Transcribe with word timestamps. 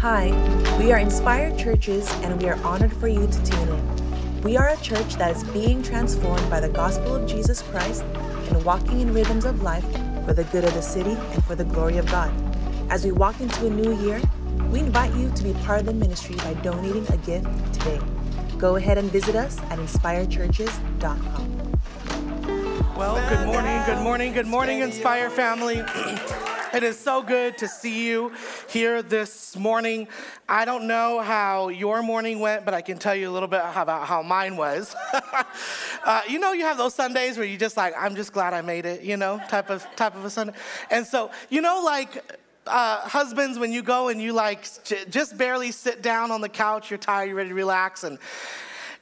Hi, 0.00 0.30
we 0.78 0.90
are 0.90 0.98
Inspired 0.98 1.56
Churches 1.58 2.10
and 2.22 2.42
we 2.42 2.48
are 2.48 2.56
honored 2.64 2.92
for 2.92 3.06
you 3.08 3.26
to 3.26 3.44
tune 3.44 3.68
in. 3.68 4.42
We 4.42 4.56
are 4.56 4.70
a 4.70 4.76
church 4.78 5.14
that 5.14 5.36
is 5.36 5.44
being 5.44 5.82
transformed 5.82 6.50
by 6.50 6.58
the 6.60 6.68
gospel 6.68 7.14
of 7.14 7.28
Jesus 7.28 7.62
Christ 7.62 8.02
and 8.02 8.64
walking 8.64 9.00
in 9.00 9.14
rhythms 9.14 9.44
of 9.44 9.62
life 9.62 9.84
for 10.24 10.32
the 10.32 10.44
good 10.50 10.64
of 10.64 10.74
the 10.74 10.82
city 10.82 11.12
and 11.12 11.44
for 11.44 11.54
the 11.54 11.64
glory 11.64 11.98
of 11.98 12.06
God. 12.06 12.32
As 12.90 13.04
we 13.04 13.12
walk 13.12 13.40
into 13.40 13.66
a 13.66 13.70
new 13.70 13.96
year, 14.02 14.20
we 14.70 14.80
invite 14.80 15.14
you 15.14 15.30
to 15.30 15.42
be 15.44 15.52
part 15.64 15.80
of 15.80 15.86
the 15.86 15.94
ministry 15.94 16.34
by 16.36 16.54
donating 16.54 17.06
a 17.12 17.16
gift 17.18 17.46
today. 17.74 18.00
Go 18.58 18.76
ahead 18.76 18.98
and 18.98 19.10
visit 19.10 19.36
us 19.36 19.58
at 19.70 19.78
inspiredchurches.com. 19.78 21.72
Well, 22.96 23.14
good 23.28 23.46
morning, 23.46 23.82
good 23.86 24.02
morning, 24.02 24.32
good 24.32 24.46
morning, 24.46 24.80
Inspire 24.80 25.30
family. 25.30 25.82
It 26.72 26.82
is 26.82 26.98
so 26.98 27.22
good 27.22 27.58
to 27.58 27.68
see 27.68 28.08
you 28.08 28.32
here 28.66 29.02
this 29.02 29.58
morning. 29.58 30.08
I 30.48 30.64
don't 30.64 30.86
know 30.86 31.20
how 31.20 31.68
your 31.68 32.02
morning 32.02 32.40
went, 32.40 32.64
but 32.64 32.72
I 32.72 32.80
can 32.80 32.96
tell 32.96 33.14
you 33.14 33.28
a 33.28 33.30
little 33.30 33.48
bit 33.48 33.60
about 33.76 34.06
how 34.06 34.22
mine 34.22 34.56
was. 34.56 34.96
uh, 36.04 36.22
you 36.26 36.38
know, 36.38 36.52
you 36.52 36.62
have 36.62 36.78
those 36.78 36.94
Sundays 36.94 37.36
where 37.36 37.44
you 37.44 37.58
just 37.58 37.76
like, 37.76 37.92
I'm 37.98 38.16
just 38.16 38.32
glad 38.32 38.54
I 38.54 38.62
made 38.62 38.86
it, 38.86 39.02
you 39.02 39.18
know, 39.18 39.38
type 39.50 39.68
of 39.68 39.86
type 39.96 40.16
of 40.16 40.24
a 40.24 40.30
Sunday. 40.30 40.54
And 40.90 41.06
so, 41.06 41.30
you 41.50 41.60
know, 41.60 41.82
like 41.84 42.40
uh, 42.66 43.00
husbands, 43.00 43.58
when 43.58 43.70
you 43.70 43.82
go 43.82 44.08
and 44.08 44.22
you 44.22 44.32
like 44.32 44.66
j- 44.82 45.04
just 45.10 45.36
barely 45.36 45.72
sit 45.72 46.00
down 46.00 46.30
on 46.30 46.40
the 46.40 46.48
couch, 46.48 46.90
you're 46.90 46.96
tired, 46.96 47.26
you're 47.26 47.36
ready 47.36 47.50
to 47.50 47.54
relax, 47.54 48.02
and 48.02 48.18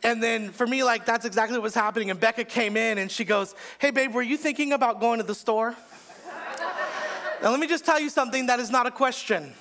and 0.02 0.20
then 0.20 0.50
for 0.50 0.66
me, 0.66 0.82
like 0.82 1.06
that's 1.06 1.24
exactly 1.24 1.56
what 1.56 1.62
was 1.62 1.74
happening. 1.74 2.10
And 2.10 2.18
Becca 2.18 2.46
came 2.46 2.76
in 2.76 2.98
and 2.98 3.08
she 3.08 3.24
goes, 3.24 3.54
"Hey, 3.78 3.92
babe, 3.92 4.12
were 4.12 4.22
you 4.22 4.36
thinking 4.36 4.72
about 4.72 4.98
going 4.98 5.20
to 5.20 5.24
the 5.24 5.36
store?" 5.36 5.76
Now 7.42 7.50
let 7.50 7.60
me 7.60 7.66
just 7.66 7.84
tell 7.84 8.00
you 8.00 8.10
something 8.10 8.46
that 8.46 8.60
is 8.60 8.70
not 8.70 8.86
a 8.86 8.90
question. 8.90 9.52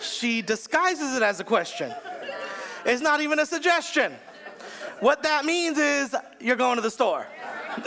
She 0.00 0.42
disguises 0.42 1.16
it 1.16 1.22
as 1.22 1.40
a 1.40 1.44
question. 1.44 1.92
It's 2.84 3.02
not 3.02 3.20
even 3.20 3.38
a 3.38 3.46
suggestion. 3.46 4.12
What 5.00 5.22
that 5.22 5.44
means 5.44 5.78
is 5.78 6.16
you're 6.40 6.56
going 6.56 6.76
to 6.76 6.82
the 6.82 6.90
store. 6.90 7.26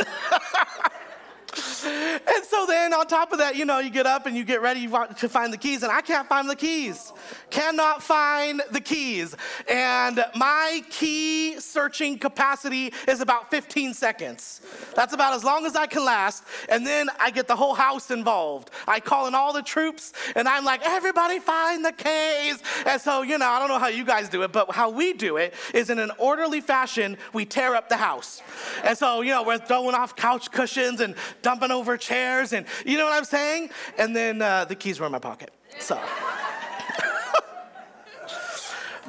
and 1.86 2.45
so 2.45 2.66
then 2.66 2.94
on 2.94 3.08
top 3.08 3.31
of 3.31 3.39
that, 3.39 3.56
you 3.56 3.66
know, 3.66 3.80
you 3.80 3.89
get 3.89 4.06
up 4.06 4.26
and 4.26 4.36
you 4.36 4.44
get 4.44 4.62
ready 4.62 4.88
to 4.88 5.30
find 5.30 5.52
the 5.52 5.58
keys, 5.58 5.84
and 5.84 5.92
I 5.92 6.02
can't 6.02 6.28
find 6.28 6.50
the 6.50 6.56
keys. 6.56 7.12
Cannot 7.50 8.02
find 8.02 8.62
the 8.72 8.81
keys. 8.81 9.36
And 9.70 10.23
my 10.36 10.81
key 10.89 11.59
searching 11.59 12.17
capacity 12.17 12.94
is 13.08 13.22
about 13.22 13.52
15 13.52 13.94
seconds. 13.94 14.61
That's 14.95 15.14
about 15.14 15.34
as 15.34 15.44
long 15.44 15.66
as 15.66 15.76
I 15.76 15.88
can 15.88 16.06
last. 16.06 16.44
And 16.70 16.86
then 16.86 17.09
I 17.20 17.31
get 17.31 17.48
the 17.48 17.56
whole 17.56 17.73
house 17.73 18.11
involved. 18.11 18.72
I 18.88 19.00
call 19.00 19.28
in 19.28 19.36
all 19.36 19.54
the 19.54 19.61
troops, 19.61 20.14
and 20.36 20.48
I'm 20.48 20.66
like, 20.66 20.81
everybody 20.84 21.39
find 21.39 21.84
the 21.84 21.92
keys. 21.92 22.61
And 22.86 23.02
so, 23.02 23.22
you 23.22 23.38
know, 23.38 23.48
I 23.48 23.59
don't 23.59 23.67
know 23.67 23.80
how 23.80 23.88
you 23.88 24.06
guys 24.06 24.30
do 24.30 24.44
it, 24.44 24.52
but 24.52 24.72
how 24.72 24.89
we 24.89 25.14
do 25.14 25.38
it 25.38 25.54
is 25.73 25.89
in 25.89 26.00
an 26.00 26.11
orderly 26.17 26.61
fashion, 26.61 27.17
we 27.34 27.45
tear 27.45 27.76
up 27.76 27.89
the 27.89 27.98
house. 27.98 28.42
And 28.84 28.98
so, 28.98 29.22
you 29.22 29.31
know, 29.31 29.44
we're 29.44 29.58
throwing 29.58 29.95
off 29.95 30.16
couch 30.16 30.52
cushions 30.52 31.02
and 31.02 31.16
dumping 31.42 31.72
over 31.74 31.98
chairs, 31.98 32.54
and 32.54 32.66
you 32.86 32.98
know 32.98 33.06
what 33.06 33.14
I'm 33.14 33.26
saying? 33.26 33.70
And 33.98 34.16
then 34.16 34.42
uh, 34.42 34.66
the 34.66 34.76
keys 34.76 35.00
were 35.00 35.06
in 35.06 35.12
my 35.12 35.20
pocket. 35.20 35.52
So. 35.80 35.96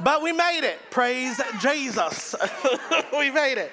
but 0.02 0.22
we 0.22 0.32
made 0.32 0.64
it. 0.64 0.78
Praise 0.90 1.40
Jesus. 1.60 2.34
we 3.18 3.30
made 3.30 3.58
it. 3.58 3.72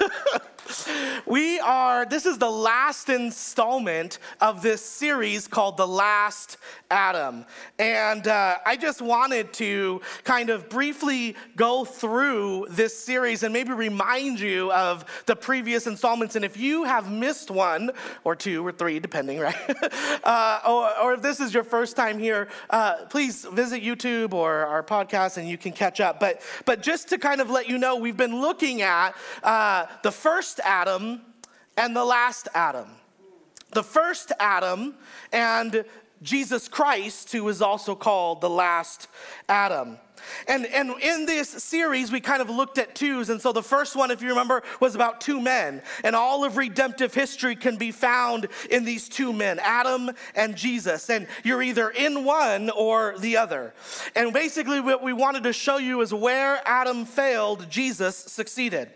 we 1.26 1.58
are, 1.60 2.06
this 2.06 2.26
is 2.26 2.38
the 2.38 2.50
last 2.50 3.08
installment 3.08 4.18
of 4.40 4.62
this 4.62 4.84
series 4.84 5.48
called 5.48 5.76
The 5.76 5.86
Last 5.86 6.56
Adam. 6.90 7.44
And 7.78 8.26
uh, 8.26 8.56
I 8.64 8.76
just 8.76 9.02
wanted 9.02 9.52
to 9.54 10.00
kind 10.24 10.50
of 10.50 10.68
briefly 10.68 11.36
go 11.56 11.84
through 11.84 12.66
this 12.70 12.98
series 12.98 13.42
and 13.42 13.52
maybe 13.52 13.72
remind 13.72 14.40
you 14.40 14.72
of 14.72 15.04
the 15.26 15.36
previous 15.36 15.86
installments. 15.86 16.36
And 16.36 16.44
if 16.44 16.56
you 16.56 16.84
have 16.84 17.10
missed 17.10 17.50
one 17.50 17.90
or 18.24 18.34
two 18.34 18.66
or 18.66 18.72
three, 18.72 18.98
depending, 19.00 19.38
right? 19.48 19.56
uh, 20.24 20.60
or, 20.66 20.98
or, 21.00 21.14
if 21.14 21.22
this 21.22 21.40
is 21.40 21.54
your 21.54 21.64
first 21.64 21.96
time 21.96 22.18
here, 22.18 22.48
uh, 22.70 23.06
please 23.06 23.44
visit 23.44 23.82
YouTube 23.82 24.32
or 24.32 24.66
our 24.66 24.82
podcast 24.82 25.36
and 25.36 25.48
you 25.48 25.58
can 25.58 25.72
catch 25.72 26.00
up. 26.00 26.20
But, 26.20 26.42
but 26.64 26.82
just 26.82 27.08
to 27.10 27.18
kind 27.18 27.40
of 27.40 27.50
let 27.50 27.68
you 27.68 27.78
know, 27.78 27.96
we've 27.96 28.16
been 28.16 28.40
looking 28.40 28.82
at 28.82 29.14
uh, 29.42 29.86
the 30.02 30.12
first 30.12 30.57
Adam 30.60 31.20
and 31.76 31.94
the 31.94 32.04
last 32.04 32.48
Adam. 32.54 32.88
The 33.72 33.82
first 33.82 34.32
Adam 34.40 34.94
and 35.32 35.84
Jesus 36.22 36.68
Christ, 36.68 37.32
who 37.32 37.48
is 37.48 37.62
also 37.62 37.94
called 37.94 38.40
the 38.40 38.50
last 38.50 39.08
Adam. 39.48 39.98
And, 40.46 40.66
and 40.66 40.90
in 41.00 41.26
this 41.26 41.48
series, 41.48 42.10
we 42.10 42.20
kind 42.20 42.42
of 42.42 42.50
looked 42.50 42.78
at 42.78 42.94
twos. 42.94 43.30
And 43.30 43.40
so 43.40 43.52
the 43.52 43.62
first 43.62 43.94
one, 43.96 44.10
if 44.10 44.20
you 44.20 44.28
remember, 44.28 44.62
was 44.80 44.94
about 44.94 45.20
two 45.20 45.40
men. 45.40 45.82
And 46.02 46.16
all 46.16 46.44
of 46.44 46.56
redemptive 46.56 47.14
history 47.14 47.56
can 47.56 47.76
be 47.76 47.90
found 47.90 48.48
in 48.70 48.84
these 48.84 49.08
two 49.08 49.32
men, 49.32 49.58
Adam 49.60 50.10
and 50.34 50.56
Jesus. 50.56 51.08
And 51.10 51.26
you're 51.44 51.62
either 51.62 51.90
in 51.90 52.24
one 52.24 52.70
or 52.70 53.16
the 53.18 53.36
other. 53.36 53.74
And 54.16 54.32
basically, 54.32 54.80
what 54.80 55.02
we 55.02 55.12
wanted 55.12 55.44
to 55.44 55.52
show 55.52 55.78
you 55.78 56.00
is 56.00 56.12
where 56.12 56.60
Adam 56.64 57.04
failed, 57.04 57.70
Jesus 57.70 58.16
succeeded. 58.16 58.90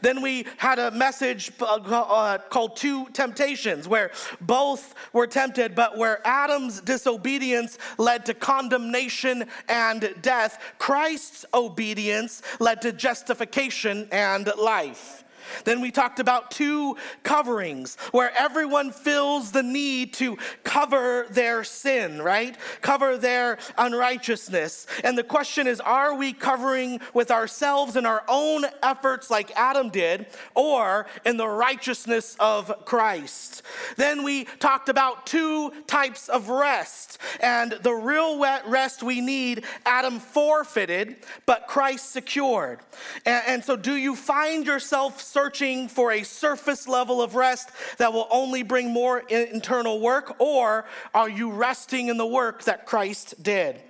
Then 0.00 0.22
we 0.22 0.46
had 0.56 0.78
a 0.78 0.90
message 0.90 1.52
uh, 1.60 1.64
uh, 1.64 2.38
called 2.38 2.76
Two 2.76 3.06
Temptations, 3.10 3.88
where 3.88 4.10
both 4.40 4.94
were 5.12 5.26
tempted, 5.26 5.74
but 5.74 5.96
where 5.96 6.20
Adam's 6.26 6.80
disobedience 6.80 7.78
led 7.98 8.26
to 8.26 8.34
condemnation 8.34 9.44
and 9.68 10.14
death, 10.22 10.74
Christ's 10.78 11.44
obedience 11.54 12.42
led 12.60 12.82
to 12.82 12.92
justification 12.92 14.08
and 14.12 14.50
life. 14.56 15.24
Then 15.64 15.80
we 15.80 15.90
talked 15.90 16.20
about 16.20 16.50
two 16.50 16.96
coverings 17.22 17.96
where 18.12 18.32
everyone 18.36 18.90
feels 18.90 19.52
the 19.52 19.62
need 19.62 20.12
to 20.14 20.36
cover 20.64 21.26
their 21.30 21.64
sin, 21.64 22.22
right? 22.22 22.56
Cover 22.80 23.16
their 23.16 23.58
unrighteousness. 23.76 24.86
And 25.04 25.16
the 25.16 25.24
question 25.24 25.66
is 25.66 25.80
are 25.80 26.14
we 26.14 26.32
covering 26.32 27.00
with 27.14 27.30
ourselves 27.30 27.96
and 27.96 28.06
our 28.06 28.24
own 28.28 28.64
efforts 28.82 29.30
like 29.30 29.50
Adam 29.56 29.90
did, 29.90 30.26
or 30.54 31.06
in 31.24 31.36
the 31.36 31.48
righteousness 31.48 32.36
of 32.38 32.84
Christ? 32.84 33.62
Then 33.96 34.22
we 34.22 34.44
talked 34.44 34.88
about 34.88 35.26
two 35.26 35.72
types 35.86 36.28
of 36.28 36.48
rest. 36.48 37.18
And 37.40 37.72
the 37.72 37.92
real 37.92 38.38
rest 38.66 39.02
we 39.02 39.20
need, 39.20 39.64
Adam 39.84 40.18
forfeited, 40.18 41.16
but 41.46 41.66
Christ 41.66 42.12
secured. 42.12 42.80
And, 43.24 43.64
so, 43.64 43.76
do 43.76 43.94
you 43.94 44.14
find 44.14 44.66
yourself 44.66 45.20
searching 45.38 45.86
for 45.86 46.10
a 46.10 46.24
surface 46.24 46.88
level 46.88 47.22
of 47.22 47.36
rest 47.36 47.70
that 47.98 48.12
will 48.12 48.26
only 48.28 48.64
bring 48.64 48.92
more 48.92 49.20
internal 49.20 50.00
work, 50.00 50.34
or 50.40 50.84
are 51.14 51.30
you 51.30 51.48
resting 51.48 52.08
in 52.08 52.16
the 52.16 52.26
work 52.26 52.64
that 52.64 52.86
Christ 52.86 53.40
did? 53.40 53.80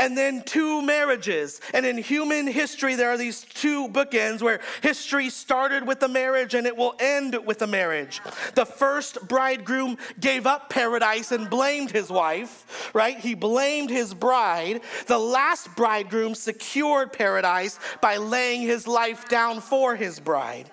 And 0.00 0.16
then 0.16 0.42
two 0.42 0.80
marriages. 0.82 1.60
And 1.74 1.84
in 1.84 1.98
human 1.98 2.46
history, 2.46 2.94
there 2.94 3.10
are 3.10 3.18
these 3.18 3.42
two 3.42 3.86
bookends 3.88 4.40
where 4.40 4.60
history 4.82 5.28
started 5.28 5.86
with 5.86 6.02
a 6.02 6.08
marriage 6.08 6.54
and 6.54 6.66
it 6.66 6.76
will 6.76 6.94
end 6.98 7.38
with 7.44 7.60
a 7.60 7.66
marriage. 7.66 8.22
The 8.54 8.64
first 8.64 9.28
bridegroom 9.28 9.98
gave 10.18 10.46
up 10.46 10.70
paradise 10.70 11.32
and 11.32 11.50
blamed 11.50 11.90
his 11.90 12.08
wife, 12.10 12.90
right? 12.94 13.18
He 13.18 13.34
blamed 13.34 13.90
his 13.90 14.14
bride. 14.14 14.80
The 15.06 15.18
last 15.18 15.76
bridegroom 15.76 16.34
secured 16.34 17.12
paradise 17.12 17.78
by 18.00 18.16
laying 18.16 18.62
his 18.62 18.86
life 18.88 19.28
down 19.28 19.60
for 19.60 19.94
his 19.96 20.18
bride. 20.18 20.70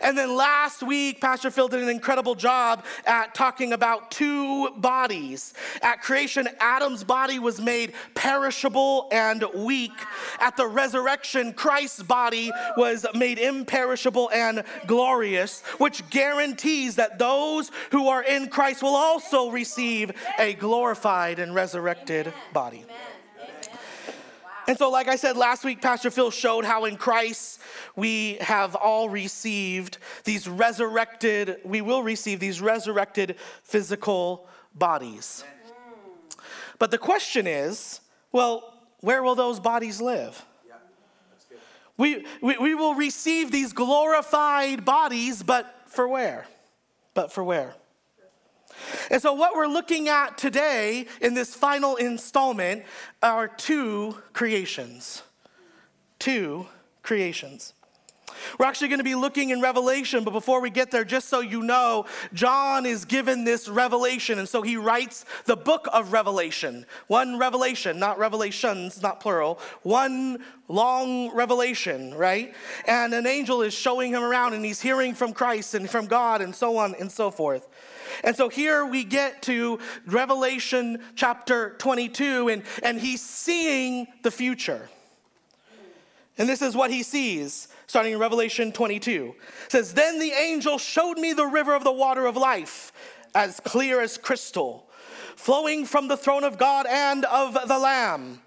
And 0.00 0.16
then 0.16 0.36
last 0.36 0.82
week, 0.82 1.20
Pastor 1.20 1.50
Phil 1.50 1.68
did 1.68 1.82
an 1.82 1.88
incredible 1.88 2.34
job 2.34 2.84
at 3.06 3.34
talking 3.34 3.72
about 3.72 4.10
two 4.10 4.70
bodies. 4.70 5.54
At 5.82 6.02
creation, 6.02 6.48
Adam's 6.60 7.04
body 7.04 7.38
was 7.38 7.60
made 7.60 7.92
perishable 8.14 9.08
and 9.12 9.44
weak. 9.54 9.92
At 10.40 10.56
the 10.56 10.66
resurrection, 10.66 11.52
Christ's 11.52 12.02
body 12.02 12.50
was 12.76 13.06
made 13.14 13.38
imperishable 13.38 14.30
and 14.32 14.64
glorious, 14.86 15.62
which 15.78 16.08
guarantees 16.10 16.96
that 16.96 17.18
those 17.18 17.70
who 17.90 18.08
are 18.08 18.22
in 18.22 18.48
Christ 18.48 18.82
will 18.82 18.96
also 18.96 19.50
receive 19.50 20.12
a 20.38 20.54
glorified 20.54 21.38
and 21.38 21.54
resurrected 21.54 22.32
body. 22.52 22.84
And 24.72 24.78
so, 24.78 24.88
like 24.88 25.06
I 25.06 25.16
said 25.16 25.36
last 25.36 25.64
week, 25.64 25.82
Pastor 25.82 26.10
Phil 26.10 26.30
showed 26.30 26.64
how 26.64 26.86
in 26.86 26.96
Christ 26.96 27.60
we 27.94 28.38
have 28.40 28.74
all 28.74 29.10
received 29.10 29.98
these 30.24 30.48
resurrected, 30.48 31.58
we 31.62 31.82
will 31.82 32.02
receive 32.02 32.40
these 32.40 32.62
resurrected 32.62 33.36
physical 33.62 34.48
bodies. 34.74 35.44
But 36.78 36.90
the 36.90 36.96
question 36.96 37.46
is 37.46 38.00
well, 38.32 38.72
where 39.00 39.22
will 39.22 39.34
those 39.34 39.60
bodies 39.60 40.00
live? 40.00 40.42
We, 41.98 42.24
we, 42.40 42.56
we 42.56 42.74
will 42.74 42.94
receive 42.94 43.50
these 43.50 43.74
glorified 43.74 44.86
bodies, 44.86 45.42
but 45.42 45.82
for 45.84 46.08
where? 46.08 46.46
But 47.12 47.30
for 47.30 47.44
where? 47.44 47.74
And 49.10 49.20
so, 49.20 49.32
what 49.32 49.54
we're 49.54 49.66
looking 49.66 50.08
at 50.08 50.38
today 50.38 51.06
in 51.20 51.34
this 51.34 51.54
final 51.54 51.96
installment 51.96 52.84
are 53.22 53.48
two 53.48 54.16
creations. 54.32 55.22
Two 56.18 56.66
creations. 57.02 57.74
We're 58.58 58.66
actually 58.66 58.88
going 58.88 58.98
to 58.98 59.04
be 59.04 59.14
looking 59.14 59.50
in 59.50 59.60
Revelation, 59.60 60.24
but 60.24 60.32
before 60.32 60.60
we 60.60 60.70
get 60.70 60.90
there, 60.90 61.04
just 61.04 61.28
so 61.28 61.40
you 61.40 61.62
know, 61.62 62.06
John 62.32 62.86
is 62.86 63.04
given 63.04 63.44
this 63.44 63.68
revelation, 63.68 64.38
and 64.38 64.48
so 64.48 64.62
he 64.62 64.76
writes 64.76 65.24
the 65.46 65.56
book 65.56 65.88
of 65.92 66.12
Revelation. 66.12 66.86
One 67.06 67.38
revelation, 67.38 67.98
not 67.98 68.18
revelations, 68.18 69.02
not 69.02 69.20
plural, 69.20 69.58
one 69.82 70.38
long 70.68 71.34
revelation, 71.34 72.14
right? 72.14 72.54
And 72.86 73.12
an 73.14 73.26
angel 73.26 73.62
is 73.62 73.74
showing 73.74 74.12
him 74.12 74.22
around, 74.22 74.54
and 74.54 74.64
he's 74.64 74.80
hearing 74.80 75.14
from 75.14 75.32
Christ 75.32 75.74
and 75.74 75.88
from 75.88 76.06
God, 76.06 76.40
and 76.40 76.54
so 76.54 76.76
on 76.76 76.94
and 76.98 77.10
so 77.10 77.30
forth. 77.30 77.68
And 78.24 78.36
so 78.36 78.48
here 78.48 78.84
we 78.84 79.04
get 79.04 79.42
to 79.42 79.78
Revelation 80.06 80.98
chapter 81.14 81.74
22, 81.78 82.48
and, 82.48 82.62
and 82.82 83.00
he's 83.00 83.22
seeing 83.22 84.06
the 84.22 84.30
future. 84.30 84.88
And 86.38 86.48
this 86.48 86.62
is 86.62 86.74
what 86.74 86.90
he 86.90 87.02
sees 87.02 87.68
starting 87.92 88.14
in 88.14 88.18
Revelation 88.18 88.72
22. 88.72 89.34
It 89.66 89.72
says, 89.72 89.92
Then 89.92 90.18
the 90.18 90.32
angel 90.32 90.78
showed 90.78 91.18
me 91.18 91.34
the 91.34 91.46
river 91.46 91.74
of 91.74 91.84
the 91.84 91.92
water 91.92 92.24
of 92.24 92.38
life, 92.38 92.90
as 93.34 93.60
clear 93.60 94.00
as 94.00 94.16
crystal, 94.16 94.88
flowing 95.36 95.84
from 95.84 96.08
the 96.08 96.16
throne 96.16 96.42
of 96.42 96.56
God 96.56 96.86
and 96.88 97.26
of 97.26 97.52
the 97.68 97.78
Lamb. 97.78 98.40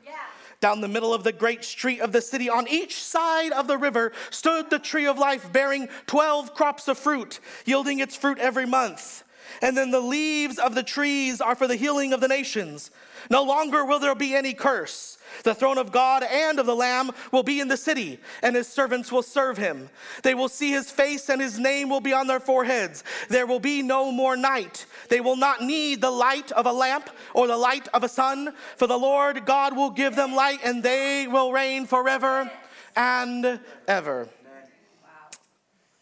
Down 0.62 0.82
the 0.82 0.88
middle 0.88 1.14
of 1.14 1.24
the 1.24 1.32
great 1.32 1.64
street 1.64 2.00
of 2.00 2.12
the 2.12 2.22
city, 2.22 2.50
on 2.50 2.68
each 2.68 3.04
side 3.04 3.52
of 3.52 3.68
the 3.68 3.78
river, 3.78 4.14
stood 4.32 4.72
the 4.72 4.80
tree 4.80 5.06
of 5.06 5.20
life, 5.20 5.54
bearing 5.54 5.90
12 6.08 6.56
crops 6.56 6.88
of 6.88 6.98
fruit, 6.98 7.40
yielding 7.66 8.00
its 8.00 8.16
fruit 8.16 8.40
every 8.40 8.66
month. 8.66 9.25
And 9.62 9.78
then 9.78 9.92
the 9.92 10.00
leaves 10.00 10.58
of 10.58 10.76
the 10.76 10.84
trees 10.84 11.42
are 11.42 11.56
for 11.56 11.68
the 11.68 11.76
healing 11.76 12.14
of 12.14 12.22
the 12.22 12.28
nations. 12.28 12.92
No 13.30 13.44
longer 13.44 13.86
will 13.86 14.00
there 14.00 14.16
be 14.16 14.36
any 14.36 14.54
curse. 14.54 15.18
The 15.44 15.56
throne 15.56 15.78
of 15.78 15.92
God 15.92 16.24
and 16.24 16.60
of 16.60 16.66
the 16.66 16.76
Lamb 16.76 17.12
will 17.32 17.44
be 17.44 17.60
in 17.60 17.68
the 17.68 17.78
city, 17.78 18.20
and 18.42 18.56
his 18.56 18.68
servants 18.68 19.12
will 19.12 19.24
serve 19.24 19.58
him. 19.58 19.90
They 20.24 20.36
will 20.36 20.50
see 20.50 20.72
his 20.72 20.92
face, 20.92 21.30
and 21.30 21.42
his 21.42 21.60
name 21.60 21.90
will 21.90 22.02
be 22.02 22.14
on 22.14 22.28
their 22.28 22.40
foreheads. 22.40 23.04
There 23.30 23.48
will 23.48 23.60
be 23.60 23.82
no 23.82 24.12
more 24.12 24.38
night. 24.38 24.86
They 25.10 25.22
will 25.22 25.36
not 25.36 25.62
need 25.62 26.02
the 26.02 26.12
light 26.12 26.52
of 26.52 26.66
a 26.66 26.72
lamp 26.72 27.10
or 27.34 27.48
the 27.48 27.58
light 27.58 27.88
of 27.94 28.04
a 28.04 28.10
sun, 28.10 28.54
for 28.78 28.88
the 28.88 28.98
Lord 28.98 29.46
God 29.46 29.76
will 29.76 29.90
give 29.90 30.16
them 30.16 30.36
light, 30.36 30.60
and 30.64 30.84
they 30.84 31.28
will 31.28 31.52
reign 31.52 31.86
forever 31.86 32.52
and 32.96 33.60
ever. 33.88 34.30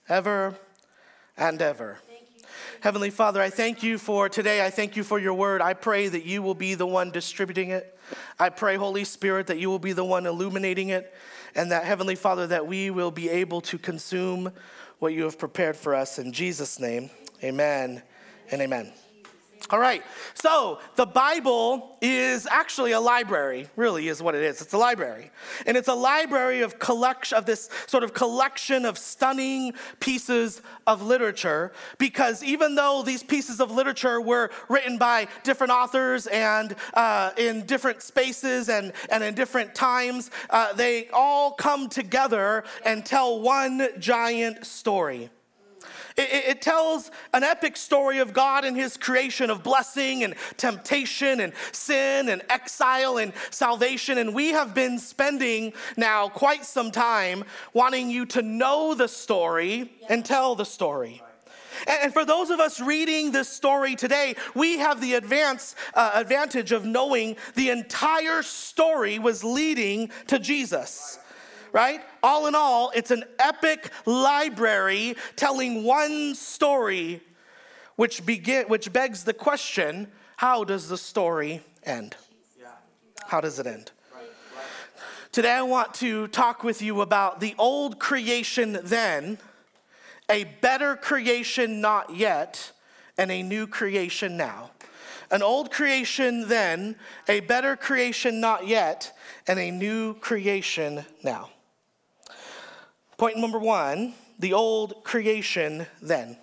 Ever 0.10 0.56
and 1.38 1.62
ever. 1.62 2.00
Heavenly 2.84 3.12
Father, 3.12 3.42
I 3.42 3.50
thank 3.50 3.82
you 3.82 3.98
for 3.98 4.28
today. 4.28 4.66
I 4.66 4.70
thank 4.70 4.98
you 4.98 5.06
for 5.06 5.18
your 5.18 5.34
word. 5.34 5.62
I 5.62 5.74
pray 5.74 6.10
that 6.10 6.26
you 6.26 6.42
will 6.42 6.54
be 6.54 6.76
the 6.76 6.86
one 6.86 7.12
distributing 7.12 7.70
it. 7.70 7.98
I 8.38 8.50
pray, 8.50 8.76
Holy 8.76 9.06
Spirit, 9.06 9.48
that 9.48 9.58
you 9.58 9.70
will 9.70 9.80
be 9.80 9.94
the 9.94 10.04
one 10.04 10.26
illuminating 10.26 10.90
it, 10.90 11.14
and 11.56 11.72
that, 11.72 11.86
Heavenly 11.86 12.16
Father, 12.16 12.46
that 12.48 12.68
we 12.68 12.90
will 12.90 13.10
be 13.10 13.30
able 13.30 13.62
to 13.62 13.78
consume 13.78 14.52
what 15.00 15.14
you 15.14 15.24
have 15.24 15.40
prepared 15.40 15.78
for 15.78 15.96
us. 15.96 16.20
In 16.20 16.34
Jesus' 16.34 16.78
name, 16.78 17.10
amen 17.42 18.04
and 18.52 18.62
amen. 18.62 18.92
All 19.70 19.80
right, 19.80 20.04
so 20.34 20.80
the 20.96 21.06
Bible 21.06 21.98
is 22.02 22.46
actually 22.48 22.92
a 22.92 23.00
library, 23.00 23.70
really 23.78 24.10
is 24.10 24.22
what 24.22 24.36
it 24.36 24.44
is. 24.44 24.62
It's 24.62 24.74
a 24.74 24.78
library. 24.78 25.32
And 25.66 25.78
it's 25.78 25.88
a 25.88 25.94
library 25.94 26.62
of 26.62 26.80
collection 26.80 27.38
of 27.38 27.46
this 27.46 27.70
sort 27.88 28.04
of 28.04 28.14
collection 28.14 28.84
of 28.84 28.98
stunning 28.98 29.74
pieces 30.02 30.62
of 30.86 31.02
literature 31.02 31.72
because 31.98 32.44
even 32.44 32.76
though 32.76 33.04
these 33.04 33.24
pieces 33.24 33.62
of 33.62 33.72
literature 33.72 34.20
were 34.20 34.52
written 34.68 34.98
by 34.98 35.28
different 35.44 35.72
authors 35.72 36.28
and 36.28 36.76
uh, 36.94 37.32
in 37.38 37.66
different 37.66 38.02
spaces 38.02 38.68
and, 38.68 38.92
and 39.10 39.24
in 39.24 39.34
different 39.34 39.74
times, 39.74 40.30
uh, 40.50 40.74
they 40.74 41.08
all 41.14 41.52
come 41.52 41.88
together 41.88 42.66
and 42.86 43.06
tell 43.06 43.40
one 43.40 43.88
giant 43.98 44.66
story. 44.66 45.30
It, 46.16 46.46
it, 46.46 46.62
tells 46.62 47.12
an 47.34 47.44
epic 47.44 47.76
story 47.76 48.20
of 48.20 48.34
God 48.34 48.66
and 48.66 48.78
his 48.78 48.98
creation 48.98 49.50
of 49.50 49.64
blessing 49.64 50.24
and 50.24 50.36
temptation 50.58 51.40
and 51.40 51.54
sin 51.72 52.30
and 52.30 52.42
exile 52.50 53.18
and 53.18 53.34
salvation. 53.50 54.18
And 54.18 54.36
we 54.36 54.50
have 54.50 54.74
been 54.74 55.00
spending 55.00 55.74
now 55.98 56.30
quite 56.30 56.66
some 56.66 56.92
time 56.92 57.44
wanting 57.74 58.10
you 58.10 58.26
to 58.28 58.42
know 58.42 58.94
the 58.94 59.08
story 59.08 59.92
and 60.10 60.24
tell 60.24 60.56
the 60.56 60.66
story. 60.66 61.22
And 61.88 62.14
for 62.14 62.24
those 62.24 62.50
of 62.50 62.60
us 62.60 62.80
reading 62.80 63.32
this 63.32 63.50
story 63.50 63.96
today, 63.96 64.36
we 64.54 64.78
have 64.78 65.02
the 65.02 65.16
advance, 65.16 65.76
uh, 65.96 66.12
advantage 66.14 66.72
of 66.72 66.86
knowing 66.86 67.36
the 67.56 67.72
entire 67.72 68.44
story 68.44 69.20
was 69.20 69.44
leading 69.44 70.12
to 70.28 70.40
Jesus 70.40 71.20
right? 71.74 72.02
All 72.22 72.48
in 72.48 72.56
all, 72.56 72.92
it's 72.96 73.12
an 73.12 73.26
epic 73.40 73.92
library 74.06 75.16
telling 75.36 75.84
one 75.84 76.36
story, 76.36 77.20
which, 77.98 78.26
begin, 78.26 78.66
which 78.68 78.94
begs 78.94 79.26
the 79.26 79.34
question 79.34 80.08
how 80.38 80.64
does 80.64 80.88
the 80.88 80.98
story 80.98 81.62
end? 81.84 82.16
How 83.28 83.42
does 83.42 83.60
it 83.60 83.68
end? 83.68 83.92
Today, 85.32 85.52
I 85.52 85.64
want 85.64 85.96
to 85.96 86.28
talk 86.28 86.64
with 86.64 86.82
you 86.82 87.02
about 87.02 87.40
the 87.40 87.56
old 87.58 87.98
creation 87.98 88.80
then, 88.84 89.40
a 90.30 90.44
better 90.44 90.96
creation 90.96 91.82
not 91.82 92.16
yet, 92.16 92.72
and 93.18 93.32
a 93.32 93.42
new 93.42 93.66
creation 93.66 94.38
now. 94.38 94.70
An 95.32 95.42
old 95.42 95.72
creation 95.72 96.48
then, 96.48 96.96
a 97.28 97.40
better 97.40 97.76
creation 97.76 98.40
not 98.40 98.68
yet, 98.68 99.18
and 99.48 99.58
a 99.58 99.72
new 99.72 100.14
creation 100.16 101.04
now. 101.24 101.50
Point 103.18 103.38
number 103.38 103.60
one 103.60 104.14
the 104.40 104.54
old 104.54 105.04
creation 105.04 105.86
then. 106.02 106.38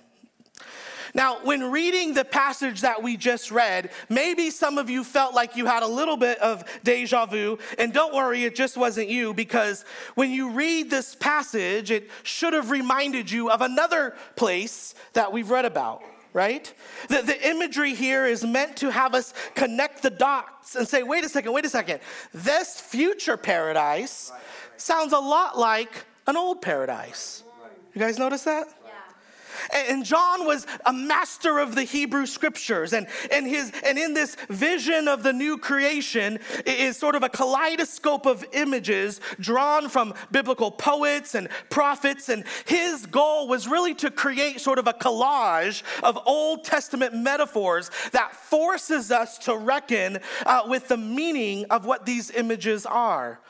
Now, 1.12 1.44
when 1.44 1.70
reading 1.70 2.14
the 2.14 2.24
passage 2.24 2.82
that 2.82 3.02
we 3.02 3.16
just 3.16 3.50
read, 3.50 3.90
maybe 4.08 4.50
some 4.50 4.78
of 4.78 4.88
you 4.88 5.02
felt 5.02 5.34
like 5.34 5.56
you 5.56 5.66
had 5.66 5.82
a 5.82 5.86
little 5.86 6.16
bit 6.16 6.38
of 6.38 6.64
deja 6.84 7.26
vu. 7.26 7.58
And 7.78 7.92
don't 7.92 8.14
worry, 8.14 8.44
it 8.44 8.54
just 8.54 8.76
wasn't 8.76 9.08
you, 9.08 9.34
because 9.34 9.84
when 10.14 10.30
you 10.30 10.50
read 10.50 10.90
this 10.90 11.14
passage, 11.14 11.90
it 11.90 12.10
should 12.22 12.52
have 12.52 12.70
reminded 12.70 13.30
you 13.30 13.50
of 13.50 13.60
another 13.60 14.14
place 14.36 14.94
that 15.14 15.32
we've 15.32 15.50
read 15.50 15.64
about, 15.64 16.02
right? 16.32 16.72
The, 17.08 17.22
the 17.22 17.48
imagery 17.48 17.94
here 17.94 18.24
is 18.26 18.44
meant 18.44 18.76
to 18.78 18.90
have 18.90 19.14
us 19.14 19.34
connect 19.56 20.02
the 20.02 20.10
dots 20.10 20.76
and 20.76 20.86
say, 20.86 21.02
wait 21.02 21.24
a 21.24 21.28
second, 21.28 21.52
wait 21.52 21.64
a 21.64 21.70
second. 21.70 22.00
This 22.32 22.80
future 22.80 23.36
paradise 23.36 24.30
sounds 24.76 25.12
a 25.12 25.18
lot 25.18 25.58
like 25.58 26.04
an 26.26 26.36
old 26.36 26.62
paradise. 26.62 27.44
You 27.94 28.00
guys 28.00 28.18
notice 28.18 28.42
that? 28.44 28.68
And 29.72 30.04
John 30.04 30.46
was 30.46 30.66
a 30.86 30.92
master 30.92 31.58
of 31.58 31.74
the 31.74 31.82
Hebrew 31.82 32.26
scriptures. 32.26 32.92
And, 32.92 33.06
and, 33.30 33.46
his, 33.46 33.72
and 33.84 33.98
in 33.98 34.14
this 34.14 34.36
vision 34.48 35.08
of 35.08 35.22
the 35.22 35.32
new 35.32 35.58
creation 35.58 36.38
is 36.66 36.96
sort 36.96 37.14
of 37.14 37.22
a 37.22 37.28
kaleidoscope 37.28 38.26
of 38.26 38.44
images 38.52 39.20
drawn 39.38 39.88
from 39.88 40.14
biblical 40.30 40.70
poets 40.70 41.34
and 41.34 41.48
prophets. 41.68 42.28
And 42.28 42.44
his 42.66 43.06
goal 43.06 43.48
was 43.48 43.68
really 43.68 43.94
to 43.96 44.10
create 44.10 44.60
sort 44.60 44.78
of 44.78 44.86
a 44.86 44.92
collage 44.92 45.82
of 46.02 46.18
Old 46.26 46.64
Testament 46.64 47.14
metaphors 47.14 47.90
that 48.12 48.34
forces 48.34 49.10
us 49.10 49.38
to 49.38 49.56
reckon 49.56 50.18
uh, 50.46 50.62
with 50.66 50.88
the 50.88 50.96
meaning 50.96 51.66
of 51.70 51.84
what 51.84 52.06
these 52.06 52.30
images 52.30 52.86
are. 52.86 53.40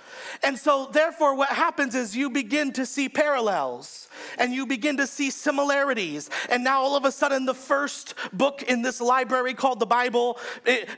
And 0.42 0.58
so, 0.58 0.88
therefore, 0.92 1.34
what 1.34 1.50
happens 1.50 1.94
is 1.94 2.16
you 2.16 2.30
begin 2.30 2.72
to 2.72 2.86
see 2.86 3.08
parallels 3.08 4.08
and 4.38 4.52
you 4.52 4.66
begin 4.66 4.96
to 4.98 5.06
see 5.06 5.30
similarities. 5.30 6.30
And 6.48 6.64
now, 6.64 6.82
all 6.82 6.96
of 6.96 7.04
a 7.04 7.12
sudden, 7.12 7.46
the 7.46 7.54
first 7.54 8.14
book 8.32 8.62
in 8.62 8.82
this 8.82 9.00
library 9.00 9.54
called 9.54 9.80
the 9.80 9.86
Bible 9.86 10.38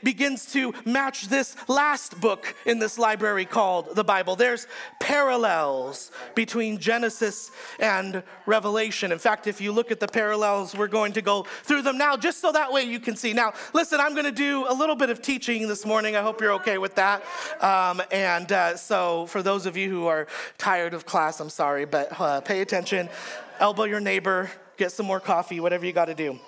begins 0.03 0.51
to 0.53 0.73
match 0.85 1.27
this 1.27 1.55
last 1.67 2.19
book 2.19 2.55
in 2.65 2.79
this 2.79 2.97
library 2.97 3.45
called 3.45 3.95
the 3.95 4.03
Bible. 4.03 4.35
There's 4.35 4.67
parallels 4.99 6.11
between 6.35 6.77
Genesis 6.77 7.51
and 7.79 8.23
Revelation. 8.45 9.11
In 9.11 9.19
fact, 9.19 9.47
if 9.47 9.61
you 9.61 9.71
look 9.71 9.91
at 9.91 9.99
the 9.99 10.07
parallels, 10.07 10.75
we're 10.75 10.87
going 10.87 11.13
to 11.13 11.21
go 11.21 11.43
through 11.63 11.83
them 11.83 11.97
now 11.97 12.17
just 12.17 12.39
so 12.39 12.51
that 12.51 12.71
way 12.71 12.83
you 12.83 12.99
can 12.99 13.15
see. 13.15 13.33
Now, 13.33 13.53
listen, 13.73 13.99
I'm 13.99 14.13
going 14.13 14.25
to 14.25 14.31
do 14.31 14.65
a 14.67 14.73
little 14.73 14.95
bit 14.95 15.09
of 15.09 15.21
teaching 15.21 15.67
this 15.67 15.85
morning. 15.85 16.15
I 16.15 16.21
hope 16.21 16.41
you're 16.41 16.53
okay 16.53 16.77
with 16.77 16.95
that. 16.95 17.23
Um, 17.61 18.01
and 18.11 18.51
uh, 18.51 18.77
so, 18.77 19.12
for 19.27 19.41
those 19.41 19.65
of 19.65 19.77
you 19.77 19.89
who 19.89 20.07
are 20.07 20.27
tired 20.57 20.93
of 20.93 21.05
class, 21.05 21.39
I'm 21.39 21.49
sorry, 21.49 21.85
but 21.85 22.19
uh, 22.19 22.41
pay 22.41 22.61
attention 22.61 23.09
elbow 23.59 23.83
your 23.83 23.99
neighbor, 23.99 24.49
get 24.77 24.91
some 24.91 25.05
more 25.05 25.19
coffee, 25.19 25.59
whatever 25.59 25.85
you 25.85 25.93
got 25.93 26.05
to 26.05 26.15
do. 26.15 26.39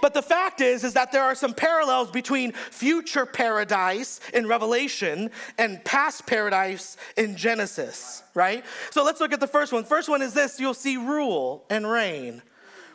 But 0.00 0.14
the 0.14 0.22
fact 0.22 0.60
is, 0.60 0.82
is 0.82 0.94
that 0.94 1.12
there 1.12 1.22
are 1.22 1.34
some 1.34 1.54
parallels 1.54 2.10
between 2.10 2.52
future 2.52 3.24
paradise 3.24 4.18
in 4.34 4.48
Revelation 4.48 5.30
and 5.58 5.82
past 5.84 6.26
paradise 6.26 6.96
in 7.16 7.36
Genesis, 7.36 8.22
right? 8.34 8.64
So 8.90 9.04
let's 9.04 9.20
look 9.20 9.32
at 9.32 9.38
the 9.38 9.46
first 9.46 9.72
one. 9.72 9.84
First 9.84 10.08
one 10.08 10.20
is 10.20 10.34
this 10.34 10.58
you'll 10.58 10.74
see 10.74 10.96
rule 10.96 11.64
and 11.70 11.88
reign 11.88 12.42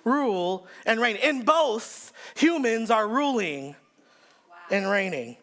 rule 0.08 0.66
and 0.86 1.00
reign. 1.00 1.18
In 1.18 1.44
both, 1.44 2.14
humans 2.36 2.90
are 2.90 3.08
ruling 3.08 3.76
and 4.72 4.90
reigning. 4.90 5.38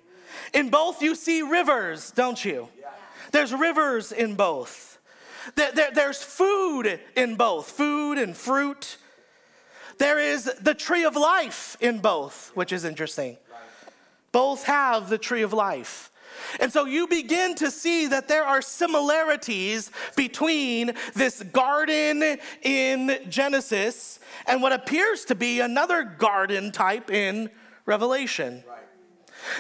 In 0.52 0.70
both, 0.70 1.02
you 1.02 1.14
see 1.14 1.42
rivers, 1.42 2.10
don't 2.10 2.42
you? 2.44 2.68
There's 3.34 3.52
rivers 3.52 4.12
in 4.12 4.36
both. 4.36 4.96
There's 5.56 6.22
food 6.22 7.00
in 7.16 7.34
both, 7.34 7.68
food 7.68 8.16
and 8.16 8.36
fruit. 8.36 8.96
There 9.98 10.20
is 10.20 10.44
the 10.60 10.72
tree 10.72 11.04
of 11.04 11.16
life 11.16 11.76
in 11.80 11.98
both, 11.98 12.52
which 12.54 12.72
is 12.72 12.84
interesting. 12.84 13.36
Both 14.30 14.66
have 14.66 15.08
the 15.08 15.18
tree 15.18 15.42
of 15.42 15.52
life. 15.52 16.12
And 16.60 16.72
so 16.72 16.84
you 16.84 17.08
begin 17.08 17.56
to 17.56 17.72
see 17.72 18.06
that 18.06 18.28
there 18.28 18.44
are 18.44 18.62
similarities 18.62 19.90
between 20.14 20.92
this 21.16 21.42
garden 21.42 22.38
in 22.62 23.18
Genesis 23.28 24.20
and 24.46 24.62
what 24.62 24.72
appears 24.72 25.24
to 25.24 25.34
be 25.34 25.58
another 25.58 26.04
garden 26.04 26.70
type 26.70 27.10
in 27.10 27.50
Revelation. 27.84 28.62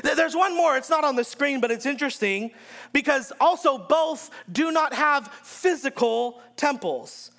There's 0.02 0.34
one 0.34 0.56
more, 0.56 0.76
it's 0.76 0.90
not 0.90 1.04
on 1.04 1.16
the 1.16 1.24
screen, 1.24 1.60
but 1.60 1.70
it's 1.70 1.86
interesting 1.86 2.50
because 2.92 3.32
also 3.40 3.78
both 3.78 4.30
do 4.50 4.72
not 4.72 4.94
have 4.94 5.28
physical 5.42 6.40
temples. 6.56 7.30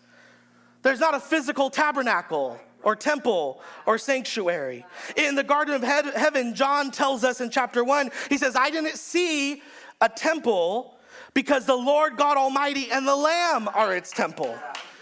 There's 0.82 1.00
not 1.00 1.16
a 1.16 1.20
physical 1.20 1.70
tabernacle 1.70 2.60
or 2.84 2.96
temple 2.96 3.62
or 3.86 3.98
sanctuary. 3.98 4.86
In 5.16 5.36
the 5.36 5.44
Garden 5.44 5.74
of 5.74 5.82
Heaven, 5.82 6.54
John 6.54 6.92
tells 6.92 7.24
us 7.24 7.42
in 7.42 7.50
chapter 7.50 7.84
one, 7.84 8.12
he 8.30 8.38
says, 8.38 8.56
I 8.56 8.70
didn't 8.70 8.98
see 8.98 9.64
a 10.00 10.08
temple 10.08 10.98
because 11.34 11.66
the 11.66 11.76
Lord 11.76 12.18
God 12.18 12.38
Almighty 12.38 12.92
and 12.92 13.08
the 13.08 13.16
Lamb 13.16 13.68
are 13.70 13.96
its 13.96 14.12
temple. 14.12 14.56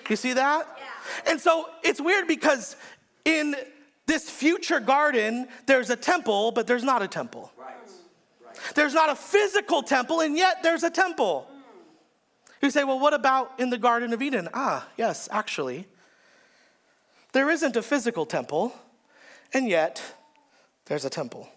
You 0.10 0.15
see 0.15 0.33
that? 0.33 0.67
And 1.27 1.39
so 1.39 1.69
it's 1.83 2.00
weird 2.00 2.27
because 2.27 2.75
in 3.25 3.55
this 4.05 4.29
future 4.29 4.79
garden, 4.79 5.48
there's 5.65 5.89
a 5.89 5.95
temple, 5.95 6.51
but 6.51 6.67
there's 6.67 6.83
not 6.83 7.01
a 7.01 7.07
temple. 7.07 7.51
There's 8.75 8.93
not 8.93 9.10
a 9.10 9.15
physical 9.15 9.83
temple, 9.83 10.22
and 10.22 10.38
yet 10.38 10.63
there's 10.63 10.83
a 10.83 10.89
temple. 10.89 11.48
You 12.62 12.69
say, 12.69 12.83
well, 12.83 13.00
what 13.00 13.13
about 13.13 13.60
in 13.60 13.69
the 13.69 13.77
Garden 13.77 14.13
of 14.13 14.22
Eden? 14.22 14.48
Ah, 14.53 14.88
yes, 14.98 15.27
actually. 15.31 15.86
There 17.33 17.50
isn't 17.50 17.75
a 17.75 17.81
physical 17.81 18.25
temple, 18.25 18.74
and 19.53 19.67
yet 19.67 20.01
there's 20.86 21.03
a 21.03 21.10
temple. 21.10 21.50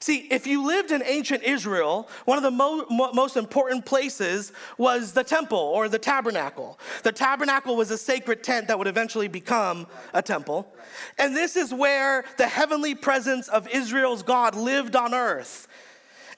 See, 0.00 0.26
if 0.30 0.46
you 0.46 0.66
lived 0.66 0.90
in 0.90 1.02
ancient 1.04 1.42
Israel, 1.42 2.08
one 2.24 2.38
of 2.38 2.42
the 2.42 2.50
mo- 2.50 2.86
mo- 2.90 3.12
most 3.12 3.36
important 3.36 3.84
places 3.84 4.52
was 4.78 5.12
the 5.12 5.24
temple 5.24 5.58
or 5.58 5.88
the 5.88 5.98
tabernacle. 5.98 6.78
The 7.02 7.12
tabernacle 7.12 7.76
was 7.76 7.90
a 7.90 7.98
sacred 7.98 8.42
tent 8.42 8.68
that 8.68 8.78
would 8.78 8.86
eventually 8.86 9.28
become 9.28 9.86
a 10.12 10.22
temple. 10.22 10.72
And 11.18 11.36
this 11.36 11.56
is 11.56 11.72
where 11.72 12.24
the 12.38 12.48
heavenly 12.48 12.94
presence 12.94 13.48
of 13.48 13.68
Israel's 13.68 14.22
God 14.22 14.54
lived 14.54 14.96
on 14.96 15.14
earth. 15.14 15.68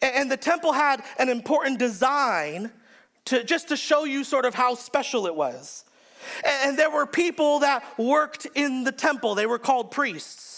And, 0.02 0.14
and 0.14 0.30
the 0.30 0.36
temple 0.36 0.72
had 0.72 1.02
an 1.18 1.28
important 1.28 1.78
design 1.78 2.70
to 3.26 3.44
just 3.44 3.68
to 3.68 3.76
show 3.76 4.04
you 4.04 4.24
sort 4.24 4.44
of 4.44 4.54
how 4.54 4.74
special 4.74 5.26
it 5.26 5.34
was. 5.34 5.84
And 6.44 6.78
there 6.78 6.90
were 6.90 7.06
people 7.06 7.60
that 7.60 7.84
worked 7.98 8.46
in 8.54 8.84
the 8.84 8.92
temple, 8.92 9.34
they 9.34 9.46
were 9.46 9.58
called 9.58 9.90
priests. 9.90 10.55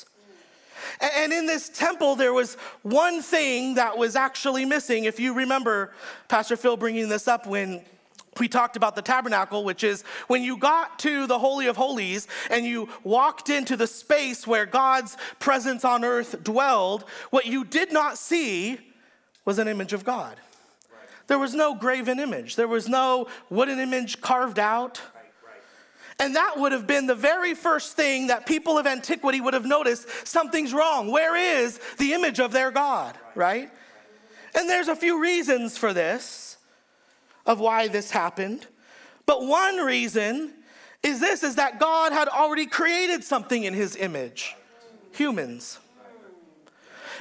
And 1.00 1.32
in 1.32 1.46
this 1.46 1.68
temple, 1.68 2.16
there 2.16 2.32
was 2.32 2.54
one 2.82 3.22
thing 3.22 3.74
that 3.74 3.96
was 3.96 4.16
actually 4.16 4.64
missing. 4.64 5.04
If 5.04 5.20
you 5.20 5.34
remember 5.34 5.92
Pastor 6.28 6.56
Phil 6.56 6.76
bringing 6.76 7.08
this 7.08 7.28
up 7.28 7.46
when 7.46 7.82
we 8.38 8.48
talked 8.48 8.76
about 8.76 8.94
the 8.94 9.02
tabernacle, 9.02 9.64
which 9.64 9.82
is 9.84 10.02
when 10.28 10.42
you 10.42 10.56
got 10.56 10.98
to 11.00 11.26
the 11.26 11.38
Holy 11.38 11.66
of 11.66 11.76
Holies 11.76 12.26
and 12.50 12.64
you 12.64 12.88
walked 13.02 13.50
into 13.50 13.76
the 13.76 13.86
space 13.86 14.46
where 14.46 14.66
God's 14.66 15.16
presence 15.38 15.84
on 15.84 16.04
earth 16.04 16.42
dwelled, 16.42 17.04
what 17.30 17.46
you 17.46 17.64
did 17.64 17.92
not 17.92 18.18
see 18.18 18.78
was 19.44 19.58
an 19.58 19.68
image 19.68 19.92
of 19.92 20.04
God. 20.04 20.36
There 21.26 21.38
was 21.38 21.54
no 21.54 21.74
graven 21.74 22.18
image, 22.18 22.56
there 22.56 22.68
was 22.68 22.88
no 22.88 23.28
wooden 23.50 23.78
image 23.78 24.20
carved 24.20 24.58
out. 24.58 25.00
And 26.20 26.34
that 26.34 26.58
would 26.58 26.72
have 26.72 26.86
been 26.86 27.06
the 27.06 27.14
very 27.14 27.54
first 27.54 27.94
thing 27.94 28.26
that 28.26 28.44
people 28.44 28.76
of 28.76 28.86
antiquity 28.86 29.40
would 29.40 29.54
have 29.54 29.66
noticed 29.66 30.08
something's 30.26 30.72
wrong. 30.72 31.10
Where 31.10 31.36
is 31.36 31.78
the 31.98 32.12
image 32.12 32.40
of 32.40 32.50
their 32.50 32.70
God, 32.70 33.16
right? 33.36 33.70
And 34.54 34.68
there's 34.68 34.88
a 34.88 34.96
few 34.96 35.20
reasons 35.22 35.78
for 35.78 35.92
this, 35.92 36.56
of 37.46 37.60
why 37.60 37.88
this 37.88 38.10
happened. 38.10 38.66
But 39.26 39.46
one 39.46 39.76
reason 39.76 40.52
is 41.02 41.20
this 41.20 41.42
is 41.42 41.54
that 41.54 41.78
God 41.78 42.12
had 42.12 42.28
already 42.28 42.66
created 42.66 43.22
something 43.22 43.62
in 43.62 43.74
his 43.74 43.94
image 43.94 44.56
humans. 45.12 45.78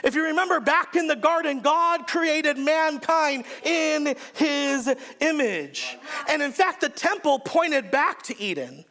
If 0.03 0.13
you 0.15 0.25
remember 0.25 0.59
back 0.59 0.95
in 0.95 1.07
the 1.07 1.15
garden, 1.15 1.61
God 1.61 2.07
created 2.07 2.57
mankind 2.57 3.45
in 3.63 4.15
his 4.33 4.93
image. 5.19 5.97
And 6.29 6.41
in 6.41 6.51
fact, 6.51 6.81
the 6.81 6.89
temple 6.89 7.39
pointed 7.39 7.89
back 7.89 8.21
to 8.23 8.39
Eden. 8.39 8.85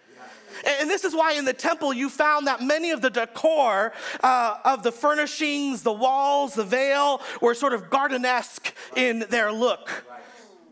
And 0.66 0.90
this 0.90 1.04
is 1.04 1.14
why 1.14 1.34
in 1.34 1.44
the 1.44 1.52
temple 1.52 1.92
you 1.92 2.08
found 2.08 2.48
that 2.48 2.60
many 2.60 2.90
of 2.90 3.00
the 3.00 3.10
decor 3.10 3.92
uh, 4.22 4.58
of 4.64 4.82
the 4.82 4.90
furnishings, 4.90 5.82
the 5.82 5.92
walls, 5.92 6.54
the 6.54 6.64
veil 6.64 7.22
were 7.40 7.54
sort 7.54 7.72
of 7.72 7.88
gardenesque 7.88 8.72
in 8.96 9.20
their 9.30 9.52
look, 9.52 10.04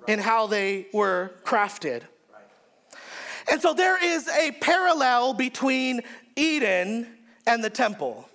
in 0.09 0.19
how 0.19 0.49
they 0.49 0.89
were 0.93 1.33
crafted. 1.45 2.03
And 3.51 3.61
so 3.61 3.73
there 3.73 4.03
is 4.03 4.29
a 4.29 4.53
parallel 4.53 5.35
between 5.35 6.01
Eden 6.35 7.07
and 7.47 7.63
the 7.63 7.71
temple. 7.71 8.29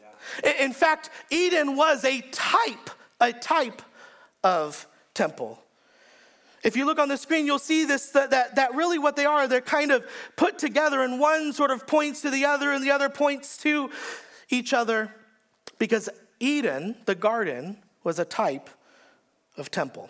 In 0.60 0.72
fact, 0.72 1.10
Eden 1.30 1.76
was 1.76 2.06
a 2.06 2.22
type, 2.32 2.90
a 3.20 3.34
type 3.34 3.82
of 4.44 4.88
temple. 5.14 5.62
If 6.64 6.76
you 6.76 6.86
look 6.86 7.00
on 7.00 7.08
the 7.08 7.18
screen, 7.18 7.46
you'll 7.46 7.60
see 7.60 7.86
this 7.86 8.10
that, 8.10 8.32
that, 8.32 8.56
that, 8.56 8.76
really 8.76 9.00
what 9.00 9.16
they 9.16 9.26
are, 9.26 9.48
they're 9.48 9.62
kind 9.62 9.92
of 9.92 10.06
put 10.36 10.58
together, 10.58 11.02
and 11.02 11.20
one 11.20 11.54
sort 11.54 11.72
of 11.72 11.88
points 11.88 12.22
to 12.22 12.30
the 12.30 12.46
other, 12.46 12.72
and 12.72 12.84
the 12.84 12.92
other 12.92 13.10
points 13.10 13.58
to 13.60 13.90
each 14.50 14.74
other, 14.74 15.14
because 15.78 16.10
Eden, 16.40 16.96
the 17.06 17.16
garden, 17.16 17.78
was 18.04 18.20
a 18.20 18.26
type 18.26 18.70
of 19.58 19.72
temple. 19.72 20.10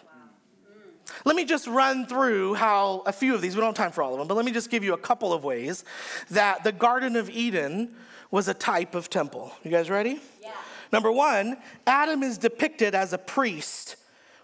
Let 1.25 1.35
me 1.35 1.45
just 1.45 1.67
run 1.67 2.05
through 2.05 2.53
how 2.55 3.03
a 3.05 3.11
few 3.11 3.33
of 3.35 3.41
these, 3.41 3.55
we 3.55 3.61
don't 3.61 3.75
have 3.75 3.85
time 3.85 3.91
for 3.91 4.03
all 4.03 4.13
of 4.13 4.19
them, 4.19 4.27
but 4.27 4.35
let 4.35 4.45
me 4.45 4.51
just 4.51 4.69
give 4.69 4.83
you 4.83 4.93
a 4.93 4.97
couple 4.97 5.33
of 5.33 5.43
ways 5.43 5.83
that 6.29 6.63
the 6.63 6.71
Garden 6.71 7.15
of 7.15 7.29
Eden 7.29 7.95
was 8.31 8.47
a 8.47 8.53
type 8.53 8.95
of 8.95 9.09
temple. 9.09 9.51
You 9.63 9.71
guys 9.71 9.89
ready? 9.89 10.21
Yeah. 10.41 10.51
Number 10.91 11.11
one, 11.11 11.57
Adam 11.85 12.23
is 12.23 12.37
depicted 12.37 12.95
as 12.95 13.13
a 13.13 13.17
priest 13.17 13.95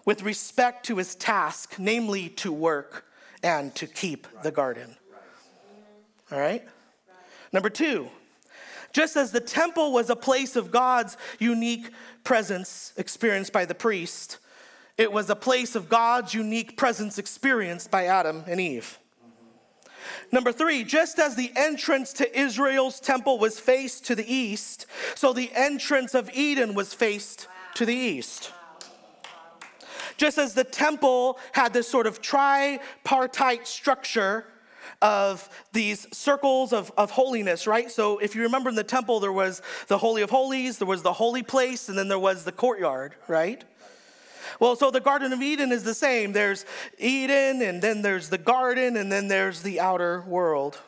with 0.06 0.22
respect 0.22 0.86
to 0.86 0.96
his 0.96 1.14
task, 1.14 1.74
namely 1.78 2.30
to 2.30 2.50
work 2.50 3.04
and 3.42 3.74
to 3.74 3.86
keep 3.86 4.26
the 4.42 4.50
garden. 4.50 4.96
All 6.32 6.38
right? 6.38 6.64
Number 7.52 7.68
two, 7.68 8.08
just 8.92 9.16
as 9.16 9.30
the 9.30 9.40
temple 9.40 9.92
was 9.92 10.08
a 10.08 10.16
place 10.16 10.56
of 10.56 10.70
God's 10.70 11.18
unique 11.38 11.90
presence 12.24 12.94
experienced 12.96 13.52
by 13.52 13.66
the 13.66 13.74
priest, 13.74 14.38
it 14.96 15.12
was 15.12 15.28
a 15.28 15.36
place 15.36 15.74
of 15.74 15.90
God's 15.90 16.32
unique 16.32 16.76
presence 16.76 17.18
experienced 17.18 17.90
by 17.90 18.06
Adam 18.06 18.44
and 18.46 18.60
Eve. 18.60 18.98
Number 20.32 20.52
three, 20.52 20.84
just 20.84 21.18
as 21.18 21.34
the 21.34 21.52
entrance 21.56 22.12
to 22.14 22.38
Israel's 22.38 23.00
temple 23.00 23.38
was 23.38 23.60
faced 23.60 24.06
to 24.06 24.14
the 24.14 24.32
east, 24.32 24.86
so 25.14 25.32
the 25.32 25.50
entrance 25.52 26.14
of 26.14 26.30
Eden 26.32 26.74
was 26.74 26.94
faced 26.94 27.48
to 27.74 27.84
the 27.84 27.94
east. 27.94 28.52
Just 30.16 30.38
as 30.38 30.54
the 30.54 30.64
temple 30.64 31.38
had 31.52 31.72
this 31.72 31.88
sort 31.88 32.06
of 32.06 32.20
tripartite 32.20 33.66
structure 33.66 34.46
of 35.02 35.48
these 35.72 36.06
circles 36.16 36.72
of, 36.72 36.92
of 36.96 37.10
holiness, 37.10 37.66
right? 37.66 37.90
So 37.90 38.18
if 38.18 38.34
you 38.34 38.42
remember 38.42 38.70
in 38.70 38.76
the 38.76 38.84
temple, 38.84 39.20
there 39.20 39.32
was 39.32 39.62
the 39.88 39.98
Holy 39.98 40.22
of 40.22 40.30
Holies, 40.30 40.78
there 40.78 40.86
was 40.86 41.02
the 41.02 41.12
holy 41.12 41.42
place, 41.42 41.88
and 41.88 41.98
then 41.98 42.08
there 42.08 42.18
was 42.18 42.44
the 42.44 42.52
courtyard, 42.52 43.14
right? 43.28 43.62
Well, 44.60 44.76
so 44.76 44.90
the 44.90 45.00
Garden 45.00 45.32
of 45.32 45.42
Eden 45.42 45.72
is 45.72 45.82
the 45.82 45.94
same. 45.94 46.32
There's 46.32 46.64
Eden, 46.98 47.62
and 47.62 47.82
then 47.82 48.02
there's 48.02 48.30
the 48.30 48.38
garden, 48.38 48.96
and 48.96 49.10
then 49.10 49.28
there's 49.28 49.62
the 49.62 49.80
outer 49.80 50.22
world. 50.22 50.78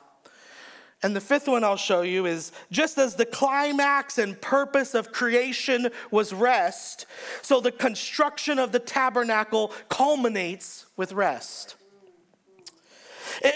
And 1.03 1.15
the 1.15 1.21
fifth 1.21 1.47
one 1.47 1.63
I'll 1.63 1.77
show 1.77 2.03
you 2.03 2.27
is 2.27 2.51
just 2.73 2.99
as 2.99 3.15
the 3.15 3.27
climax 3.27 4.19
and 4.19 4.41
purpose 4.41 4.95
of 4.95 5.13
creation 5.13 5.91
was 6.11 6.33
rest, 6.33 7.07
so 7.41 7.61
the 7.61 7.71
construction 7.71 8.59
of 8.59 8.73
the 8.73 8.81
tabernacle 8.81 9.73
culminates 9.89 10.87
with 10.97 11.13
rest. 11.13 11.77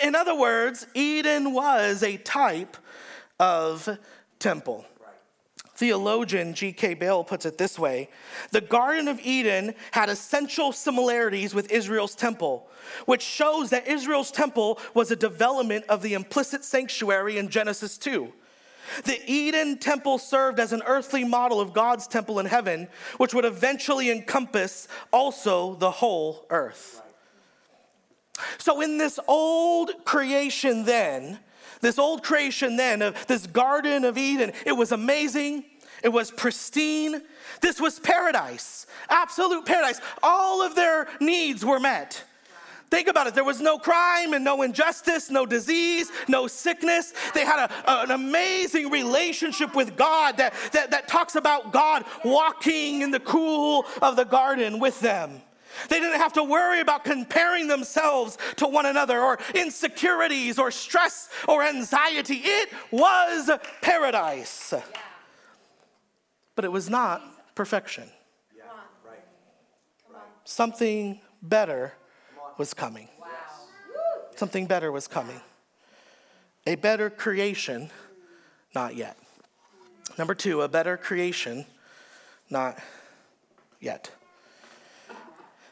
In 0.04 0.14
other 0.14 0.36
words, 0.36 0.86
Eden 0.94 1.52
was 1.52 2.04
a 2.04 2.16
type 2.18 2.76
of 3.40 3.98
temple. 4.38 4.86
Theologian 5.82 6.54
G.K. 6.54 6.94
Beale 6.94 7.24
puts 7.24 7.44
it 7.44 7.58
this 7.58 7.76
way 7.76 8.08
The 8.52 8.60
Garden 8.60 9.08
of 9.08 9.18
Eden 9.18 9.74
had 9.90 10.08
essential 10.08 10.70
similarities 10.70 11.56
with 11.56 11.72
Israel's 11.72 12.14
temple, 12.14 12.68
which 13.06 13.20
shows 13.20 13.70
that 13.70 13.88
Israel's 13.88 14.30
temple 14.30 14.78
was 14.94 15.10
a 15.10 15.16
development 15.16 15.84
of 15.88 16.00
the 16.00 16.14
implicit 16.14 16.64
sanctuary 16.64 17.36
in 17.36 17.48
Genesis 17.48 17.98
2. 17.98 18.32
The 19.02 19.20
Eden 19.26 19.76
temple 19.76 20.18
served 20.18 20.60
as 20.60 20.72
an 20.72 20.84
earthly 20.86 21.24
model 21.24 21.60
of 21.60 21.72
God's 21.72 22.06
temple 22.06 22.38
in 22.38 22.46
heaven, 22.46 22.86
which 23.16 23.34
would 23.34 23.44
eventually 23.44 24.08
encompass 24.08 24.86
also 25.12 25.74
the 25.74 25.90
whole 25.90 26.46
earth. 26.50 27.02
So, 28.58 28.80
in 28.82 28.98
this 28.98 29.18
old 29.26 30.04
creation, 30.04 30.84
then, 30.84 31.40
this 31.80 31.98
old 31.98 32.22
creation 32.22 32.76
then 32.76 33.02
of 33.02 33.26
this 33.26 33.48
Garden 33.48 34.04
of 34.04 34.16
Eden, 34.16 34.52
it 34.64 34.72
was 34.72 34.92
amazing. 34.92 35.64
It 36.02 36.10
was 36.10 36.30
pristine. 36.30 37.22
This 37.60 37.80
was 37.80 37.98
paradise, 37.98 38.86
absolute 39.08 39.64
paradise. 39.64 40.00
All 40.22 40.62
of 40.62 40.74
their 40.74 41.08
needs 41.20 41.64
were 41.64 41.80
met. 41.80 42.24
Think 42.90 43.08
about 43.08 43.26
it. 43.26 43.34
There 43.34 43.42
was 43.42 43.62
no 43.62 43.78
crime 43.78 44.34
and 44.34 44.44
no 44.44 44.60
injustice, 44.60 45.30
no 45.30 45.46
disease, 45.46 46.12
no 46.28 46.46
sickness. 46.46 47.14
They 47.32 47.42
had 47.42 47.70
a, 47.70 47.90
a, 47.90 48.02
an 48.02 48.10
amazing 48.10 48.90
relationship 48.90 49.74
with 49.74 49.96
God 49.96 50.36
that, 50.36 50.52
that, 50.72 50.90
that 50.90 51.08
talks 51.08 51.34
about 51.34 51.72
God 51.72 52.04
walking 52.22 53.00
in 53.00 53.10
the 53.10 53.20
cool 53.20 53.86
of 54.02 54.16
the 54.16 54.24
garden 54.24 54.78
with 54.78 55.00
them. 55.00 55.40
They 55.88 56.00
didn't 56.00 56.18
have 56.18 56.34
to 56.34 56.44
worry 56.44 56.80
about 56.80 57.02
comparing 57.04 57.66
themselves 57.66 58.36
to 58.56 58.66
one 58.66 58.84
another 58.84 59.20
or 59.20 59.38
insecurities 59.54 60.58
or 60.58 60.70
stress 60.70 61.30
or 61.48 61.62
anxiety. 61.62 62.42
It 62.44 62.68
was 62.90 63.50
paradise. 63.80 64.74
Yeah. 64.76 64.82
But 66.54 66.64
it 66.64 66.72
was 66.72 66.90
not 66.90 67.22
perfection. 67.54 68.10
Yeah. 68.56 68.64
Right. 69.06 70.20
Something 70.44 71.20
better 71.42 71.94
was 72.58 72.74
coming. 72.74 73.08
Wow. 73.20 73.28
Something 74.36 74.66
better 74.66 74.92
was 74.92 75.08
coming. 75.08 75.40
A 76.66 76.76
better 76.76 77.10
creation, 77.10 77.90
not 78.74 78.94
yet. 78.94 79.16
Number 80.18 80.34
two, 80.34 80.60
a 80.60 80.68
better 80.68 80.96
creation, 80.96 81.64
not 82.50 82.78
yet. 83.80 84.10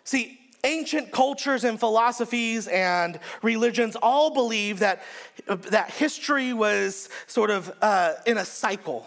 See, 0.05 0.39
ancient 0.65 1.13
cultures 1.13 1.65
and 1.65 1.79
philosophies 1.79 2.67
and 2.69 3.19
religions 3.43 3.97
all 3.97 4.33
believe 4.33 4.81
that, 4.81 5.03
that 5.47 5.91
history 5.91 6.53
was 6.53 7.09
sort 7.27 7.51
of 7.51 7.73
uh, 7.81 8.15
in 8.27 8.39
a 8.39 8.45
cycle. 8.45 9.07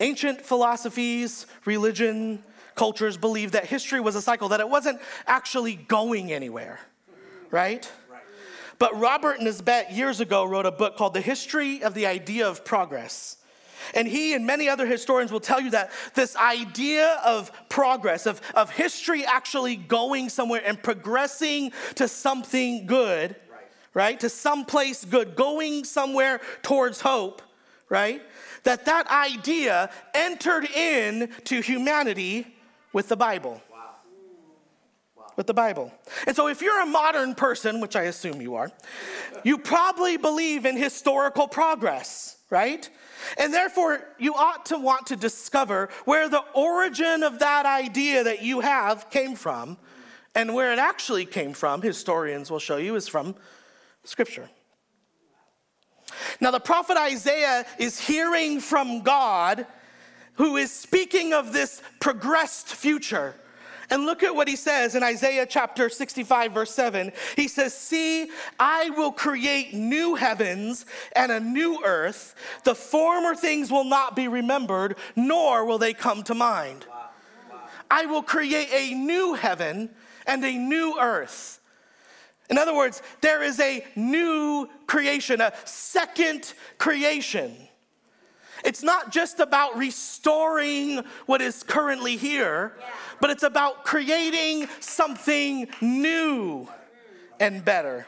Ancient 0.00 0.40
philosophies, 0.40 1.46
religion, 1.64 2.42
cultures 2.74 3.16
believed 3.16 3.52
that 3.52 3.66
history 3.66 4.00
was 4.00 4.16
a 4.16 4.22
cycle, 4.22 4.48
that 4.48 4.60
it 4.60 4.68
wasn't 4.68 5.00
actually 5.26 5.76
going 5.76 6.32
anywhere, 6.32 6.80
right? 7.50 7.90
But 8.78 8.98
Robert 8.98 9.40
Nisbet 9.40 9.92
years 9.92 10.20
ago 10.20 10.44
wrote 10.44 10.66
a 10.66 10.72
book 10.72 10.96
called 10.96 11.14
The 11.14 11.20
History 11.20 11.82
of 11.82 11.94
the 11.94 12.06
Idea 12.06 12.48
of 12.48 12.64
Progress. 12.64 13.36
And 13.94 14.08
he 14.08 14.34
and 14.34 14.46
many 14.46 14.68
other 14.68 14.86
historians 14.86 15.30
will 15.30 15.40
tell 15.40 15.60
you 15.60 15.70
that 15.70 15.92
this 16.14 16.36
idea 16.36 17.20
of 17.24 17.52
progress, 17.68 18.26
of, 18.26 18.40
of 18.54 18.70
history 18.70 19.24
actually 19.24 19.76
going 19.76 20.28
somewhere 20.28 20.62
and 20.64 20.82
progressing 20.82 21.70
to 21.96 22.08
something 22.08 22.86
good, 22.86 23.36
right. 23.50 23.66
right? 23.92 24.20
To 24.20 24.28
someplace 24.30 25.04
good, 25.04 25.36
going 25.36 25.84
somewhere 25.84 26.40
towards 26.62 27.02
hope, 27.02 27.42
right? 27.88 28.22
That 28.64 28.86
that 28.86 29.08
idea 29.08 29.90
entered 30.14 30.64
in 30.64 31.30
to 31.44 31.60
humanity 31.60 32.46
with 32.92 33.08
the 33.08 33.16
Bible. 33.16 33.60
With 35.36 35.48
the 35.48 35.54
Bible. 35.54 35.92
And 36.26 36.36
so, 36.36 36.46
if 36.46 36.62
you're 36.62 36.80
a 36.80 36.86
modern 36.86 37.34
person, 37.34 37.80
which 37.80 37.96
I 37.96 38.02
assume 38.02 38.40
you 38.40 38.54
are, 38.54 38.70
you 39.42 39.58
probably 39.58 40.16
believe 40.16 40.64
in 40.64 40.76
historical 40.76 41.48
progress, 41.48 42.36
right? 42.50 42.88
And 43.36 43.52
therefore, 43.52 44.00
you 44.18 44.34
ought 44.34 44.66
to 44.66 44.78
want 44.78 45.06
to 45.08 45.16
discover 45.16 45.88
where 46.04 46.28
the 46.28 46.44
origin 46.54 47.24
of 47.24 47.40
that 47.40 47.66
idea 47.66 48.22
that 48.24 48.42
you 48.42 48.60
have 48.60 49.10
came 49.10 49.34
from. 49.34 49.76
And 50.36 50.52
where 50.52 50.72
it 50.72 50.80
actually 50.80 51.26
came 51.26 51.52
from, 51.52 51.80
historians 51.80 52.50
will 52.50 52.58
show 52.58 52.76
you, 52.76 52.96
is 52.96 53.06
from 53.06 53.36
Scripture. 54.02 54.48
Now, 56.40 56.50
the 56.50 56.60
prophet 56.60 56.96
Isaiah 56.96 57.66
is 57.78 57.98
hearing 57.98 58.60
from 58.60 59.02
God, 59.02 59.66
who 60.34 60.56
is 60.56 60.72
speaking 60.72 61.32
of 61.32 61.52
this 61.52 61.82
progressed 62.00 62.68
future. 62.68 63.34
And 63.90 64.06
look 64.06 64.22
at 64.22 64.34
what 64.34 64.48
he 64.48 64.56
says 64.56 64.94
in 64.94 65.02
Isaiah 65.02 65.46
chapter 65.46 65.88
65, 65.88 66.52
verse 66.52 66.70
7. 66.70 67.12
He 67.36 67.48
says, 67.48 67.74
See, 67.74 68.30
I 68.58 68.90
will 68.90 69.12
create 69.12 69.74
new 69.74 70.14
heavens 70.14 70.86
and 71.14 71.30
a 71.30 71.40
new 71.40 71.80
earth. 71.84 72.34
The 72.64 72.74
former 72.74 73.34
things 73.34 73.70
will 73.70 73.84
not 73.84 74.16
be 74.16 74.28
remembered, 74.28 74.96
nor 75.16 75.64
will 75.64 75.78
they 75.78 75.92
come 75.92 76.22
to 76.24 76.34
mind. 76.34 76.86
I 77.90 78.06
will 78.06 78.22
create 78.22 78.68
a 78.72 78.94
new 78.94 79.34
heaven 79.34 79.90
and 80.26 80.44
a 80.44 80.56
new 80.56 80.98
earth. 80.98 81.60
In 82.50 82.58
other 82.58 82.74
words, 82.74 83.02
there 83.20 83.42
is 83.42 83.58
a 83.60 83.84
new 83.96 84.68
creation, 84.86 85.40
a 85.40 85.52
second 85.64 86.52
creation. 86.78 87.56
It's 88.64 88.82
not 88.82 89.12
just 89.12 89.40
about 89.40 89.76
restoring 89.76 91.02
what 91.26 91.40
is 91.42 91.62
currently 91.62 92.16
here, 92.16 92.74
yeah. 92.78 92.86
but 93.20 93.30
it's 93.30 93.42
about 93.42 93.84
creating 93.84 94.68
something 94.80 95.68
new 95.80 96.68
and 97.40 97.64
better. 97.64 98.06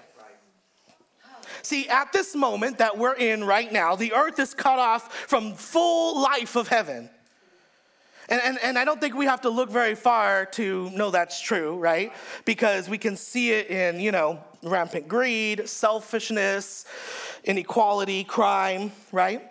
See, 1.62 1.88
at 1.88 2.12
this 2.12 2.34
moment 2.34 2.78
that 2.78 2.96
we're 2.96 3.14
in 3.14 3.42
right 3.42 3.70
now, 3.72 3.96
the 3.96 4.12
earth 4.12 4.38
is 4.38 4.54
cut 4.54 4.78
off 4.78 5.12
from 5.12 5.54
full 5.54 6.20
life 6.20 6.56
of 6.56 6.68
heaven. 6.68 7.10
And, 8.28 8.40
and, 8.42 8.58
and 8.62 8.78
I 8.78 8.84
don't 8.84 9.00
think 9.00 9.14
we 9.14 9.26
have 9.26 9.42
to 9.42 9.50
look 9.50 9.70
very 9.70 9.94
far 9.94 10.46
to 10.46 10.90
know 10.90 11.10
that's 11.10 11.40
true, 11.40 11.76
right? 11.76 12.12
Because 12.44 12.88
we 12.88 12.98
can 12.98 13.16
see 13.16 13.52
it 13.52 13.70
in, 13.70 14.00
you 14.00 14.10
know, 14.10 14.40
rampant 14.62 15.06
greed, 15.06 15.68
selfishness, 15.68 16.84
inequality, 17.44 18.24
crime, 18.24 18.90
right? 19.12 19.50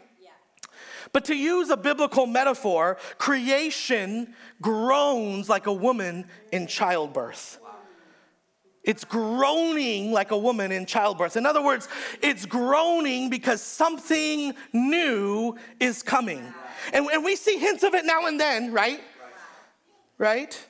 But 1.15 1.23
to 1.25 1.35
use 1.35 1.69
a 1.69 1.77
biblical 1.77 2.25
metaphor, 2.27 2.97
creation 3.17 4.33
groans 4.61 5.47
like 5.47 5.65
a 5.65 5.71
woman 5.71 6.25
in 6.51 6.67
childbirth. 6.67 7.59
It's 8.85 9.03
groaning 9.03 10.11
like 10.11 10.31
a 10.31 10.37
woman 10.37 10.71
in 10.71 10.85
childbirth. 10.85 11.35
In 11.35 11.45
other 11.45 11.61
words, 11.61 11.89
it's 12.21 12.45
groaning 12.45 13.29
because 13.29 13.61
something 13.61 14.53
new 14.71 15.55
is 15.79 16.03
coming. 16.03 16.53
And, 16.93 17.07
and 17.07 17.25
we 17.25 17.35
see 17.35 17.57
hints 17.57 17.83
of 17.83 17.95
it 17.95 18.05
now 18.05 18.27
and 18.27 18.39
then, 18.39 18.71
right? 18.71 19.01
Right? 20.19 20.67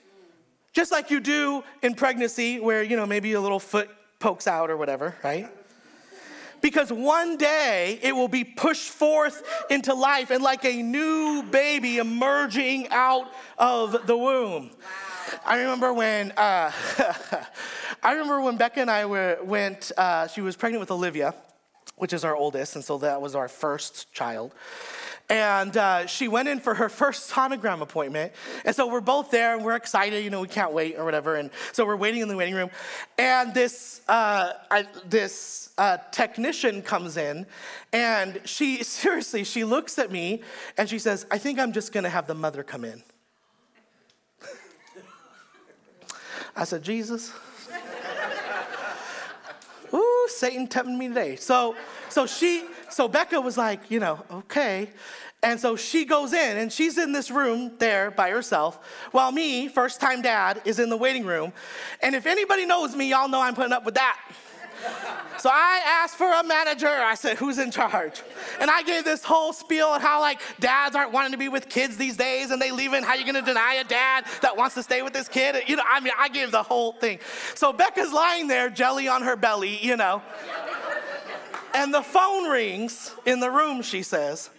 Just 0.71 0.91
like 0.91 1.11
you 1.11 1.19
do 1.19 1.63
in 1.83 1.93
pregnancy, 1.93 2.59
where, 2.59 2.81
you 2.83 2.95
know, 2.95 3.05
maybe 3.05 3.33
a 3.33 3.41
little 3.41 3.59
foot 3.59 3.89
pokes 4.19 4.47
out 4.47 4.69
or 4.69 4.77
whatever, 4.77 5.15
right? 5.23 5.51
because 6.65 6.91
one 6.91 7.37
day 7.37 7.99
it 8.01 8.15
will 8.15 8.27
be 8.27 8.43
pushed 8.43 8.89
forth 8.89 9.43
into 9.69 9.93
life 9.93 10.31
and 10.31 10.41
like 10.41 10.65
a 10.65 10.81
new 10.81 11.43
baby 11.51 11.97
emerging 11.97 12.87
out 12.89 13.31
of 13.59 14.07
the 14.07 14.17
womb. 14.17 14.71
Wow. 14.71 15.14
I 15.45 15.59
remember 15.59 15.93
when 15.93 16.31
uh, 16.31 16.71
I 18.03 18.11
remember 18.11 18.41
when 18.41 18.57
Becca 18.57 18.79
and 18.79 18.91
I 18.91 19.05
were, 19.05 19.37
went. 19.43 19.91
Uh, 19.97 20.27
she 20.27 20.41
was 20.41 20.55
pregnant 20.55 20.79
with 20.79 20.91
Olivia, 20.91 21.33
which 21.95 22.13
is 22.13 22.23
our 22.23 22.35
oldest, 22.35 22.75
and 22.75 22.83
so 22.83 22.97
that 22.99 23.21
was 23.21 23.35
our 23.35 23.47
first 23.47 24.11
child. 24.13 24.53
And 25.27 25.75
uh, 25.75 26.05
she 26.05 26.27
went 26.27 26.47
in 26.47 26.59
for 26.59 26.75
her 26.75 26.87
first 26.87 27.31
sonogram 27.31 27.81
appointment. 27.81 28.33
And 28.63 28.75
so 28.75 28.87
we're 28.87 29.01
both 29.01 29.31
there 29.31 29.55
and 29.55 29.65
we're 29.65 29.75
excited, 29.75 30.23
you 30.23 30.29
know, 30.29 30.41
we 30.41 30.47
can't 30.47 30.71
wait 30.71 30.97
or 30.97 31.03
whatever. 31.03 31.35
And 31.35 31.49
so 31.71 31.85
we're 31.85 31.95
waiting 31.95 32.21
in 32.21 32.27
the 32.27 32.35
waiting 32.35 32.53
room. 32.53 32.69
And 33.17 33.51
this, 33.53 34.01
uh, 34.07 34.53
I, 34.69 34.85
this 35.09 35.71
uh, 35.79 35.97
technician 36.11 36.83
comes 36.83 37.17
in 37.17 37.47
and 37.91 38.39
she, 38.45 38.83
seriously, 38.83 39.43
she 39.43 39.63
looks 39.63 39.97
at 39.97 40.11
me 40.11 40.43
and 40.77 40.87
she 40.87 40.99
says, 40.99 41.25
I 41.31 41.39
think 41.39 41.57
I'm 41.57 41.73
just 41.73 41.91
gonna 41.91 42.09
have 42.09 42.27
the 42.27 42.35
mother 42.35 42.61
come 42.61 42.85
in. 42.85 43.01
I 46.55 46.63
said, 46.63 46.83
Jesus. 46.83 47.33
Ooh, 49.93 50.27
Satan 50.29 50.67
tempting 50.67 50.97
me 50.97 51.07
today. 51.07 51.35
So, 51.35 51.75
so 52.09 52.25
she, 52.25 52.65
so 52.89 53.07
Becca 53.07 53.39
was 53.39 53.57
like, 53.57 53.91
you 53.91 53.99
know, 53.99 54.23
okay. 54.31 54.89
And 55.43 55.59
so 55.59 55.75
she 55.75 56.05
goes 56.05 56.33
in 56.33 56.57
and 56.57 56.71
she's 56.71 56.97
in 56.97 57.11
this 57.11 57.29
room 57.29 57.73
there 57.77 58.09
by 58.09 58.31
herself, 58.31 58.79
while 59.11 59.31
me, 59.31 59.67
first 59.67 60.01
time 60.01 60.21
dad, 60.21 60.61
is 60.65 60.79
in 60.79 60.89
the 60.89 60.97
waiting 60.97 61.25
room. 61.25 61.53
And 62.01 62.15
if 62.15 62.25
anybody 62.25 62.65
knows 62.65 62.95
me, 62.95 63.09
y'all 63.09 63.29
know 63.29 63.41
I'm 63.41 63.53
putting 63.53 63.73
up 63.73 63.85
with 63.85 63.95
that. 63.95 64.19
So 65.37 65.49
I 65.51 65.81
asked 65.85 66.15
for 66.15 66.31
a 66.31 66.43
manager. 66.43 66.87
I 66.87 67.15
said, 67.15 67.37
Who's 67.37 67.57
in 67.57 67.71
charge? 67.71 68.21
And 68.59 68.69
I 68.69 68.83
gave 68.83 69.03
this 69.03 69.23
whole 69.23 69.53
spiel 69.53 69.87
on 69.87 70.01
how, 70.01 70.19
like, 70.21 70.39
dads 70.59 70.95
aren't 70.95 71.11
wanting 71.11 71.31
to 71.33 71.37
be 71.37 71.49
with 71.49 71.69
kids 71.69 71.97
these 71.97 72.17
days 72.17 72.51
and 72.51 72.61
they 72.61 72.71
leave 72.71 72.93
in. 72.93 73.03
How 73.03 73.15
you 73.15 73.25
gonna 73.25 73.41
deny 73.41 73.75
a 73.75 73.83
dad 73.83 74.25
that 74.41 74.57
wants 74.57 74.75
to 74.75 74.83
stay 74.83 75.01
with 75.01 75.15
his 75.15 75.27
kid? 75.27 75.55
You 75.67 75.75
know, 75.75 75.83
I 75.87 75.99
mean, 75.99 76.13
I 76.17 76.29
gave 76.29 76.51
the 76.51 76.63
whole 76.63 76.93
thing. 76.93 77.19
So 77.53 77.73
Becca's 77.73 78.13
lying 78.13 78.47
there, 78.47 78.69
jelly 78.69 79.07
on 79.07 79.21
her 79.23 79.35
belly, 79.35 79.77
you 79.81 79.97
know. 79.97 80.21
And 81.73 81.93
the 81.93 82.01
phone 82.01 82.49
rings 82.49 83.13
in 83.25 83.41
the 83.41 83.51
room, 83.51 83.81
she 83.81 84.01
says. 84.01 84.49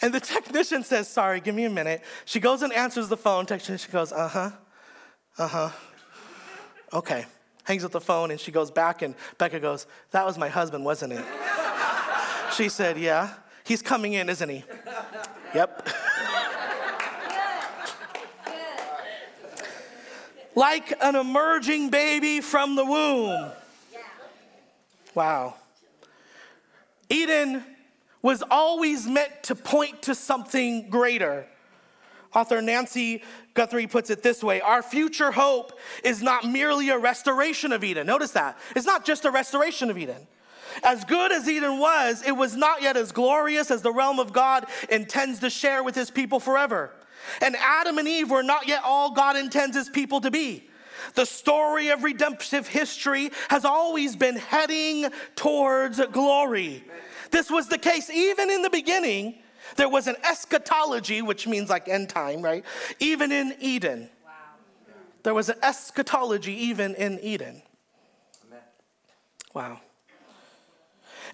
And 0.00 0.14
the 0.14 0.20
technician 0.20 0.84
says, 0.84 1.08
Sorry, 1.08 1.40
give 1.40 1.54
me 1.54 1.64
a 1.64 1.70
minute. 1.70 2.02
She 2.24 2.40
goes 2.40 2.62
and 2.62 2.72
answers 2.72 3.08
the 3.08 3.16
phone. 3.16 3.46
Technician 3.46 3.90
goes, 3.90 4.12
Uh 4.12 4.28
huh, 4.28 4.50
uh 5.38 5.48
huh. 5.48 5.70
Okay. 6.92 7.26
Hangs 7.64 7.84
up 7.84 7.92
the 7.92 8.00
phone 8.00 8.30
and 8.30 8.38
she 8.38 8.52
goes 8.52 8.70
back, 8.70 9.02
and 9.02 9.14
Becca 9.38 9.60
goes, 9.60 9.86
That 10.10 10.24
was 10.24 10.38
my 10.38 10.48
husband, 10.48 10.84
wasn't 10.84 11.14
it? 11.14 11.24
she 12.56 12.68
said, 12.68 12.98
Yeah. 12.98 13.34
He's 13.64 13.80
coming 13.80 14.12
in, 14.12 14.28
isn't 14.28 14.48
he? 14.48 14.62
yep. 15.54 15.88
like 20.54 20.94
an 21.02 21.16
emerging 21.16 21.90
baby 21.90 22.40
from 22.40 22.76
the 22.76 22.84
womb. 22.84 23.50
Wow. 25.14 25.54
Eden 27.08 27.64
was 28.22 28.42
always 28.50 29.06
meant 29.06 29.42
to 29.44 29.54
point 29.54 30.02
to 30.02 30.14
something 30.14 30.88
greater. 30.88 31.46
Author 32.34 32.60
Nancy 32.60 33.22
Guthrie 33.54 33.86
puts 33.86 34.10
it 34.10 34.22
this 34.22 34.42
way 34.42 34.60
Our 34.60 34.82
future 34.82 35.30
hope 35.30 35.78
is 36.02 36.22
not 36.22 36.44
merely 36.44 36.90
a 36.90 36.98
restoration 36.98 37.72
of 37.72 37.84
Eden. 37.84 38.06
Notice 38.06 38.32
that. 38.32 38.58
It's 38.74 38.86
not 38.86 39.04
just 39.04 39.24
a 39.24 39.30
restoration 39.30 39.90
of 39.90 39.98
Eden. 39.98 40.26
As 40.82 41.04
good 41.04 41.30
as 41.30 41.48
Eden 41.48 41.78
was, 41.78 42.22
it 42.26 42.32
was 42.32 42.56
not 42.56 42.82
yet 42.82 42.96
as 42.96 43.12
glorious 43.12 43.70
as 43.70 43.82
the 43.82 43.92
realm 43.92 44.18
of 44.18 44.32
God 44.32 44.66
intends 44.90 45.38
to 45.40 45.50
share 45.50 45.84
with 45.84 45.94
his 45.94 46.10
people 46.10 46.40
forever. 46.40 46.90
And 47.40 47.54
Adam 47.56 47.98
and 47.98 48.08
Eve 48.08 48.30
were 48.30 48.42
not 48.42 48.66
yet 48.66 48.82
all 48.84 49.12
God 49.12 49.36
intends 49.36 49.76
his 49.76 49.88
people 49.88 50.20
to 50.22 50.30
be. 50.30 50.68
The 51.14 51.26
story 51.26 51.88
of 51.88 52.02
redemptive 52.02 52.66
history 52.66 53.30
has 53.48 53.64
always 53.64 54.16
been 54.16 54.36
heading 54.36 55.10
towards 55.36 56.00
glory. 56.06 56.84
This 57.30 57.50
was 57.50 57.68
the 57.68 57.78
case 57.78 58.10
even 58.10 58.50
in 58.50 58.62
the 58.62 58.70
beginning. 58.70 59.36
There 59.76 59.88
was 59.88 60.06
an 60.06 60.16
eschatology, 60.28 61.22
which 61.22 61.46
means 61.46 61.70
like 61.70 61.88
end 61.88 62.08
time, 62.08 62.42
right? 62.42 62.64
Even 63.00 63.32
in 63.32 63.54
Eden. 63.60 64.08
Wow. 64.24 64.32
There 65.22 65.34
was 65.34 65.48
an 65.48 65.56
eschatology 65.62 66.52
even 66.52 66.94
in 66.94 67.18
Eden. 67.20 67.62
Amen. 68.46 68.60
Wow. 69.52 69.80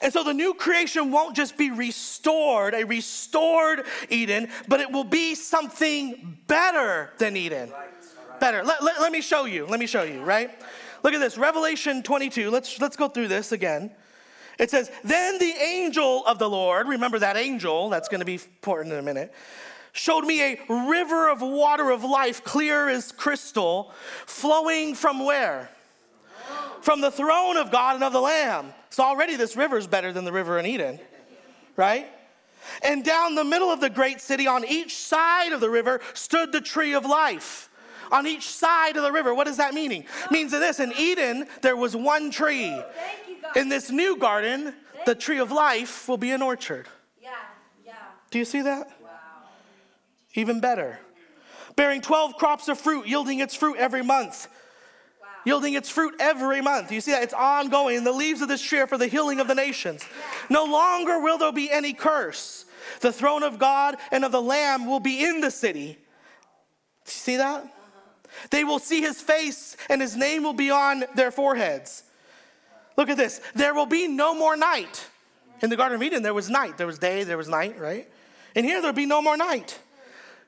And 0.00 0.12
so 0.12 0.24
the 0.24 0.32
new 0.32 0.54
creation 0.54 1.10
won't 1.10 1.36
just 1.36 1.58
be 1.58 1.70
restored, 1.70 2.74
a 2.74 2.84
restored 2.84 3.84
Eden, 4.08 4.48
but 4.66 4.80
it 4.80 4.90
will 4.90 5.04
be 5.04 5.34
something 5.34 6.38
better 6.46 7.10
than 7.18 7.36
Eden. 7.36 7.70
Right. 7.70 7.88
Better. 8.40 8.64
Let, 8.64 8.82
let, 8.82 9.00
let 9.00 9.12
me 9.12 9.20
show 9.20 9.44
you. 9.44 9.66
Let 9.66 9.78
me 9.78 9.86
show 9.86 10.02
you, 10.02 10.22
right? 10.22 10.50
Look 11.02 11.12
at 11.12 11.20
this. 11.20 11.36
Revelation 11.36 12.02
22. 12.02 12.50
Let's, 12.50 12.80
let's 12.80 12.96
go 12.96 13.08
through 13.08 13.28
this 13.28 13.52
again. 13.52 13.90
It 14.60 14.70
says, 14.70 14.90
Then 15.02 15.38
the 15.38 15.54
angel 15.58 16.24
of 16.26 16.38
the 16.38 16.48
Lord, 16.48 16.86
remember 16.86 17.18
that 17.18 17.38
angel, 17.38 17.88
that's 17.88 18.10
going 18.10 18.20
to 18.20 18.26
be 18.26 18.34
important 18.34 18.92
in 18.92 18.98
a 18.98 19.02
minute, 19.02 19.32
showed 19.92 20.24
me 20.26 20.42
a 20.42 20.60
river 20.68 21.30
of 21.30 21.40
water 21.40 21.90
of 21.90 22.04
life, 22.04 22.44
clear 22.44 22.88
as 22.88 23.10
crystal, 23.10 23.92
flowing 24.26 24.94
from 24.94 25.24
where? 25.24 25.70
From 26.82 27.00
the 27.00 27.10
throne 27.10 27.56
of 27.56 27.72
God 27.72 27.94
and 27.94 28.04
of 28.04 28.12
the 28.12 28.20
Lamb. 28.20 28.74
So 28.90 29.02
already 29.02 29.34
this 29.34 29.56
river 29.56 29.78
is 29.78 29.86
better 29.86 30.12
than 30.12 30.26
the 30.26 30.32
river 30.32 30.58
in 30.58 30.66
Eden, 30.66 31.00
right? 31.76 32.06
And 32.82 33.02
down 33.02 33.36
the 33.36 33.44
middle 33.44 33.70
of 33.70 33.80
the 33.80 33.88
great 33.88 34.20
city, 34.20 34.46
on 34.46 34.66
each 34.66 34.94
side 34.94 35.52
of 35.52 35.60
the 35.60 35.70
river, 35.70 36.02
stood 36.12 36.52
the 36.52 36.60
tree 36.60 36.92
of 36.92 37.06
life. 37.06 37.70
On 38.12 38.26
each 38.26 38.48
side 38.48 38.96
of 38.96 39.04
the 39.04 39.12
river. 39.12 39.32
What 39.32 39.46
does 39.46 39.58
that 39.58 39.72
mean? 39.72 39.92
It 39.92 40.06
means 40.30 40.50
this 40.50 40.80
in 40.80 40.92
Eden, 40.98 41.46
there 41.62 41.76
was 41.76 41.96
one 41.96 42.30
tree. 42.30 42.72
Oh, 42.74 43.29
In 43.56 43.68
this 43.68 43.90
new 43.90 44.16
garden, 44.16 44.74
the 45.06 45.14
tree 45.14 45.38
of 45.38 45.50
life 45.50 46.08
will 46.08 46.16
be 46.16 46.30
an 46.30 46.42
orchard. 46.42 46.86
Yeah, 47.20 47.30
yeah. 47.84 47.94
Do 48.30 48.38
you 48.38 48.44
see 48.44 48.62
that? 48.62 48.90
Wow. 49.02 49.08
Even 50.34 50.60
better. 50.60 51.00
Bearing 51.76 52.00
12 52.00 52.36
crops 52.36 52.68
of 52.68 52.78
fruit, 52.78 53.06
yielding 53.06 53.40
its 53.40 53.54
fruit 53.54 53.76
every 53.78 54.02
month. 54.02 54.48
Wow. 55.20 55.28
Yielding 55.44 55.74
its 55.74 55.88
fruit 55.88 56.14
every 56.20 56.60
month. 56.60 56.92
You 56.92 57.00
see 57.00 57.12
that? 57.12 57.22
It's 57.22 57.34
ongoing. 57.34 58.04
The 58.04 58.12
leaves 58.12 58.42
of 58.42 58.48
this 58.48 58.62
tree 58.62 58.80
are 58.80 58.86
for 58.86 58.98
the 58.98 59.06
healing 59.06 59.40
of 59.40 59.48
the 59.48 59.54
nations. 59.54 60.04
Yeah. 60.04 60.46
No 60.50 60.64
longer 60.64 61.20
will 61.20 61.38
there 61.38 61.52
be 61.52 61.70
any 61.70 61.92
curse. 61.92 62.66
The 63.00 63.12
throne 63.12 63.42
of 63.42 63.58
God 63.58 63.96
and 64.10 64.24
of 64.24 64.32
the 64.32 64.42
Lamb 64.42 64.86
will 64.86 65.00
be 65.00 65.24
in 65.24 65.40
the 65.40 65.50
city. 65.50 65.98
See 67.04 67.36
that? 67.36 67.64
Uh-huh. 67.64 68.46
They 68.50 68.64
will 68.64 68.78
see 68.78 69.00
his 69.00 69.20
face, 69.20 69.76
and 69.88 70.00
his 70.00 70.16
name 70.16 70.42
will 70.42 70.52
be 70.52 70.70
on 70.70 71.04
their 71.14 71.30
foreheads. 71.30 72.04
Look 72.96 73.08
at 73.08 73.16
this. 73.16 73.40
There 73.54 73.74
will 73.74 73.86
be 73.86 74.08
no 74.08 74.34
more 74.34 74.56
night. 74.56 75.06
In 75.62 75.70
the 75.70 75.76
Garden 75.76 75.96
of 75.96 76.02
Eden, 76.02 76.22
there 76.22 76.34
was 76.34 76.48
night. 76.48 76.78
There 76.78 76.86
was 76.86 76.98
day, 76.98 77.24
there 77.24 77.36
was 77.36 77.48
night, 77.48 77.78
right? 77.78 78.08
And 78.54 78.64
here, 78.64 78.80
there'll 78.80 78.94
be 78.94 79.06
no 79.06 79.22
more 79.22 79.36
night. 79.36 79.78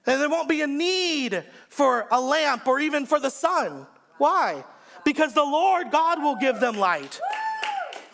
And 0.06 0.20
there 0.20 0.28
won't 0.28 0.48
be 0.48 0.62
a 0.62 0.66
need 0.66 1.44
for 1.68 2.06
a 2.10 2.20
lamp 2.20 2.66
or 2.66 2.80
even 2.80 3.06
for 3.06 3.20
the 3.20 3.30
sun. 3.30 3.86
Why? 4.18 4.64
Because 5.04 5.34
the 5.34 5.44
Lord 5.44 5.90
God 5.90 6.22
will 6.22 6.36
give 6.36 6.60
them 6.60 6.76
light. 6.76 7.20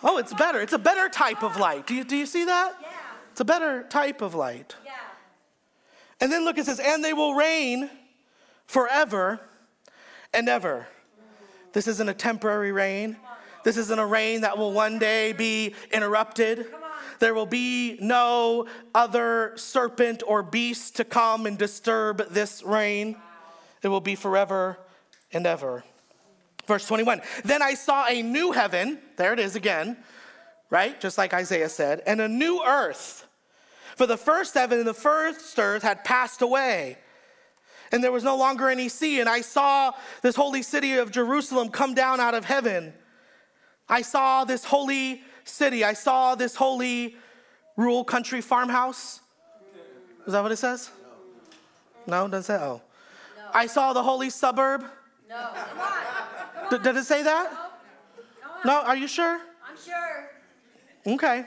Oh, 0.03 0.19
it's 0.19 0.35
better. 0.35 0.61
It's 0.61 0.73
a 0.73 0.79
better 0.79 1.09
type 1.09 1.43
of 1.43 1.57
light. 1.57 1.87
Do 1.87 1.95
you, 1.95 2.05
do 2.05 2.17
you 2.17 2.27
see 2.27 2.45
that? 2.45 2.77
Yeah. 2.81 2.89
It's 3.33 3.41
a 3.41 3.45
better 3.45 3.85
type 3.85 4.21
of 4.23 4.35
light. 4.35 4.77
Yeah. 4.85 4.93
And 6.21 6.31
then 6.31 6.45
look, 6.45 6.59
it 6.59 6.67
says, 6.67 6.81
and 6.81 7.05
they 7.05 7.13
will 7.13 7.35
reign 7.35 7.91
forever 8.67 9.41
and 10.33 10.49
ever. 10.49 10.87
This 11.73 11.89
isn't 11.89 12.09
a 12.09 12.15
temporary 12.15 12.73
reign. 12.73 13.17
This 13.65 13.77
isn't 13.77 13.99
a 13.99 14.07
reign 14.07 14.43
that 14.43 14.57
will 14.57 14.73
one 14.73 14.99
day 14.99 15.33
be 15.33 15.75
interrupted. 15.93 16.67
There 17.19 17.35
will 17.35 17.47
be 17.47 17.99
no 18.01 18.67
other 18.95 19.53
serpent 19.57 20.23
or 20.27 20.43
beast 20.43 20.97
to 20.97 21.05
come 21.05 21.47
and 21.47 21.59
disturb 21.59 22.29
this 22.31 22.63
reign. 22.63 23.17
It 23.83 23.89
will 23.89 24.01
be 24.01 24.15
forever 24.15 24.79
and 25.33 25.47
ever. 25.47 25.85
Verse 26.67 26.87
21 26.87 27.21
Then 27.45 27.63
I 27.63 27.75
saw 27.75 28.07
a 28.07 28.23
new 28.23 28.53
heaven, 28.53 28.99
there 29.17 29.33
it 29.33 29.41
is 29.41 29.57
again, 29.57 29.97
right? 30.71 31.01
Just 31.01 31.19
like 31.19 31.35
Isaiah 31.35 31.69
said, 31.69 32.03
and 32.07 32.21
a 32.21 32.29
new 32.29 32.63
earth. 32.65 33.27
For 33.97 34.07
the 34.07 34.17
first 34.17 34.55
heaven 34.55 34.79
and 34.79 34.87
the 34.87 34.95
first 34.95 35.59
earth 35.59 35.83
had 35.83 36.05
passed 36.05 36.41
away, 36.41 36.99
and 37.91 38.05
there 38.05 38.13
was 38.13 38.23
no 38.23 38.37
longer 38.37 38.69
any 38.69 38.89
sea. 38.89 39.19
And 39.19 39.29
I 39.29 39.41
saw 39.41 39.93
this 40.23 40.37
holy 40.37 40.63
city 40.63 40.99
of 40.99 41.11
Jerusalem 41.11 41.71
come 41.71 41.95
down 41.95 42.21
out 42.21 42.35
of 42.35 42.45
heaven 42.45 42.93
I 43.89 44.03
saw 44.03 44.45
this 44.45 44.65
holy 44.65 45.23
city. 45.45 45.85
I 45.85 45.95
saw 45.95 46.35
this 46.35 46.55
holy 46.55 47.17
rural 47.77 48.05
country 48.05 48.41
farmhouse. 48.41 49.21
Is 50.27 50.33
that 50.33 50.43
what 50.43 50.53
it 50.53 50.57
says? 50.57 50.91
No, 52.07 52.25
no 52.25 52.29
doesn't 52.29 52.55
say. 52.55 52.63
Oh, 52.63 52.83
no. 53.37 53.43
I 53.55 53.67
saw 53.67 53.93
the 53.93 54.03
holy 54.03 54.31
suburb. 54.31 54.85
No, 55.29 55.37
come 55.37 55.81
on. 55.81 55.93
Come 56.69 56.75
on. 56.75 56.83
did 56.83 56.97
it 56.97 57.05
say 57.05 57.23
that? 57.23 57.51
No. 58.65 58.73
no, 58.73 58.81
are 58.83 58.97
you 58.97 59.09
sure? 59.09 59.41
I'm 59.67 59.77
sure. 59.77 60.31
Okay. 61.07 61.47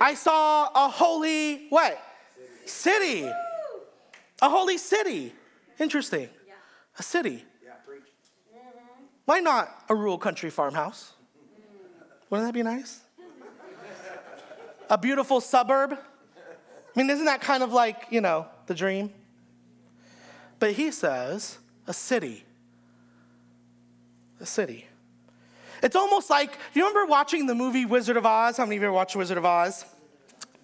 I 0.00 0.14
saw 0.14 0.68
a 0.74 0.88
holy 0.88 1.66
what? 1.68 2.00
City. 2.64 3.22
city. 3.22 3.32
A 4.42 4.48
holy 4.48 4.78
city. 4.78 5.32
Interesting. 5.78 6.28
Yeah. 6.46 6.54
A 6.98 7.02
city. 7.02 7.44
Yeah, 7.64 7.72
preach. 7.86 8.02
Mm-hmm. 8.54 9.04
Why 9.24 9.40
not 9.40 9.84
a 9.88 9.94
rural 9.94 10.18
country 10.18 10.50
farmhouse? 10.50 11.13
Wouldn't 12.34 12.48
that 12.48 12.52
be 12.52 12.64
nice? 12.64 12.98
A 14.90 14.98
beautiful 14.98 15.40
suburb. 15.40 15.92
I 15.92 15.96
mean, 16.96 17.08
isn't 17.08 17.26
that 17.26 17.40
kind 17.40 17.62
of 17.62 17.72
like, 17.72 18.08
you 18.10 18.20
know, 18.20 18.46
the 18.66 18.74
dream? 18.74 19.12
But 20.58 20.72
he 20.72 20.90
says 20.90 21.58
a 21.86 21.94
city. 21.94 22.44
A 24.40 24.46
city. 24.46 24.84
It's 25.80 25.94
almost 25.94 26.28
like, 26.28 26.50
do 26.50 26.80
you 26.80 26.88
remember 26.88 27.08
watching 27.08 27.46
the 27.46 27.54
movie 27.54 27.86
Wizard 27.86 28.16
of 28.16 28.26
Oz? 28.26 28.56
How 28.56 28.64
many 28.64 28.78
of 28.78 28.82
you 28.82 28.88
ever 28.88 28.92
watched 28.92 29.14
Wizard 29.14 29.38
of 29.38 29.44
Oz? 29.44 29.84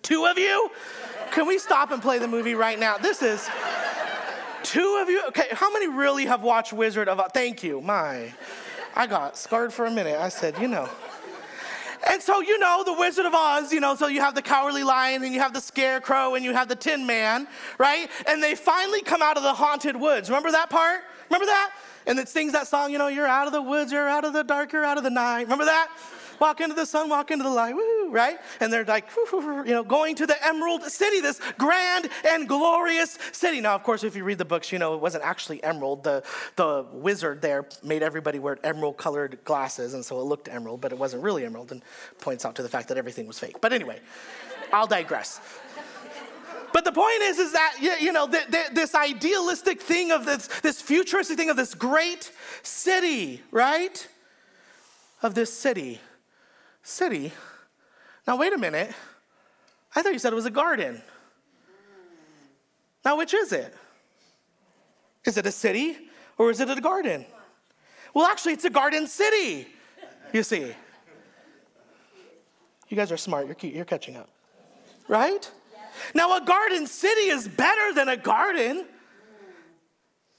Two 0.03 0.27
of 0.27 0.39
you? 0.39 0.73
Can 1.31 1.47
we 1.47 1.57
stop 1.57 1.93
and 1.93 2.03
play 2.03 2.19
the 2.19 2.27
movie 2.27 2.57
right 2.57 2.81
now? 2.81 2.99
This 2.99 3.23
is 3.23 3.49
two 4.65 4.99
of 5.01 5.09
you. 5.09 5.23
Okay, 5.29 5.47
how 5.53 5.73
many 5.73 5.87
really 5.87 6.27
have 6.27 6.43
watched 6.43 6.73
Wizard 6.73 7.09
of 7.09 7.21
Oz? 7.21 7.31
Thank 7.33 7.63
you. 7.63 7.81
My, 7.81 8.35
I 8.97 9.07
got 9.07 9.39
scarred 9.39 9.73
for 9.73 9.87
a 9.87 9.91
minute. 9.93 10.19
I 10.19 10.31
said, 10.31 10.59
you 10.59 10.67
know. 10.67 10.89
And 12.09 12.23
so, 12.23 12.41
you 12.41 12.59
know, 12.59 12.83
the 12.85 12.95
Wizard 12.95 13.27
of 13.27 13.35
Oz, 13.35 13.73
you 13.73 13.81
know, 13.81 13.95
so 13.95 14.07
you 14.07 14.21
have 14.21 14.35
the 14.35 14.43
cowardly 14.43 14.85
lion 14.85 15.23
and 15.23 15.35
you 15.35 15.41
have 15.41 15.53
the 15.53 15.61
scarecrow 15.61 16.35
and 16.35 16.45
you 16.45 16.53
have 16.53 16.69
the 16.69 16.77
tin 16.77 17.07
man, 17.07 17.47
right? 17.79 18.09
And 18.27 18.43
they 18.43 18.55
finally 18.55 19.03
come 19.03 19.23
out 19.23 19.37
of 19.37 19.43
the 19.43 19.53
haunted 19.53 19.97
woods. 19.97 20.29
Remember 20.29 20.51
that 20.51 20.71
part? 20.71 21.03
Remember 21.29 21.47
that? 21.47 21.73
And 22.07 22.19
it 22.19 22.29
sings 22.29 22.53
that 22.53 22.67
song, 22.67 22.91
you 22.91 22.99
know, 22.99 23.09
you're 23.09 23.27
out 23.27 23.47
of 23.47 23.53
the 23.53 23.63
woods, 23.63 23.93
you're 23.93 24.09
out 24.09 24.25
of 24.25 24.33
the 24.33 24.43
dark, 24.43 24.73
you're 24.73 24.85
out 24.85 24.97
of 24.97 25.05
the 25.05 25.11
night. 25.11 25.43
Remember 25.43 25.67
that? 25.67 25.89
Walk 26.41 26.61
into 26.61 26.75
the 26.75 26.87
sun, 26.87 27.09
walk 27.09 27.31
into 27.31 27.45
the 27.45 27.51
light, 27.51 27.75
woo, 27.75 28.11
right? 28.11 28.39
And 28.61 28.73
they're 28.73 28.85
like, 28.85 29.09
you 29.33 29.65
know, 29.67 29.85
going 29.85 30.17
to 30.17 30.27
the 30.27 30.37
Emerald 30.47 30.83
City, 30.85 31.21
this 31.21 31.41
grand 31.59 32.09
and 32.27 32.49
glorious 32.49 33.19
city. 33.33 33.61
Now, 33.61 33.75
of 33.75 33.83
course, 33.83 34.03
if 34.03 34.17
you 34.17 34.25
read 34.25 34.39
the 34.39 34.45
books, 34.45 34.73
you 34.73 34.79
know 34.79 34.95
it 34.95 35.01
wasn't 35.01 35.25
actually 35.25 35.63
emerald. 35.63 36.05
The, 36.05 36.23
the 36.57 36.87
wizard 36.93 37.43
there 37.43 37.67
made 37.83 38.03
everybody 38.03 38.39
wear 38.39 38.59
emerald 38.65 38.97
colored 38.97 39.39
glasses, 39.45 39.95
and 39.95 40.05
so 40.05 40.21
it 40.21 40.25
looked 40.25 40.49
emerald, 40.49 40.81
but 40.81 40.93
it 40.93 40.99
wasn't 40.99 41.23
really 41.23 41.45
emerald, 41.45 41.73
and 41.73 41.83
points 42.21 42.45
out 42.45 42.55
to 42.57 42.63
the 42.63 42.69
fact 42.69 42.89
that 42.89 42.97
everything 42.97 43.27
was 43.27 43.39
fake. 43.39 43.61
But 43.61 43.73
anyway, 43.73 44.01
I'll 44.73 44.87
digress. 44.87 45.41
But 46.73 46.85
the 46.85 46.93
point 46.93 47.23
is, 47.23 47.39
is 47.39 47.53
that, 47.53 47.99
you 48.01 48.13
know, 48.13 48.29
this 48.29 48.95
idealistic 48.95 49.83
thing 49.83 50.13
of 50.13 50.25
this, 50.25 50.47
this 50.61 50.81
futuristic 50.81 51.37
thing 51.37 51.51
of 51.51 51.57
this 51.57 51.75
great 51.75 52.31
city, 52.63 53.43
right? 53.51 54.07
Of 55.21 55.35
this 55.35 55.53
city. 55.53 56.01
City. 56.83 57.33
Now, 58.27 58.37
wait 58.37 58.53
a 58.53 58.59
minute. 58.59 58.93
I 59.95 60.03
thought 60.03 60.13
you 60.13 60.19
said 60.19 60.33
it 60.33 60.37
was 60.37 60.47
a 60.47 60.51
garden. 60.51 61.03
Now, 63.05 63.17
which 63.17 63.35
is 63.35 63.53
it? 63.53 63.75
Is 65.25 65.37
it 65.37 65.47
a 65.47 65.53
city 65.53 65.97
or 66.39 66.51
is 66.51 66.61
it 66.61 66.71
a 66.71 66.81
garden? 66.81 67.27
Well, 68.15 68.27
actually, 68.27 68.55
it's 68.55 68.65
a 68.65 68.71
garden 68.71 69.07
city, 69.07 69.69
you 70.33 70.43
see. 70.43 70.75
You 72.89 72.97
guys 72.97 73.13
are 73.13 73.17
smart, 73.17 73.47
you're, 73.47 73.73
you're 73.73 73.85
catching 73.85 74.17
up, 74.17 74.29
right? 75.07 75.49
Now, 76.15 76.37
a 76.37 76.45
garden 76.45 76.87
city 76.87 77.29
is 77.29 77.47
better 77.47 77.95
than 77.95 78.09
a 78.09 78.17
garden. 78.17 78.85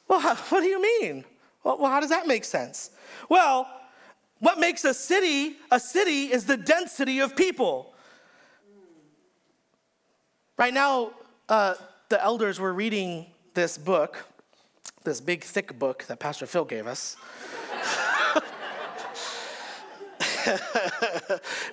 Well, 0.08 0.20
what 0.50 0.62
do 0.62 0.68
you 0.68 0.82
mean? 0.82 1.24
Well, 1.64 1.86
how 1.86 2.00
does 2.00 2.10
that 2.10 2.28
make 2.28 2.44
sense? 2.44 2.92
Well, 3.30 3.70
what 4.42 4.60
makes 4.60 4.84
a 4.84 4.94
city 4.94 5.56
a 5.72 5.80
city 5.80 6.26
is 6.26 6.46
the 6.46 6.58
density 6.58 7.20
of 7.20 7.36
people. 7.36 7.94
Right 10.58 10.74
now, 10.74 11.12
uh, 11.48 11.76
the 12.10 12.22
elders 12.22 12.60
were 12.60 12.74
reading 12.74 13.28
this 13.54 13.78
book, 13.78 14.26
this 15.04 15.22
big, 15.22 15.44
thick 15.44 15.80
book 15.80 16.04
that 16.08 16.20
Pastor 16.20 16.46
Phil 16.46 16.66
gave 16.66 16.88
us. 16.88 17.16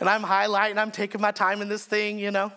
and 0.00 0.09
I'm 0.09 0.22
highlighting, 0.22 0.78
I'm 0.78 0.90
taking 0.90 1.20
my 1.20 1.33
time 1.33 1.61
in 1.62 1.68
this 1.68 1.85
thing, 1.85 2.18
you 2.18 2.31
know. 2.31 2.52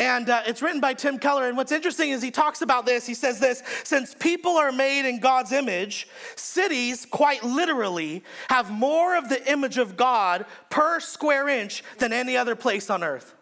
And 0.00 0.30
uh, 0.30 0.42
it's 0.46 0.62
written 0.62 0.80
by 0.80 0.94
Tim 0.94 1.18
Keller. 1.18 1.46
And 1.46 1.58
what's 1.58 1.72
interesting 1.72 2.08
is 2.08 2.22
he 2.22 2.30
talks 2.30 2.62
about 2.62 2.86
this. 2.86 3.06
He 3.06 3.12
says 3.12 3.38
this 3.38 3.62
since 3.84 4.14
people 4.14 4.56
are 4.56 4.72
made 4.72 5.06
in 5.06 5.20
God's 5.20 5.52
image, 5.52 6.08
cities, 6.36 7.06
quite 7.06 7.44
literally, 7.44 8.24
have 8.48 8.70
more 8.70 9.14
of 9.16 9.28
the 9.28 9.50
image 9.52 9.76
of 9.76 9.98
God 9.98 10.46
per 10.70 11.00
square 11.00 11.48
inch 11.48 11.84
than 11.98 12.14
any 12.14 12.34
other 12.34 12.56
place 12.56 12.88
on 12.88 13.04
earth. 13.04 13.34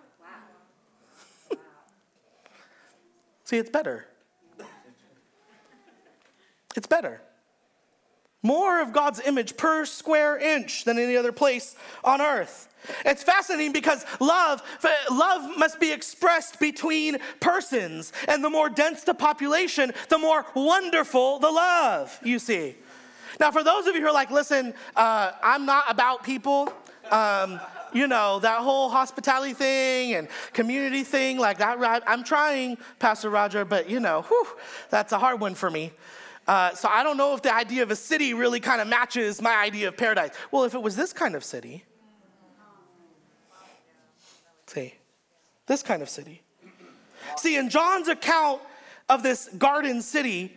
Wow. 1.50 1.58
See, 3.44 3.56
it's 3.56 3.70
better. 3.70 4.08
It's 6.74 6.88
better. 6.88 7.22
More 8.48 8.80
of 8.80 8.94
God's 8.94 9.20
image 9.20 9.58
per 9.58 9.84
square 9.84 10.38
inch 10.38 10.84
than 10.84 10.98
any 10.98 11.18
other 11.18 11.32
place 11.32 11.76
on 12.02 12.22
earth. 12.22 12.66
It's 13.04 13.22
fascinating 13.22 13.72
because 13.72 14.06
love, 14.20 14.62
love 15.10 15.58
must 15.58 15.78
be 15.78 15.92
expressed 15.92 16.58
between 16.58 17.18
persons. 17.40 18.10
And 18.26 18.42
the 18.42 18.48
more 18.48 18.70
dense 18.70 19.02
the 19.04 19.12
population, 19.12 19.92
the 20.08 20.16
more 20.16 20.46
wonderful 20.54 21.38
the 21.40 21.50
love, 21.50 22.18
you 22.24 22.38
see. 22.38 22.74
Now, 23.38 23.50
for 23.50 23.62
those 23.62 23.86
of 23.86 23.94
you 23.94 24.00
who 24.00 24.06
are 24.06 24.14
like, 24.14 24.30
listen, 24.30 24.72
uh, 24.96 25.32
I'm 25.42 25.66
not 25.66 25.84
about 25.90 26.22
people. 26.22 26.72
Um, 27.10 27.60
you 27.92 28.06
know, 28.06 28.38
that 28.38 28.60
whole 28.60 28.88
hospitality 28.88 29.52
thing 29.52 30.14
and 30.14 30.26
community 30.54 31.04
thing, 31.04 31.36
like 31.36 31.58
that, 31.58 32.02
I'm 32.06 32.24
trying, 32.24 32.78
Pastor 32.98 33.28
Roger, 33.28 33.66
but 33.66 33.90
you 33.90 34.00
know, 34.00 34.22
whew, 34.22 34.46
that's 34.88 35.12
a 35.12 35.18
hard 35.18 35.38
one 35.38 35.54
for 35.54 35.70
me. 35.70 35.92
Uh, 36.48 36.74
so 36.74 36.88
I 36.90 37.04
don't 37.04 37.16
know 37.16 37.34
if 37.34 37.42
the 37.42 37.54
idea 37.54 37.84
of 37.84 37.92
a 37.92 37.96
city 37.96 38.34
really 38.34 38.58
kind 38.58 38.80
of 38.80 38.88
matches 38.88 39.40
my 39.40 39.54
idea 39.54 39.86
of 39.86 39.96
paradise. 39.96 40.30
Well, 40.50 40.64
if 40.64 40.74
it 40.74 40.82
was 40.82 40.96
this 40.96 41.12
kind 41.12 41.36
of 41.36 41.44
city, 41.44 41.84
See, 44.68 44.94
this 45.66 45.82
kind 45.82 46.02
of 46.02 46.10
city. 46.10 46.42
See, 47.38 47.56
in 47.56 47.70
John's 47.70 48.06
account 48.06 48.60
of 49.08 49.22
this 49.22 49.48
garden 49.56 50.02
city, 50.02 50.54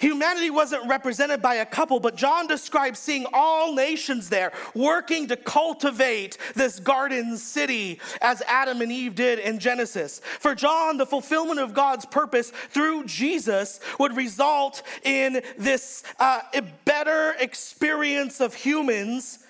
Humanity 0.00 0.48
wasn't 0.48 0.88
represented 0.88 1.42
by 1.42 1.56
a 1.56 1.66
couple, 1.66 2.00
but 2.00 2.16
John 2.16 2.46
describes 2.46 2.98
seeing 2.98 3.26
all 3.34 3.74
nations 3.74 4.30
there 4.30 4.50
working 4.74 5.28
to 5.28 5.36
cultivate 5.36 6.38
this 6.54 6.80
garden 6.80 7.36
city 7.36 8.00
as 8.22 8.42
Adam 8.46 8.80
and 8.80 8.90
Eve 8.90 9.14
did 9.14 9.38
in 9.38 9.58
Genesis. 9.58 10.22
For 10.40 10.54
John, 10.54 10.96
the 10.96 11.04
fulfillment 11.04 11.60
of 11.60 11.74
God's 11.74 12.06
purpose 12.06 12.50
through 12.70 13.04
Jesus 13.04 13.78
would 13.98 14.16
result 14.16 14.82
in 15.04 15.42
this 15.58 16.02
uh, 16.18 16.40
better 16.86 17.34
experience 17.38 18.40
of 18.40 18.54
humans 18.54 19.40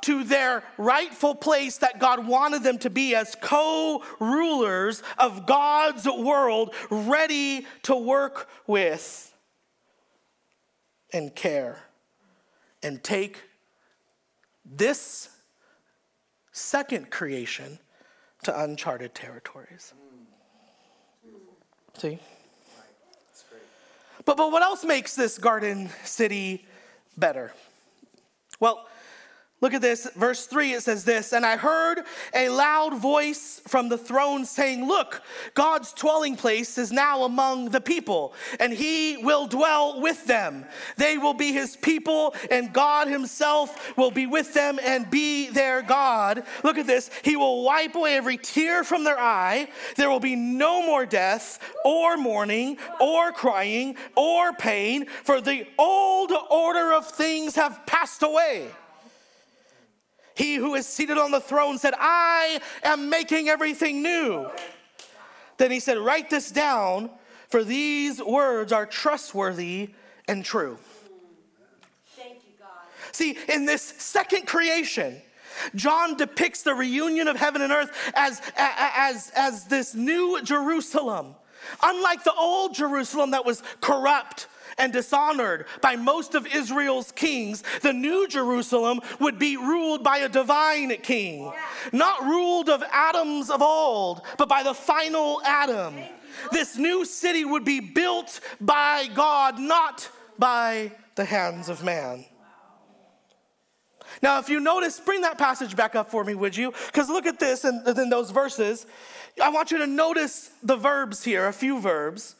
to 0.00 0.24
their 0.24 0.64
rightful 0.78 1.34
place 1.34 1.76
that 1.78 1.98
God 1.98 2.26
wanted 2.26 2.62
them 2.62 2.78
to 2.78 2.88
be 2.88 3.14
as 3.14 3.36
co 3.42 4.02
rulers 4.20 5.02
of 5.18 5.44
God's 5.44 6.06
world, 6.06 6.74
ready 6.88 7.66
to 7.82 7.94
work 7.94 8.48
with 8.66 9.28
and 11.12 11.34
care 11.34 11.78
and 12.82 13.02
take 13.02 13.42
this 14.64 15.30
second 16.52 17.10
creation 17.10 17.78
to 18.42 18.62
uncharted 18.62 19.14
territories. 19.14 19.94
Mm. 21.26 22.00
See? 22.00 22.18
But, 24.24 24.36
but 24.36 24.52
what 24.52 24.62
else 24.62 24.84
makes 24.84 25.14
this 25.14 25.38
garden 25.38 25.88
city 26.04 26.66
better? 27.16 27.52
Well, 28.60 28.86
Look 29.60 29.74
at 29.74 29.82
this, 29.82 30.08
verse 30.14 30.46
3, 30.46 30.74
it 30.74 30.82
says 30.84 31.02
this, 31.02 31.32
and 31.32 31.44
I 31.44 31.56
heard 31.56 32.04
a 32.32 32.48
loud 32.48 32.96
voice 32.96 33.60
from 33.66 33.88
the 33.88 33.98
throne 33.98 34.44
saying, 34.44 34.86
Look, 34.86 35.20
God's 35.54 35.92
dwelling 35.92 36.36
place 36.36 36.78
is 36.78 36.92
now 36.92 37.24
among 37.24 37.70
the 37.70 37.80
people, 37.80 38.34
and 38.60 38.72
he 38.72 39.16
will 39.16 39.48
dwell 39.48 40.00
with 40.00 40.24
them. 40.26 40.64
They 40.96 41.18
will 41.18 41.34
be 41.34 41.52
his 41.52 41.76
people, 41.76 42.36
and 42.52 42.72
God 42.72 43.08
himself 43.08 43.96
will 43.98 44.12
be 44.12 44.26
with 44.26 44.54
them 44.54 44.78
and 44.80 45.10
be 45.10 45.50
their 45.50 45.82
God. 45.82 46.44
Look 46.62 46.78
at 46.78 46.86
this, 46.86 47.10
he 47.24 47.34
will 47.34 47.64
wipe 47.64 47.96
away 47.96 48.14
every 48.14 48.36
tear 48.36 48.84
from 48.84 49.02
their 49.02 49.18
eye. 49.18 49.70
There 49.96 50.08
will 50.08 50.20
be 50.20 50.36
no 50.36 50.86
more 50.86 51.04
death, 51.04 51.58
or 51.84 52.16
mourning, 52.16 52.78
or 53.00 53.32
crying, 53.32 53.96
or 54.14 54.52
pain, 54.52 55.06
for 55.24 55.40
the 55.40 55.66
old 55.76 56.30
order 56.48 56.92
of 56.92 57.08
things 57.08 57.56
have 57.56 57.84
passed 57.86 58.22
away. 58.22 58.68
He 60.38 60.54
who 60.54 60.76
is 60.76 60.86
seated 60.86 61.18
on 61.18 61.32
the 61.32 61.40
throne 61.40 61.78
said, 61.78 61.94
I 61.98 62.60
am 62.84 63.10
making 63.10 63.48
everything 63.48 64.02
new. 64.02 64.48
Then 65.56 65.72
he 65.72 65.80
said, 65.80 65.98
Write 65.98 66.30
this 66.30 66.52
down, 66.52 67.10
for 67.48 67.64
these 67.64 68.22
words 68.22 68.70
are 68.70 68.86
trustworthy 68.86 69.90
and 70.28 70.44
true. 70.44 70.78
Thank 72.16 72.34
you, 72.46 72.52
God. 72.60 72.68
See, 73.10 73.36
in 73.48 73.66
this 73.66 73.82
second 73.82 74.46
creation, 74.46 75.20
John 75.74 76.16
depicts 76.16 76.62
the 76.62 76.72
reunion 76.72 77.26
of 77.26 77.36
heaven 77.36 77.60
and 77.60 77.72
earth 77.72 77.90
as, 78.14 78.40
as, 78.56 79.32
as 79.34 79.64
this 79.64 79.96
new 79.96 80.40
Jerusalem. 80.42 81.34
Unlike 81.82 82.22
the 82.22 82.34
old 82.34 82.76
Jerusalem 82.76 83.32
that 83.32 83.44
was 83.44 83.64
corrupt, 83.80 84.46
and 84.78 84.92
dishonored 84.92 85.66
by 85.80 85.96
most 85.96 86.34
of 86.34 86.46
Israel's 86.46 87.12
kings, 87.12 87.62
the 87.82 87.92
new 87.92 88.28
Jerusalem 88.28 89.00
would 89.20 89.38
be 89.38 89.56
ruled 89.56 90.02
by 90.02 90.18
a 90.18 90.28
divine 90.28 90.96
king, 90.98 91.52
not 91.92 92.22
ruled 92.22 92.68
of 92.68 92.82
Adams 92.90 93.50
of 93.50 93.62
old, 93.62 94.22
but 94.36 94.48
by 94.48 94.62
the 94.62 94.74
final 94.74 95.42
Adam. 95.44 95.96
This 96.52 96.76
new 96.76 97.04
city 97.04 97.44
would 97.44 97.64
be 97.64 97.80
built 97.80 98.40
by 98.60 99.08
God, 99.14 99.58
not 99.58 100.08
by 100.38 100.92
the 101.16 101.24
hands 101.24 101.68
of 101.68 101.82
man. 101.82 102.24
Now, 104.22 104.38
if 104.38 104.48
you 104.48 104.60
notice, 104.60 104.98
bring 105.00 105.20
that 105.22 105.38
passage 105.38 105.76
back 105.76 105.94
up 105.94 106.10
for 106.10 106.24
me, 106.24 106.34
would 106.34 106.56
you? 106.56 106.72
Because 106.86 107.08
look 107.08 107.26
at 107.26 107.38
this 107.38 107.64
and 107.64 107.86
in 107.86 108.08
those 108.08 108.30
verses. 108.30 108.86
I 109.42 109.50
want 109.50 109.70
you 109.70 109.78
to 109.78 109.86
notice 109.86 110.50
the 110.62 110.76
verbs 110.76 111.22
here, 111.22 111.46
a 111.46 111.52
few 111.52 111.80
verbs. 111.80 112.34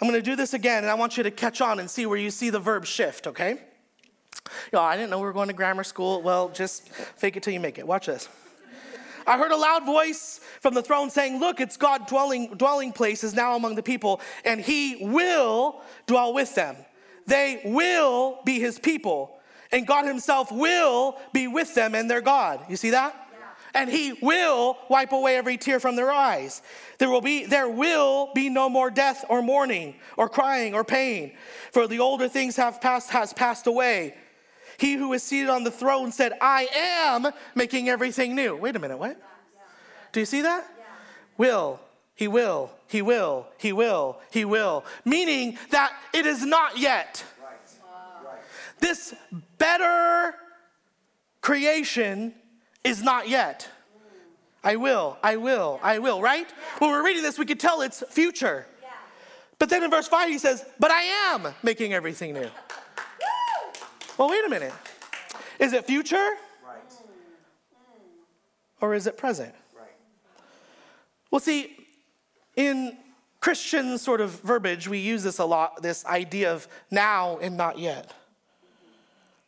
I'm 0.00 0.08
gonna 0.08 0.22
do 0.22 0.36
this 0.36 0.54
again, 0.54 0.84
and 0.84 0.90
I 0.90 0.94
want 0.94 1.16
you 1.16 1.22
to 1.24 1.30
catch 1.30 1.60
on 1.60 1.80
and 1.80 1.90
see 1.90 2.06
where 2.06 2.18
you 2.18 2.30
see 2.30 2.50
the 2.50 2.60
verb 2.60 2.86
shift, 2.86 3.26
okay? 3.26 3.60
Yo, 4.72 4.80
I 4.80 4.96
didn't 4.96 5.10
know 5.10 5.18
we 5.18 5.24
were 5.24 5.32
going 5.32 5.48
to 5.48 5.54
grammar 5.54 5.84
school. 5.84 6.22
Well, 6.22 6.48
just 6.50 6.88
fake 6.88 7.36
it 7.36 7.42
till 7.42 7.52
you 7.52 7.60
make 7.60 7.78
it. 7.78 7.86
Watch 7.86 8.06
this. 8.06 8.28
I 9.26 9.36
heard 9.36 9.50
a 9.50 9.56
loud 9.56 9.84
voice 9.84 10.40
from 10.60 10.72
the 10.72 10.82
throne 10.82 11.10
saying, 11.10 11.38
Look, 11.38 11.60
it's 11.60 11.76
God 11.76 12.06
dwelling, 12.06 12.54
dwelling 12.54 12.92
place 12.92 13.22
is 13.22 13.34
now 13.34 13.56
among 13.56 13.74
the 13.74 13.82
people, 13.82 14.20
and 14.44 14.60
he 14.60 14.96
will 15.00 15.82
dwell 16.06 16.32
with 16.32 16.54
them. 16.54 16.76
They 17.26 17.60
will 17.64 18.40
be 18.44 18.58
his 18.58 18.78
people, 18.78 19.38
And 19.70 19.86
God 19.86 20.06
Himself 20.06 20.50
will 20.50 21.18
be 21.34 21.46
with 21.46 21.74
them 21.74 21.94
and 21.94 22.10
their 22.10 22.22
God. 22.22 22.64
You 22.70 22.76
see 22.76 22.90
that? 22.90 23.27
And 23.74 23.90
he 23.90 24.14
will 24.22 24.78
wipe 24.88 25.12
away 25.12 25.36
every 25.36 25.56
tear 25.56 25.80
from 25.80 25.96
their 25.96 26.10
eyes. 26.10 26.62
There 26.98 27.10
will 27.10 27.20
be 27.20 27.46
there 27.46 27.68
will 27.68 28.30
be 28.34 28.48
no 28.48 28.68
more 28.68 28.90
death 28.90 29.24
or 29.28 29.42
mourning 29.42 29.94
or 30.16 30.28
crying 30.28 30.74
or 30.74 30.84
pain, 30.84 31.32
for 31.72 31.86
the 31.86 32.00
older 32.00 32.28
things 32.28 32.56
have 32.56 32.80
passed 32.80 33.10
has 33.10 33.32
passed 33.32 33.66
away. 33.66 34.14
He 34.78 34.94
who 34.94 35.12
is 35.12 35.22
seated 35.22 35.48
on 35.48 35.64
the 35.64 35.70
throne 35.70 36.12
said, 36.12 36.32
"I 36.40 36.68
am 36.74 37.28
making 37.54 37.88
everything 37.88 38.34
new." 38.34 38.56
Wait 38.56 38.76
a 38.76 38.78
minute, 38.78 38.98
what? 38.98 39.20
Do 40.12 40.20
you 40.20 40.26
see 40.26 40.42
that? 40.42 40.64
Will 41.36 41.80
he 42.18 42.26
will, 42.26 42.72
he 42.88 43.00
will, 43.00 43.46
he 43.58 43.72
will, 43.72 44.18
he 44.32 44.44
will. 44.44 44.84
Meaning 45.04 45.56
that 45.70 45.92
it 46.12 46.26
is 46.26 46.44
not 46.44 46.76
yet. 46.76 47.22
This 48.80 49.14
better 49.56 50.34
creation 51.40 52.34
is 52.84 53.02
not 53.02 53.28
yet. 53.28 53.68
I 54.64 54.76
will, 54.76 55.16
I 55.22 55.36
will, 55.36 55.78
I 55.82 55.98
will, 55.98 56.20
right? 56.20 56.46
When 56.78 56.90
we're 56.90 57.04
reading 57.04 57.22
this, 57.22 57.38
we 57.38 57.46
could 57.46 57.60
tell 57.60 57.80
it's 57.80 58.02
future. 58.10 58.66
But 59.58 59.70
then 59.70 59.82
in 59.82 59.90
verse 59.90 60.06
5, 60.08 60.28
he 60.28 60.38
says, 60.38 60.64
But 60.78 60.90
I 60.90 61.02
am 61.32 61.48
making 61.62 61.92
everything 61.92 62.32
new. 62.34 62.48
Well, 64.16 64.28
wait 64.28 64.44
a 64.44 64.48
minute. 64.48 64.72
Is 65.58 65.72
it 65.72 65.84
future? 65.84 66.16
Mm. 66.16 66.36
Or 68.80 68.94
is 68.94 69.06
it 69.06 69.16
present? 69.16 69.54
Well, 71.30 71.40
see, 71.40 71.76
in 72.56 72.96
Christian 73.40 73.98
sort 73.98 74.20
of 74.20 74.40
verbiage, 74.40 74.88
we 74.88 74.98
use 74.98 75.22
this 75.22 75.38
a 75.38 75.44
lot 75.44 75.82
this 75.82 76.04
idea 76.06 76.52
of 76.52 76.66
now 76.90 77.38
and 77.38 77.56
not 77.56 77.78
yet. 77.78 78.12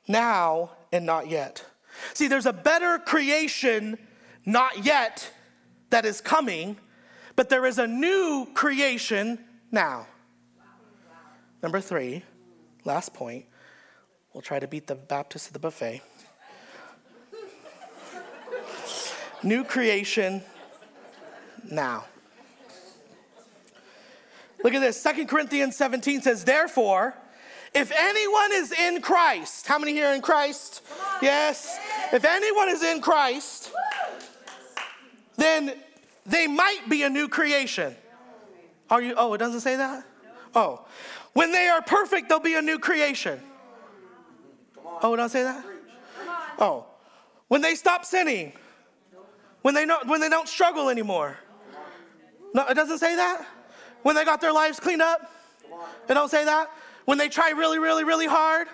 Now 0.07 0.73
and 0.93 1.07
not 1.07 1.29
yet. 1.29 1.65
See, 2.15 2.29
there's 2.29 2.47
a 2.47 2.53
better 2.53 2.99
creation, 2.99 3.99
not 4.45 4.85
yet, 4.85 5.31
that 5.91 6.05
is 6.05 6.21
coming, 6.21 6.79
but 7.37 7.49
there 7.49 7.67
is 7.67 7.79
a 7.79 7.87
new 7.87 8.49
creation 8.55 9.39
now. 9.71 10.07
Number 11.63 11.81
three, 11.81 12.25
last 12.85 13.13
point. 13.13 13.47
We'll 14.33 14.43
try 14.43 14.61
to 14.61 14.69
beat 14.69 14.87
the 14.87 14.95
Baptist 14.95 15.49
at 15.49 15.53
the 15.53 15.59
buffet. 15.59 16.03
new 19.43 19.65
creation 19.65 20.43
now. 21.71 22.05
Look 24.63 24.75
at 24.75 24.81
this. 24.81 25.01
Second 25.01 25.29
Corinthians 25.29 25.77
17 25.77 26.23
says, 26.23 26.45
Therefore, 26.45 27.15
if 27.75 27.93
anyone 27.93 28.51
is 28.53 28.73
in 28.73 29.01
Christ, 29.01 29.67
how 29.67 29.79
many 29.79 29.93
here 29.93 30.13
in 30.13 30.21
Christ? 30.21 30.83
Yes. 31.23 31.79
If 32.13 32.25
anyone 32.25 32.69
is 32.69 32.83
in 32.83 33.01
Christ, 33.01 33.71
then 35.37 35.75
they 36.27 36.47
might 36.47 36.89
be 36.89 37.03
a 37.03 37.11
new 37.11 37.29
creation. 37.29 37.95
Are 38.91 39.01
you? 39.01 39.15
Oh, 39.17 39.35
it 39.35 39.39
doesn't 39.39 39.61
say 39.61 39.77
that? 39.77 40.05
Oh. 40.55 40.85
When 41.33 41.53
they 41.53 41.69
are 41.69 41.81
perfect, 41.81 42.29
they'll 42.29 42.41
be 42.41 42.55
a 42.55 42.63
new 42.63 42.79
creation. 42.79 43.41
Oh, 45.03 45.15
it 45.15 45.19
doesn't 45.19 45.31
say 45.31 45.45
that? 45.45 45.65
Oh. 46.59 46.87
When 47.49 47.61
they 47.63 47.75
stop 47.75 48.05
sinning, 48.05 48.53
when 49.63 49.75
they, 49.75 49.87
don't, 49.87 50.07
when 50.09 50.21
they 50.21 50.29
don't 50.29 50.49
struggle 50.49 50.89
anymore. 50.89 51.37
No, 52.55 52.67
it 52.67 52.75
doesn't 52.75 52.99
say 52.99 53.17
that? 53.17 53.47
When 54.03 54.17
they 54.17 54.25
got 54.25 54.41
their 54.41 54.53
lives 54.53 54.81
cleaned 54.81 55.03
up? 55.03 55.31
It 56.09 56.15
don't 56.15 56.31
say 56.31 56.45
that? 56.45 56.71
When 57.05 57.19
they 57.19 57.29
try 57.29 57.51
really, 57.51 57.79
really, 57.79 58.05
really 58.05 58.27
hard? 58.27 58.69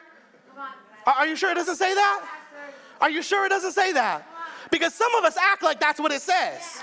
Are 1.06 1.26
you 1.26 1.36
sure 1.36 1.52
it 1.52 1.54
doesn't 1.54 1.76
say 1.76 1.94
that? 1.94 2.28
Are 3.00 3.10
you 3.10 3.22
sure 3.22 3.46
it 3.46 3.50
doesn't 3.50 3.72
say 3.72 3.92
that? 3.92 4.26
Because 4.70 4.94
some 4.94 5.14
of 5.14 5.24
us 5.24 5.36
act 5.36 5.62
like 5.62 5.78
that's 5.78 6.00
what 6.00 6.12
it 6.12 6.20
says. 6.20 6.82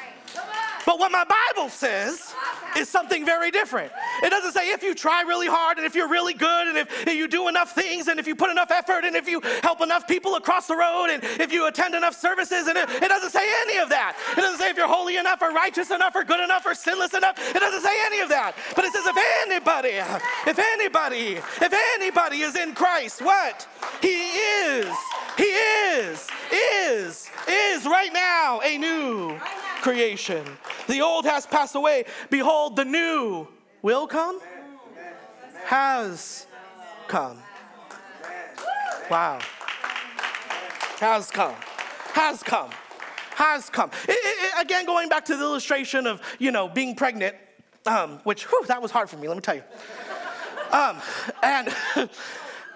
But 0.85 0.99
what 0.99 1.11
my 1.11 1.23
Bible 1.23 1.69
says 1.69 2.33
is 2.77 2.89
something 2.89 3.25
very 3.25 3.51
different. 3.51 3.91
It 4.21 4.29
doesn't 4.29 4.51
say 4.51 4.71
if 4.71 4.83
you 4.83 4.95
try 4.95 5.21
really 5.21 5.47
hard 5.47 5.77
and 5.77 5.85
if 5.85 5.95
you're 5.95 6.07
really 6.09 6.33
good 6.33 6.67
and 6.67 6.77
if, 6.77 7.13
you 7.13 7.27
do 7.27 7.47
enough 7.47 7.73
things 7.73 8.07
and 8.07 8.19
if 8.19 8.27
you 8.27 8.35
put 8.35 8.49
enough 8.49 8.71
effort 8.71 9.05
and 9.05 9.15
if 9.15 9.27
you 9.27 9.39
help 9.61 9.81
enough 9.81 10.07
people 10.07 10.35
across 10.35 10.67
the 10.67 10.75
road 10.75 11.07
and 11.11 11.23
if 11.23 11.53
you 11.53 11.67
attend 11.67 11.95
enough 11.95 12.15
services 12.15 12.67
and 12.67 12.77
it, 12.77 12.89
it 12.89 13.07
doesn't 13.07 13.29
say 13.29 13.47
any 13.61 13.77
of 13.77 13.89
that. 13.89 14.15
It 14.33 14.41
doesn't 14.41 14.59
say 14.59 14.69
if 14.69 14.77
you're 14.77 14.87
holy 14.87 15.17
enough 15.17 15.41
or 15.41 15.51
righteous 15.51 15.91
enough 15.91 16.15
or 16.15 16.23
good 16.23 16.43
enough 16.43 16.65
or 16.65 16.73
sinless 16.73 17.13
enough. 17.13 17.37
It 17.55 17.59
doesn't 17.59 17.81
say 17.81 17.95
any 18.05 18.19
of 18.19 18.29
that. 18.29 18.55
But 18.75 18.85
it 18.85 18.93
says 18.93 19.05
if 19.05 19.17
anybody, 19.45 20.01
if 20.47 20.59
anybody, 20.59 21.37
if 21.61 21.73
anybody 21.95 22.41
is 22.41 22.55
in 22.55 22.73
Christ, 22.73 23.21
what? 23.21 23.67
He 24.01 24.07
is, 24.07 24.93
he 25.37 25.43
is, 25.43 26.27
is, 26.51 27.29
is 27.47 27.85
right 27.85 28.11
now 28.11 28.61
a 28.63 28.77
new 28.77 29.39
creation. 29.81 30.45
The 30.87 31.01
old 31.01 31.25
has 31.25 31.45
passed 31.45 31.75
away. 31.75 32.05
Behold, 32.29 32.75
the 32.75 32.85
new 32.85 33.47
will 33.81 34.07
come, 34.07 34.39
has 35.65 36.45
come. 37.07 37.37
Wow. 39.09 39.39
Has 40.99 41.29
come. 41.31 41.55
Has 42.13 42.43
come. 42.43 42.69
Has 43.35 43.69
come. 43.69 43.89
It, 44.07 44.11
it, 44.11 44.17
it, 44.17 44.61
again, 44.61 44.85
going 44.85 45.09
back 45.09 45.25
to 45.25 45.35
the 45.35 45.43
illustration 45.43 46.07
of, 46.07 46.21
you 46.39 46.51
know, 46.51 46.67
being 46.67 46.95
pregnant, 46.95 47.35
um, 47.85 48.19
which, 48.23 48.43
whew, 48.43 48.63
that 48.67 48.81
was 48.81 48.91
hard 48.91 49.09
for 49.09 49.17
me, 49.17 49.27
let 49.27 49.35
me 49.35 49.41
tell 49.41 49.55
you. 49.55 49.63
Um, 50.71 51.01
and 51.41 51.75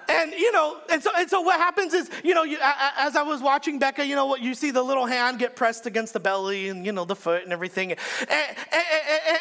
And 0.10 0.32
you 0.34 0.52
know, 0.52 0.78
and 0.90 1.04
so 1.04 1.12
and 1.18 1.30
so 1.30 1.42
what 1.42 1.60
happens 1.60 1.94
is, 1.94 2.10
you 2.24 2.34
know, 2.34 2.44
you, 2.44 2.58
as 2.62 3.16
I 3.16 3.24
was 3.24 3.42
watching 3.42 3.78
Becca, 3.78 4.06
you 4.06 4.16
know, 4.16 4.26
what 4.26 4.42
you 4.42 4.54
see 4.54 4.72
the 4.72 4.84
little 4.84 5.06
hand 5.06 5.40
get 5.40 5.56
pressed 5.56 5.86
against 5.86 6.14
the 6.14 6.20
belly 6.20 6.70
and 6.70 6.86
you 6.86 6.92
know 6.92 7.06
the 7.06 7.16
foot 7.16 7.44
and 7.44 7.52
everything, 7.52 7.92
and, 7.92 8.00
and, 8.30 8.86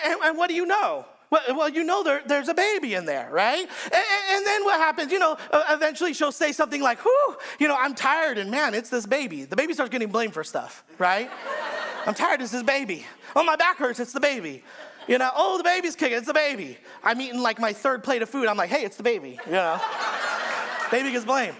and, 0.04 0.20
and 0.22 0.38
what 0.38 0.48
do 0.48 0.54
you 0.54 0.66
know? 0.66 1.06
Well, 1.30 1.68
you 1.68 1.82
know 1.82 2.04
there, 2.04 2.22
there's 2.24 2.48
a 2.48 2.54
baby 2.54 2.94
in 2.94 3.04
there, 3.04 3.28
right? 3.32 3.68
And, 3.84 4.04
and, 4.30 4.46
then 4.46 4.64
what 4.64 4.78
happens? 4.78 5.10
You 5.10 5.18
know, 5.18 5.36
uh, 5.50 5.64
eventually 5.70 6.14
she'll 6.14 6.30
say 6.30 6.52
something 6.52 6.80
like, 6.80 7.00
"Whew, 7.00 7.36
you 7.58 7.66
know, 7.66 7.76
I'm 7.76 7.94
tired, 7.96 8.38
and 8.38 8.48
man, 8.48 8.74
it's 8.74 8.90
this 8.90 9.06
baby." 9.06 9.44
The 9.44 9.56
baby 9.56 9.74
starts 9.74 9.90
getting 9.90 10.08
blamed 10.08 10.34
for 10.34 10.44
stuff, 10.44 10.84
right? 10.98 11.28
I'm 12.06 12.14
tired. 12.14 12.40
It's 12.42 12.52
this 12.52 12.62
baby. 12.62 13.04
Oh, 13.34 13.42
my 13.42 13.56
back 13.56 13.76
hurts. 13.76 13.98
It's 13.98 14.12
the 14.12 14.20
baby. 14.20 14.62
You 15.08 15.18
know, 15.18 15.30
oh, 15.34 15.58
the 15.58 15.64
baby's 15.64 15.96
kicking. 15.96 16.16
It's 16.16 16.26
the 16.26 16.34
baby. 16.34 16.78
I'm 17.02 17.20
eating 17.20 17.40
like 17.40 17.58
my 17.58 17.72
third 17.72 18.04
plate 18.04 18.22
of 18.22 18.30
food. 18.30 18.46
I'm 18.46 18.56
like, 18.56 18.70
hey, 18.70 18.84
it's 18.84 18.96
the 18.96 19.02
baby. 19.02 19.38
You 19.46 19.52
know. 19.52 19.80
Baby 20.90 21.12
gets 21.12 21.24
blamed. 21.24 21.56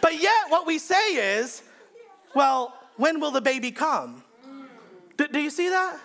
But 0.00 0.20
yet, 0.20 0.50
what 0.50 0.66
we 0.66 0.78
say 0.78 1.40
is, 1.40 1.62
well, 2.34 2.74
when 2.96 3.20
will 3.20 3.30
the 3.30 3.40
baby 3.40 3.70
come? 3.70 4.22
Do, 5.16 5.28
do, 5.28 5.40
you 5.40 5.50
see 5.50 5.68
that? 5.68 5.98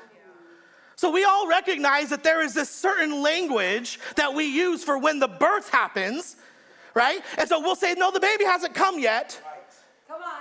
So 0.95 1.11
we 1.11 1.23
all 1.23 1.47
recognize 1.47 2.09
that 2.09 2.23
there 2.23 2.41
is 2.41 2.53
this 2.53 2.69
certain 2.69 3.21
language 3.21 3.99
that 4.15 4.33
we 4.33 4.45
use 4.45 4.83
for 4.83 4.97
when 4.97 5.19
the 5.19 5.27
birth 5.27 5.69
happens, 5.69 6.35
right? 6.93 7.21
And 7.37 7.49
so 7.49 7.59
we'll 7.59 7.75
say, 7.75 7.93
no, 7.95 8.11
the 8.11 8.19
baby 8.19 8.45
hasn't 8.45 8.73
come 8.73 8.99
yet. 8.99 9.39
Come 10.07 10.21
on. 10.21 10.39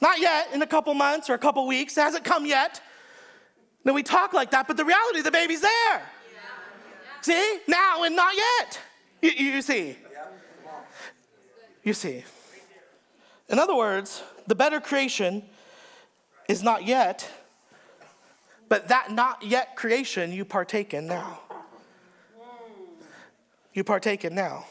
Not 0.00 0.20
yet, 0.20 0.48
in 0.52 0.62
a 0.62 0.66
couple 0.66 0.92
months 0.94 1.30
or 1.30 1.34
a 1.34 1.38
couple 1.38 1.66
weeks. 1.66 1.96
It 1.96 2.02
hasn't 2.02 2.24
come 2.24 2.46
yet. 2.46 2.80
Then 3.84 3.94
we 3.94 4.02
talk 4.02 4.32
like 4.32 4.50
that, 4.50 4.66
but 4.66 4.76
the 4.76 4.84
reality, 4.84 5.22
the 5.22 5.30
baby's 5.30 5.60
there. 5.60 5.72
Yeah. 5.94 7.20
See? 7.20 7.58
Now 7.68 8.02
and 8.02 8.16
not 8.16 8.34
yet. 8.36 8.80
You, 9.22 9.30
you 9.30 9.62
see? 9.62 9.96
You 11.86 11.92
see. 11.94 12.24
In 13.48 13.60
other 13.60 13.76
words, 13.76 14.20
the 14.48 14.56
better 14.56 14.80
creation 14.80 15.44
is 16.48 16.60
not 16.60 16.84
yet, 16.84 17.30
but 18.68 18.88
that 18.88 19.12
not 19.12 19.44
yet 19.44 19.76
creation 19.76 20.32
you 20.32 20.44
partake 20.44 20.92
in 20.92 21.06
now. 21.06 21.38
You 23.72 23.84
partake 23.84 24.24
in 24.24 24.34
now. 24.34 24.66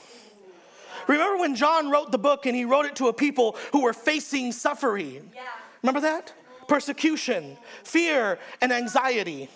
Remember 1.07 1.37
when 1.37 1.55
John 1.55 1.89
wrote 1.89 2.11
the 2.11 2.17
book 2.17 2.45
and 2.45 2.53
he 2.53 2.65
wrote 2.65 2.85
it 2.85 2.97
to 2.97 3.07
a 3.07 3.13
people 3.13 3.55
who 3.71 3.83
were 3.83 3.93
facing 3.93 4.51
suffering? 4.51 5.31
Yeah. 5.33 5.43
Remember 5.83 6.01
that? 6.01 6.33
Persecution, 6.67 7.57
fear, 7.85 8.39
and 8.59 8.73
anxiety. 8.73 9.49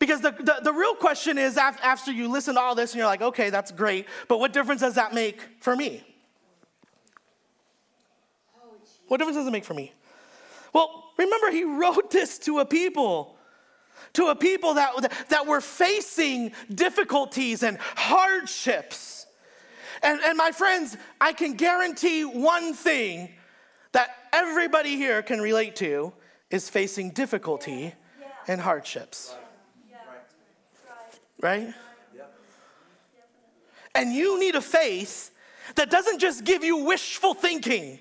Because 0.00 0.22
the, 0.22 0.30
the, 0.30 0.60
the, 0.64 0.72
real 0.72 0.94
question 0.94 1.36
is 1.36 1.58
after 1.58 2.10
you 2.10 2.26
listen 2.26 2.54
to 2.54 2.60
all 2.60 2.74
this 2.74 2.92
and 2.92 2.98
you're 2.98 3.06
like, 3.06 3.20
okay, 3.20 3.50
that's 3.50 3.70
great, 3.70 4.06
but 4.28 4.40
what 4.40 4.54
difference 4.54 4.80
does 4.80 4.94
that 4.94 5.12
make 5.12 5.38
for 5.60 5.76
me? 5.76 6.02
What 9.08 9.18
difference 9.18 9.36
does 9.36 9.46
it 9.46 9.50
make 9.50 9.66
for 9.66 9.74
me? 9.74 9.92
Well, 10.72 11.04
remember, 11.18 11.50
he 11.50 11.64
wrote 11.80 12.10
this 12.10 12.38
to 12.40 12.60
a 12.60 12.64
people, 12.64 13.36
to 14.14 14.28
a 14.28 14.34
people 14.34 14.74
that, 14.74 15.12
that 15.28 15.46
were 15.46 15.60
facing 15.60 16.52
difficulties 16.74 17.62
and 17.62 17.76
hardships. 17.78 19.26
And, 20.02 20.18
and 20.22 20.38
my 20.38 20.50
friends, 20.50 20.96
I 21.20 21.34
can 21.34 21.54
guarantee 21.54 22.24
one 22.24 22.72
thing 22.72 23.28
that 23.92 24.08
everybody 24.32 24.96
here 24.96 25.20
can 25.20 25.42
relate 25.42 25.76
to 25.76 26.14
is 26.48 26.70
facing 26.70 27.10
difficulty 27.10 27.92
and 28.48 28.62
hardships 28.62 29.34
right? 31.42 31.72
And 33.94 34.12
you 34.12 34.38
need 34.38 34.54
a 34.54 34.60
faith 34.60 35.30
that 35.74 35.90
doesn't 35.90 36.18
just 36.18 36.44
give 36.44 36.62
you 36.64 36.84
wishful 36.84 37.34
thinking. 37.34 37.98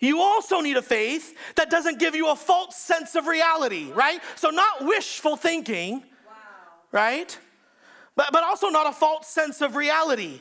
You 0.00 0.20
also 0.20 0.60
need 0.60 0.76
a 0.76 0.82
faith 0.82 1.34
that 1.56 1.70
doesn't 1.70 1.98
give 1.98 2.14
you 2.14 2.30
a 2.30 2.36
false 2.36 2.76
sense 2.76 3.14
of 3.14 3.26
reality, 3.26 3.90
right? 3.92 4.20
So, 4.36 4.50
not 4.50 4.84
wishful 4.84 5.36
thinking, 5.36 6.02
right? 6.92 7.38
But, 8.14 8.30
but 8.32 8.44
also 8.44 8.68
not 8.68 8.86
a 8.86 8.92
false 8.92 9.28
sense 9.28 9.62
of 9.62 9.76
reality. 9.76 10.40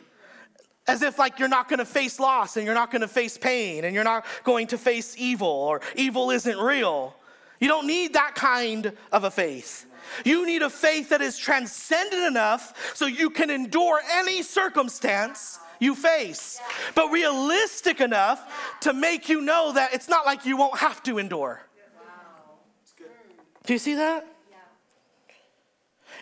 As 0.86 1.02
if, 1.02 1.18
like, 1.18 1.40
you're 1.40 1.48
not 1.48 1.70
gonna 1.70 1.86
face 1.86 2.20
loss 2.20 2.58
and 2.58 2.66
you're 2.66 2.76
not 2.76 2.92
gonna 2.92 3.08
face 3.08 3.38
pain 3.38 3.86
and 3.86 3.96
you're 3.96 4.04
not 4.04 4.26
going 4.44 4.68
to 4.68 4.78
face 4.78 5.16
evil 5.18 5.48
or 5.48 5.80
evil 5.96 6.30
isn't 6.30 6.58
real. 6.58 7.16
You 7.62 7.70
don't 7.70 7.88
need 7.88 8.14
that 8.14 8.36
kind 8.36 8.92
of 9.14 9.24
a 9.24 9.32
faith. 9.32 9.86
You 10.26 10.46
need 10.46 10.62
a 10.62 10.70
faith 10.70 11.10
that 11.10 11.22
is 11.22 11.38
transcendent 11.38 12.24
enough 12.24 12.94
so 12.96 13.06
you 13.06 13.30
can 13.30 13.50
endure 13.50 14.02
any 14.12 14.42
circumstance 14.44 15.60
you 15.80 15.96
face, 15.96 16.60
but 16.96 17.12
realistic 17.12 18.00
enough 18.00 18.78
to 18.82 18.94
make 18.94 19.30
you 19.30 19.42
know 19.42 19.74
that 19.74 19.94
it's 19.94 20.08
not 20.08 20.26
like 20.26 20.46
you 20.46 20.58
won't 20.58 20.78
have 20.78 21.04
to 21.04 21.18
endure. 21.18 21.62
Do 23.66 23.74
you 23.74 23.80
see 23.80 23.96
that? 23.96 24.28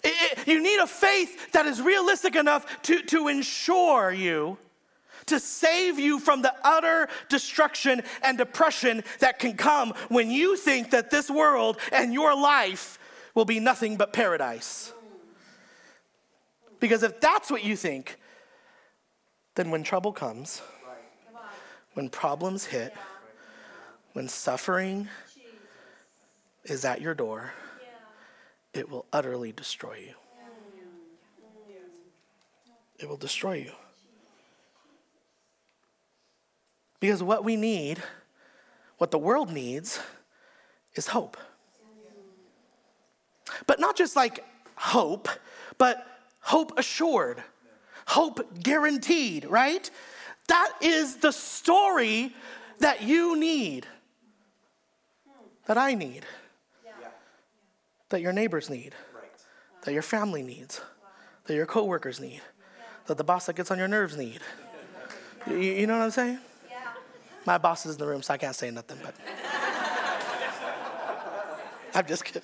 It, 0.04 0.40
it, 0.40 0.48
you 0.48 0.62
need 0.62 0.80
a 0.80 0.88
faith 0.88 1.52
that 1.52 1.66
is 1.66 1.82
realistic 1.82 2.36
enough 2.36 2.82
to, 2.84 3.04
to 3.04 3.28
ensure 3.28 4.12
you, 4.12 4.58
to 5.28 5.40
save 5.40 6.00
you 6.00 6.20
from 6.20 6.42
the 6.42 6.54
utter 6.64 7.08
destruction 7.30 8.02
and 8.24 8.38
depression 8.38 9.04
that 9.20 9.38
can 9.38 9.56
come 9.56 9.94
when 10.10 10.32
you 10.32 10.58
think 10.58 10.92
that 10.92 11.12
this 11.12 11.30
world 11.30 11.78
and 11.92 12.14
your 12.14 12.36
life 12.36 12.98
will 13.34 13.46
be 13.46 13.60
nothing 13.60 13.98
but 13.98 14.14
paradise. 14.14 14.94
Because 16.80 17.04
if 17.04 17.22
that's 17.22 17.52
what 17.52 17.64
you 17.64 17.76
think, 17.76 18.18
then 19.56 19.70
when 19.72 19.84
trouble 19.84 20.12
comes, 20.12 20.62
when 21.94 22.10
problems 22.10 22.66
hit, 22.66 22.94
when 24.14 24.28
suffering 24.28 25.08
is 26.66 26.86
at 26.86 27.02
your 27.02 27.14
door, 27.14 27.54
it 28.74 28.90
will 28.90 29.06
utterly 29.12 29.52
destroy 29.52 29.96
you. 30.08 30.14
It 33.00 33.10
will 33.10 33.18
destroy 33.18 33.54
you. 33.54 33.72
Because 37.00 37.24
what 37.24 37.44
we 37.44 37.56
need, 37.56 38.02
what 39.00 39.12
the 39.12 39.18
world 39.18 39.52
needs, 39.52 40.00
is 40.94 41.08
hope. 41.08 41.36
But 43.68 43.80
not 43.80 43.96
just 43.96 44.16
like 44.16 44.44
hope, 44.76 45.30
but 45.78 46.06
hope 46.40 46.78
assured 46.78 47.44
hope 48.12 48.62
guaranteed, 48.62 49.46
right? 49.46 49.90
That 50.48 50.74
is 50.82 51.18
the 51.18 51.32
story 51.32 52.34
that 52.80 53.02
you 53.02 53.38
need, 53.38 53.88
that 55.66 55.78
I 55.78 55.94
need, 55.94 56.26
that 58.10 58.22
your 58.22 58.34
neighbors 58.34 58.70
need, 58.70 58.94
that 59.84 59.94
your 59.94 60.02
family 60.02 60.44
needs, 60.44 60.82
that 61.46 61.54
your 61.54 61.66
coworkers 61.66 62.20
need, 62.20 62.42
that 63.06 63.18
the 63.18 63.24
boss 63.24 63.46
that 63.46 63.56
gets 63.56 63.72
on 63.72 63.78
your 63.78 63.88
nerves 63.88 64.18
need. 64.18 64.42
You, 65.48 65.56
you 65.56 65.88
know 65.88 65.98
what 65.98 66.04
I'm 66.04 66.12
saying? 66.12 66.40
My 67.46 67.58
boss 67.58 67.86
is 67.86 67.96
in 67.96 68.00
the 68.00 68.08
room, 68.08 68.22
so 68.22 68.34
I 68.34 68.38
can't 68.38 68.56
say 68.56 68.70
nothing, 68.72 68.98
but 69.04 69.16
I'm 71.96 72.06
just 72.06 72.26
kidding. 72.26 72.44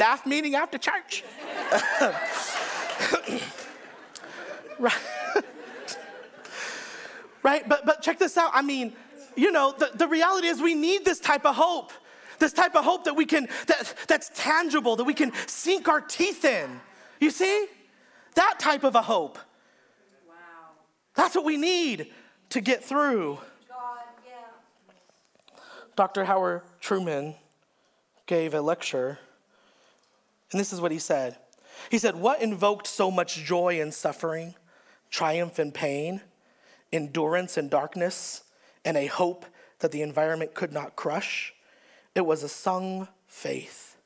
Staff 0.00 0.24
meeting 0.24 0.54
after 0.54 0.78
church. 0.78 1.24
right. 4.78 4.94
right? 7.42 7.68
But, 7.68 7.84
but 7.84 8.00
check 8.00 8.18
this 8.18 8.38
out. 8.38 8.50
I 8.54 8.62
mean, 8.62 8.94
you 9.36 9.52
know, 9.52 9.74
the, 9.78 9.90
the 9.94 10.08
reality 10.08 10.46
is 10.46 10.62
we 10.62 10.74
need 10.74 11.04
this 11.04 11.20
type 11.20 11.44
of 11.44 11.54
hope. 11.54 11.92
This 12.38 12.54
type 12.54 12.76
of 12.76 12.82
hope 12.82 13.04
that 13.04 13.14
we 13.14 13.26
can, 13.26 13.46
that, 13.66 13.94
that's 14.08 14.30
tangible, 14.34 14.96
that 14.96 15.04
we 15.04 15.12
can 15.12 15.32
sink 15.46 15.86
our 15.86 16.00
teeth 16.00 16.46
in. 16.46 16.80
You 17.20 17.28
see? 17.28 17.66
That 18.36 18.58
type 18.58 18.84
of 18.84 18.94
a 18.94 19.02
hope. 19.02 19.36
Wow. 20.26 20.34
That's 21.14 21.34
what 21.34 21.44
we 21.44 21.58
need 21.58 22.10
to 22.48 22.62
get 22.62 22.82
through. 22.82 23.38
God, 23.68 23.98
yeah. 24.26 25.60
Dr. 25.94 26.24
Howard 26.24 26.62
Thurman 26.80 27.34
gave 28.24 28.54
a 28.54 28.62
lecture, 28.62 29.18
and 30.52 30.60
this 30.60 30.72
is 30.72 30.80
what 30.80 30.92
he 30.92 30.98
said. 30.98 31.36
He 31.90 31.98
said, 31.98 32.16
What 32.16 32.42
invoked 32.42 32.86
so 32.86 33.10
much 33.10 33.36
joy 33.36 33.80
in 33.80 33.92
suffering, 33.92 34.54
triumph 35.10 35.58
in 35.58 35.72
pain, 35.72 36.20
endurance 36.92 37.56
in 37.56 37.68
darkness, 37.68 38.42
and 38.84 38.96
a 38.96 39.06
hope 39.06 39.46
that 39.78 39.92
the 39.92 40.02
environment 40.02 40.54
could 40.54 40.72
not 40.72 40.96
crush? 40.96 41.54
It 42.14 42.26
was 42.26 42.42
a 42.42 42.48
sung 42.48 43.08
faith. 43.26 43.96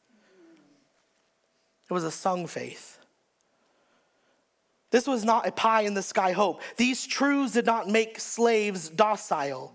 It 1.89 1.93
was 1.93 2.05
a 2.05 2.11
sung 2.11 2.47
faith. 2.47 2.99
This 4.91 5.07
was 5.07 5.25
not 5.25 5.47
a 5.47 5.53
pie 5.53 5.83
in 5.83 5.95
the 5.95 6.03
sky 6.03 6.33
hope. 6.33 6.61
These 6.77 7.07
truths 7.07 7.55
did 7.55 7.67
not 7.67 7.89
make 7.89 8.21
slaves 8.21 8.89
docile, 8.89 9.75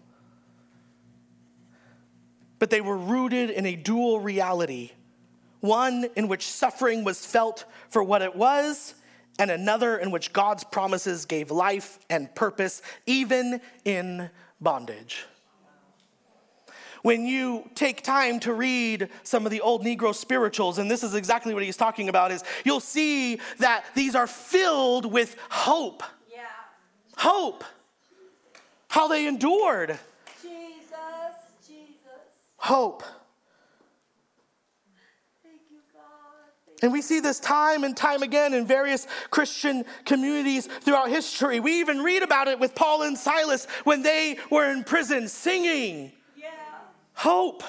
but 2.57 2.70
they 2.70 2.80
were 2.80 2.97
rooted 2.97 3.49
in 3.49 3.65
a 3.65 3.76
dual 3.76 4.20
reality 4.20 4.91
one 5.60 6.07
in 6.16 6.28
which 6.28 6.47
suffering 6.47 7.03
was 7.03 7.26
felt 7.26 7.66
for 7.89 8.03
what 8.03 8.22
it 8.22 8.36
was, 8.36 8.95
and 9.38 9.49
another 9.49 9.97
in 9.97 10.12
which 10.12 10.34
God's 10.34 10.64
promises 10.64 11.26
gave 11.26 11.51
life 11.51 11.99
and 12.10 12.34
purpose, 12.36 12.82
even 13.05 13.62
in 13.86 14.30
bondage. 14.60 15.26
When 17.01 17.26
you 17.26 17.70
take 17.76 18.03
time 18.03 18.41
to 18.41 18.53
read 18.53 19.10
some 19.24 19.45
of 19.45 19.51
the 19.51 19.62
old 19.62 19.86
Negro 19.86 20.14
spirituals, 20.14 20.78
and 20.78 20.91
this 20.91 21.03
is 21.03 21.16
exactly 21.16 21.53
what 21.53 21.64
he's 21.64 21.78
talking 21.78 22.10
about, 22.10 22.32
is 22.32 22.43
you'll 22.66 22.82
see 22.82 23.39
that 23.60 23.86
these 23.95 24.16
are 24.16 24.28
filled 24.28 25.05
with 25.05 25.38
hope. 25.49 26.03
Yeah. 26.30 26.41
Hope. 27.18 27.64
How 28.89 29.07
they 29.07 29.28
endured. 29.28 29.97
Jesus, 30.41 31.36
Jesus. 31.66 31.95
Hope. 32.57 33.03
And 36.82 36.93
we 36.93 37.01
see 37.01 37.19
this 37.19 37.39
time 37.39 37.84
and 37.84 37.95
time 37.95 38.23
again 38.23 38.53
in 38.53 38.65
various 38.65 39.05
Christian 39.30 39.84
communities 40.05 40.67
throughout 40.67 41.09
history. 41.09 41.59
We 41.59 41.80
even 41.80 42.01
read 42.01 42.23
about 42.23 42.47
it 42.47 42.59
with 42.59 42.73
Paul 42.73 43.03
and 43.03 43.17
Silas 43.17 43.65
when 43.84 44.01
they 44.01 44.38
were 44.49 44.71
in 44.71 44.84
prison 44.84 45.27
singing 45.27 46.11
yeah. 46.38 46.47
hope. 47.13 47.63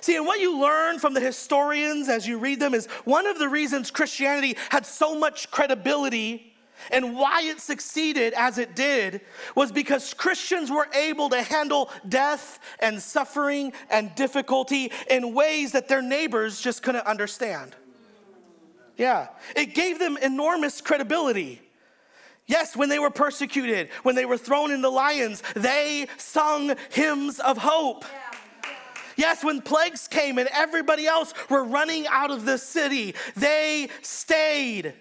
See, 0.00 0.16
and 0.16 0.26
what 0.26 0.40
you 0.40 0.60
learn 0.60 0.98
from 0.98 1.14
the 1.14 1.20
historians 1.20 2.08
as 2.08 2.26
you 2.26 2.38
read 2.38 2.60
them 2.60 2.74
is 2.74 2.86
one 3.04 3.26
of 3.26 3.38
the 3.38 3.48
reasons 3.48 3.90
Christianity 3.90 4.56
had 4.70 4.86
so 4.86 5.18
much 5.18 5.50
credibility 5.50 6.47
and 6.90 7.14
why 7.16 7.42
it 7.42 7.60
succeeded 7.60 8.32
as 8.34 8.58
it 8.58 8.74
did 8.74 9.20
was 9.54 9.72
because 9.72 10.14
Christians 10.14 10.70
were 10.70 10.88
able 10.94 11.28
to 11.30 11.42
handle 11.42 11.90
death 12.08 12.60
and 12.80 13.00
suffering 13.00 13.72
and 13.90 14.14
difficulty 14.14 14.92
in 15.10 15.34
ways 15.34 15.72
that 15.72 15.88
their 15.88 16.02
neighbors 16.02 16.60
just 16.60 16.82
couldn't 16.82 17.06
understand. 17.06 17.74
Yeah, 18.96 19.28
it 19.54 19.74
gave 19.74 19.98
them 19.98 20.16
enormous 20.16 20.80
credibility. 20.80 21.62
Yes, 22.46 22.74
when 22.74 22.88
they 22.88 22.98
were 22.98 23.10
persecuted, 23.10 23.90
when 24.02 24.14
they 24.14 24.24
were 24.24 24.38
thrown 24.38 24.70
into 24.70 24.88
lions, 24.88 25.42
they 25.54 26.08
sung 26.16 26.74
hymns 26.90 27.38
of 27.38 27.58
hope. 27.58 28.04
Yes, 29.16 29.44
when 29.44 29.60
plagues 29.60 30.08
came 30.08 30.38
and 30.38 30.48
everybody 30.52 31.06
else 31.06 31.34
were 31.50 31.64
running 31.64 32.06
out 32.06 32.30
of 32.30 32.44
the 32.44 32.56
city, 32.56 33.14
they 33.36 33.88
stayed 34.00 34.94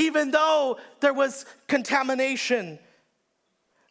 even 0.00 0.30
though 0.30 0.78
there 1.00 1.12
was 1.12 1.44
contamination. 1.68 2.78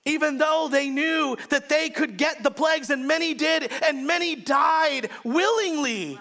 Even 0.06 0.40
though 0.40 0.68
they 0.70 0.90
knew 0.90 1.38
that 1.50 1.70
they 1.70 1.90
could 1.90 2.18
get 2.18 2.42
the 2.42 2.50
plagues, 2.50 2.90
and 2.90 3.08
many 3.08 3.36
did, 3.36 3.72
and 3.84 4.08
many 4.08 4.36
died 4.36 5.12
willingly. 5.24 6.20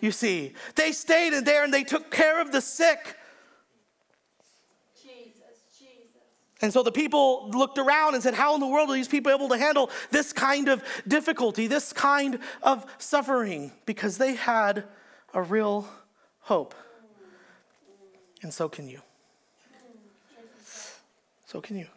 You 0.00 0.12
see, 0.12 0.54
they 0.76 0.92
stayed 0.92 1.32
in 1.32 1.42
there 1.42 1.64
and 1.64 1.74
they 1.74 1.82
took 1.82 2.12
care 2.12 2.40
of 2.40 2.52
the 2.52 2.60
sick. 2.60 3.16
And 6.62 6.72
so 6.72 6.82
the 6.82 6.92
people 6.92 7.50
looked 7.50 7.76
around 7.76 8.14
and 8.14 8.22
said, 8.22 8.34
How 8.34 8.54
in 8.54 8.60
the 8.60 8.66
world 8.66 8.88
are 8.88 8.94
these 8.94 9.08
people 9.08 9.32
able 9.32 9.48
to 9.48 9.58
handle 9.58 9.90
this 10.10 10.32
kind 10.32 10.68
of 10.68 10.82
difficulty, 11.06 11.66
this 11.66 11.92
kind 11.92 12.38
of 12.62 12.86
suffering? 12.98 13.72
Because 13.84 14.16
they 14.16 14.36
had 14.36 14.84
a 15.34 15.42
real 15.42 15.86
hope. 16.40 16.74
And 18.46 18.54
so 18.54 18.68
can 18.68 18.88
you. 18.88 19.00
So 21.46 21.60
can 21.60 21.78
you. 21.78 21.88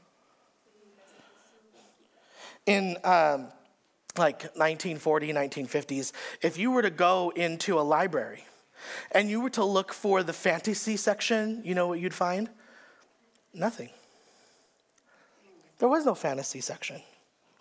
In 2.65 2.97
um, 3.03 3.49
like 4.17 4.41
1940, 4.55 5.31
1950s, 5.31 6.11
if 6.41 6.57
you 6.57 6.71
were 6.71 6.81
to 6.81 6.89
go 6.89 7.31
into 7.35 7.79
a 7.79 7.81
library 7.85 8.45
and 9.11 9.29
you 9.29 9.41
were 9.41 9.51
to 9.51 9.63
look 9.63 9.93
for 9.93 10.23
the 10.23 10.33
fantasy 10.33 10.97
section, 10.97 11.61
you 11.63 11.75
know 11.75 11.85
what 11.85 11.99
you'd 11.99 12.15
find? 12.15 12.49
Nothing. 13.53 13.91
There 15.77 15.87
was 15.87 16.03
no 16.03 16.15
fantasy 16.15 16.61
section, 16.61 16.99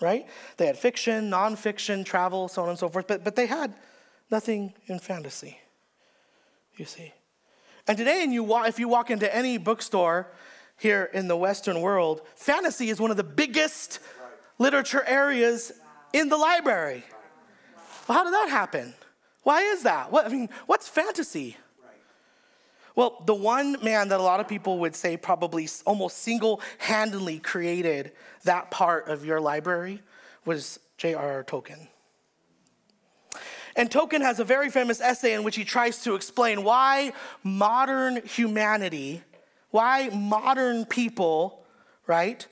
right? 0.00 0.26
They 0.56 0.64
had 0.64 0.78
fiction, 0.78 1.28
nonfiction, 1.28 2.06
travel, 2.06 2.48
so 2.48 2.62
on 2.62 2.70
and 2.70 2.78
so 2.78 2.88
forth, 2.88 3.06
but, 3.06 3.22
but 3.22 3.36
they 3.36 3.44
had 3.44 3.74
nothing 4.30 4.72
in 4.86 4.98
fantasy, 4.98 5.58
you 6.78 6.86
see. 6.86 7.12
And 7.88 7.96
today, 7.96 8.22
you 8.28 8.64
if 8.64 8.78
you 8.78 8.86
walk 8.86 9.10
into 9.10 9.34
any 9.34 9.56
bookstore 9.56 10.28
here 10.76 11.08
in 11.14 11.26
the 11.26 11.36
Western 11.36 11.80
world, 11.80 12.20
fantasy 12.36 12.90
is 12.90 13.00
one 13.00 13.10
of 13.10 13.16
the 13.16 13.24
biggest 13.24 13.98
literature 14.58 15.02
areas 15.06 15.72
in 16.12 16.28
the 16.28 16.36
library. 16.36 17.02
Well, 18.06 18.18
how 18.18 18.24
did 18.24 18.34
that 18.34 18.50
happen? 18.50 18.92
Why 19.42 19.62
is 19.62 19.84
that? 19.84 20.12
What, 20.12 20.26
I 20.26 20.28
mean, 20.28 20.50
what's 20.66 20.86
fantasy? 20.86 21.56
Well, 22.94 23.22
the 23.24 23.34
one 23.34 23.76
man 23.82 24.08
that 24.08 24.20
a 24.20 24.22
lot 24.22 24.40
of 24.40 24.48
people 24.48 24.80
would 24.80 24.94
say 24.94 25.16
probably 25.16 25.66
almost 25.86 26.18
single 26.18 26.60
handedly 26.76 27.38
created 27.38 28.12
that 28.44 28.70
part 28.70 29.08
of 29.08 29.24
your 29.24 29.40
library 29.40 30.02
was 30.44 30.78
J.R.R. 30.98 31.44
Tolkien. 31.44 31.86
And 33.78 33.88
Tolkien 33.88 34.22
has 34.22 34.40
a 34.40 34.44
very 34.44 34.70
famous 34.70 35.00
essay 35.00 35.34
in 35.34 35.44
which 35.44 35.54
he 35.54 35.64
tries 35.64 36.02
to 36.02 36.16
explain 36.16 36.64
why 36.64 37.12
modern 37.44 38.20
humanity, 38.26 39.22
why 39.70 40.08
modern 40.12 40.84
people, 40.84 41.64
right, 42.08 42.44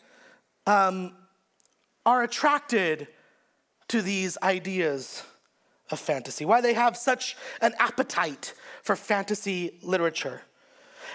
um, 0.69 1.13
are 2.07 2.23
attracted 2.23 3.09
to 3.89 4.03
these 4.03 4.39
ideas 4.41 5.25
of 5.91 5.99
fantasy, 5.99 6.45
why 6.45 6.61
they 6.61 6.75
have 6.75 6.97
such 6.97 7.37
an 7.61 7.75
appetite 7.81 8.55
for 8.85 8.95
fantasy 8.95 9.79
literature. 9.83 10.43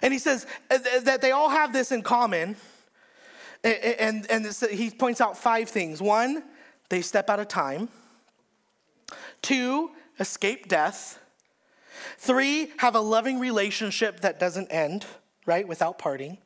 And 0.02 0.12
he 0.12 0.20
says 0.20 0.46
that 0.70 1.22
they 1.22 1.32
all 1.32 1.50
have 1.50 1.72
this 1.72 1.90
in 1.90 2.02
common. 2.02 2.58
And, 3.64 4.30
and, 4.30 4.46
he 4.72 4.90
points 4.90 5.22
out 5.22 5.38
five 5.38 5.70
things. 5.70 6.02
One, 6.02 6.44
they 6.90 7.02
step 7.02 7.30
out 7.30 7.40
of 7.40 7.48
time. 7.48 7.88
Two, 9.42 9.92
escape 10.22 10.70
death. 10.70 11.20
Three, 12.18 12.72
have 12.78 12.96
a 12.96 13.02
loving 13.02 13.40
relationship 13.40 14.22
that 14.22 14.40
doesn't 14.40 14.70
end, 14.70 15.06
right, 15.46 15.68
without 15.68 15.98
parting. 15.98 16.38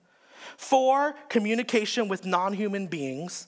Four, 0.57 1.15
communication 1.29 2.07
with 2.07 2.25
non 2.25 2.53
human 2.53 2.87
beings. 2.87 3.47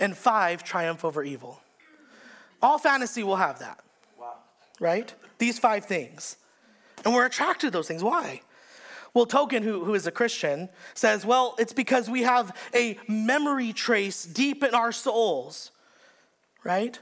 And 0.00 0.16
five, 0.16 0.62
triumph 0.62 1.04
over 1.04 1.24
evil. 1.24 1.60
All 2.62 2.78
fantasy 2.78 3.22
will 3.22 3.36
have 3.36 3.58
that, 3.60 3.80
wow. 4.18 4.34
right? 4.78 5.12
These 5.38 5.58
five 5.58 5.86
things. 5.86 6.36
And 7.04 7.14
we're 7.14 7.26
attracted 7.26 7.68
to 7.68 7.70
those 7.70 7.88
things. 7.88 8.02
Why? 8.02 8.42
Well, 9.14 9.26
Tolkien, 9.26 9.62
who, 9.62 9.84
who 9.84 9.94
is 9.94 10.06
a 10.06 10.12
Christian, 10.12 10.68
says, 10.94 11.24
well, 11.24 11.56
it's 11.58 11.72
because 11.72 12.08
we 12.08 12.22
have 12.22 12.56
a 12.74 12.98
memory 13.08 13.72
trace 13.72 14.24
deep 14.24 14.62
in 14.62 14.74
our 14.74 14.92
souls, 14.92 15.72
right? 16.62 16.98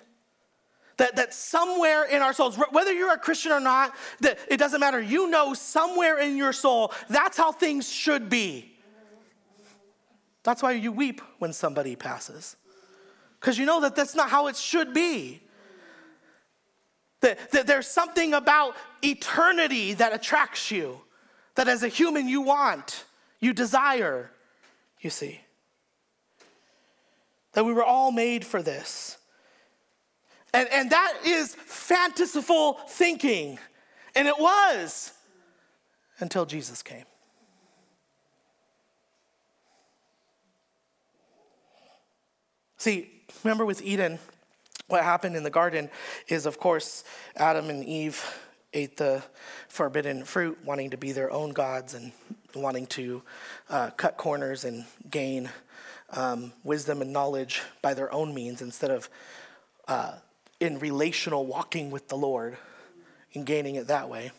That, 0.99 1.16
that 1.16 1.34
somewhere 1.34 2.05
in 2.05 2.22
our 2.22 2.32
souls, 2.32 2.57
whether 2.70 2.92
you're 2.92 3.12
a 3.12 3.18
Christian 3.18 3.53
or 3.53 3.61
not, 3.61 3.94
that 4.20 4.38
it 4.49 4.57
doesn't 4.57 4.80
matter. 4.80 5.01
You 5.01 5.28
know 5.28 5.53
somewhere 5.53 6.18
in 6.18 6.38
your 6.38 6.55
soul, 6.55 6.92
that's 7.11 7.36
how 7.36 7.53
things 7.53 7.90
should 7.92 8.30
be. 8.30 8.72
That's 10.42 10.62
why 10.62 10.72
you 10.72 10.92
weep 10.92 11.20
when 11.38 11.53
somebody 11.53 11.97
passes. 11.97 12.57
Because 13.40 13.59
you 13.59 13.66
know 13.66 13.80
that 13.80 13.94
that's 13.94 14.14
not 14.14 14.30
how 14.30 14.47
it 14.47 14.57
should 14.57 14.94
be. 14.94 15.42
That, 17.20 17.51
that 17.51 17.66
there's 17.66 17.88
something 17.88 18.32
about 18.32 18.76
eternity 19.03 19.94
that 19.94 20.12
attracts 20.14 20.70
you, 20.70 21.01
that 21.57 21.66
as 21.68 21.82
a 21.82 21.88
human 21.88 22.28
you 22.28 22.42
want, 22.42 23.05
you 23.40 23.53
desire, 23.53 24.30
you 25.01 25.11
see. 25.11 25.40
That 27.53 27.64
we 27.64 27.72
were 27.72 27.84
all 27.84 28.12
made 28.12 28.44
for 28.44 28.62
this. 28.62 29.18
And, 30.55 30.68
and 30.72 30.90
that 30.90 31.18
is 31.24 31.55
fanciful 31.55 32.74
thinking. 32.88 33.59
And 34.14 34.26
it 34.26 34.38
was 34.38 35.12
until 36.20 36.47
Jesus 36.47 36.82
came. 36.82 37.05
See, 42.78 43.11
remember 43.42 43.66
with 43.66 43.82
Eden, 43.82 44.18
what 44.88 45.03
happened 45.03 45.34
in 45.34 45.42
the 45.42 45.51
garden 45.51 45.90
is, 46.28 46.47
of 46.47 46.59
course, 46.59 47.05
Adam 47.34 47.68
and 47.68 47.84
Eve 47.84 48.24
ate 48.72 48.97
the 48.97 49.22
forbidden 49.68 50.24
fruit, 50.24 50.59
wanting 50.64 50.90
to 50.90 50.97
be 50.97 51.12
their 51.12 51.30
own 51.32 51.51
gods 51.51 51.94
and 51.94 52.12
wanting 52.55 52.86
to 52.86 53.22
uh, 53.70 53.90
cut 53.90 54.16
corners 54.16 54.64
and 54.64 54.84
gain 55.11 55.51
um, 56.11 56.53
wisdom 56.62 57.03
and 57.03 57.12
knowledge 57.12 57.62
by 57.82 57.94
their 57.94 58.12
own 58.12 58.34
means 58.34 58.62
instead 58.62 58.90
of 58.90 59.09
uh, 59.88 60.12
in 60.61 60.79
relational 60.79 61.47
walking 61.47 61.91
with 61.91 62.09
the 62.09 62.17
Lord 62.17 62.57
and 63.35 63.45
gaining 63.45 63.75
it 63.75 63.89
that 63.89 64.09
way. 64.09 64.33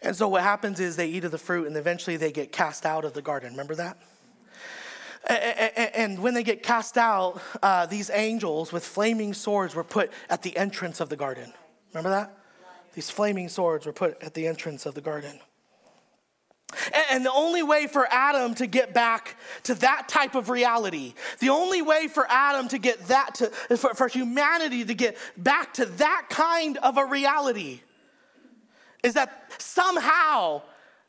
And 0.00 0.14
so 0.14 0.28
what 0.28 0.42
happens 0.42 0.78
is 0.78 0.96
they 0.96 1.08
eat 1.08 1.24
of 1.24 1.32
the 1.32 1.38
fruit 1.38 1.66
and 1.66 1.76
eventually 1.76 2.16
they 2.16 2.30
get 2.30 2.52
cast 2.52 2.86
out 2.86 3.04
of 3.04 3.14
the 3.14 3.22
garden. 3.22 3.50
Remember 3.50 3.74
that? 3.74 3.98
And 5.94 6.20
when 6.20 6.34
they 6.34 6.44
get 6.44 6.62
cast 6.62 6.96
out, 6.96 7.42
uh, 7.62 7.86
these 7.86 8.08
angels 8.08 8.72
with 8.72 8.84
flaming 8.84 9.34
swords 9.34 9.74
were 9.74 9.84
put 9.84 10.12
at 10.30 10.42
the 10.42 10.56
entrance 10.56 11.00
of 11.00 11.08
the 11.08 11.16
garden. 11.16 11.52
Remember 11.92 12.10
that? 12.10 12.38
These 12.94 13.10
flaming 13.10 13.48
swords 13.48 13.84
were 13.84 13.92
put 13.92 14.22
at 14.22 14.34
the 14.34 14.46
entrance 14.46 14.86
of 14.86 14.94
the 14.94 15.00
garden. 15.00 15.40
And 17.10 17.24
the 17.24 17.32
only 17.32 17.62
way 17.62 17.86
for 17.86 18.06
Adam 18.10 18.54
to 18.56 18.66
get 18.66 18.92
back 18.92 19.36
to 19.64 19.74
that 19.76 20.06
type 20.08 20.34
of 20.34 20.50
reality, 20.50 21.14
the 21.38 21.48
only 21.48 21.80
way 21.80 22.08
for 22.08 22.26
Adam 22.28 22.68
to 22.68 22.78
get 22.78 23.08
that 23.08 23.36
to, 23.36 23.48
for, 23.76 23.94
for 23.94 24.06
humanity 24.06 24.84
to 24.84 24.94
get 24.94 25.16
back 25.36 25.72
to 25.74 25.86
that 25.86 26.26
kind 26.28 26.76
of 26.78 26.98
a 26.98 27.06
reality 27.06 27.80
is 29.02 29.14
that 29.14 29.50
somehow 29.58 30.60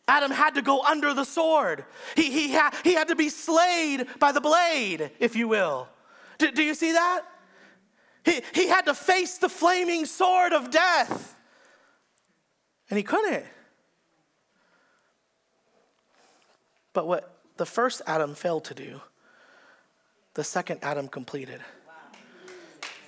Adam 0.07 0.31
had 0.31 0.55
to 0.55 0.61
go 0.61 0.81
under 0.81 1.13
the 1.13 1.25
sword. 1.25 1.83
He, 2.15 2.31
he, 2.31 2.53
ha, 2.53 2.71
he 2.83 2.93
had 2.93 3.09
to 3.09 3.15
be 3.15 3.29
slayed 3.29 4.07
by 4.17 4.31
the 4.31 4.41
blade, 4.41 5.11
if 5.19 5.35
you 5.35 5.47
will. 5.47 5.89
Do, 6.37 6.51
do 6.51 6.63
you 6.63 6.73
see 6.73 6.93
that? 6.93 7.23
He, 8.23 8.41
he 8.53 8.67
had 8.67 8.85
to 8.85 8.93
face 8.93 9.37
the 9.37 9.49
flaming 9.49 10.05
sword 10.05 10.53
of 10.53 10.71
death, 10.71 11.35
and 12.89 12.97
he 12.97 13.03
couldn't. 13.03 13.45
But 16.99 17.07
what 17.07 17.31
the 17.55 17.65
first 17.65 18.01
Adam 18.05 18.35
failed 18.35 18.65
to 18.65 18.73
do, 18.73 18.99
the 20.33 20.43
second 20.43 20.79
Adam 20.81 21.07
completed. 21.07 21.61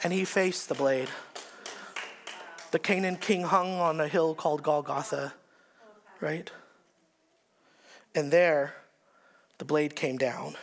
And 0.02 0.14
he 0.14 0.24
faced 0.24 0.70
the 0.70 0.76
blade. 0.76 1.10
The 2.72 2.80
Canaan 2.80 3.18
king 3.18 3.44
hung 3.44 3.74
on 3.82 4.00
a 4.00 4.08
hill 4.08 4.34
called 4.34 4.64
Golgotha, 4.64 5.34
right? 6.22 6.50
And 8.16 8.32
there, 8.32 8.76
the 9.58 9.66
blade 9.66 9.94
came 9.94 10.18
down. 10.18 10.56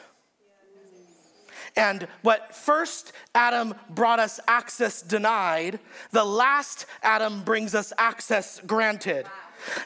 And 1.77 2.09
what 2.23 2.55
first 2.57 3.13
Adam 3.35 3.75
brought 3.91 4.21
us 4.21 4.41
access 4.49 5.03
denied, 5.03 5.81
the 6.13 6.25
last 6.25 6.87
Adam 7.03 7.43
brings 7.43 7.75
us 7.75 7.93
access 7.99 8.59
granted. 8.67 9.27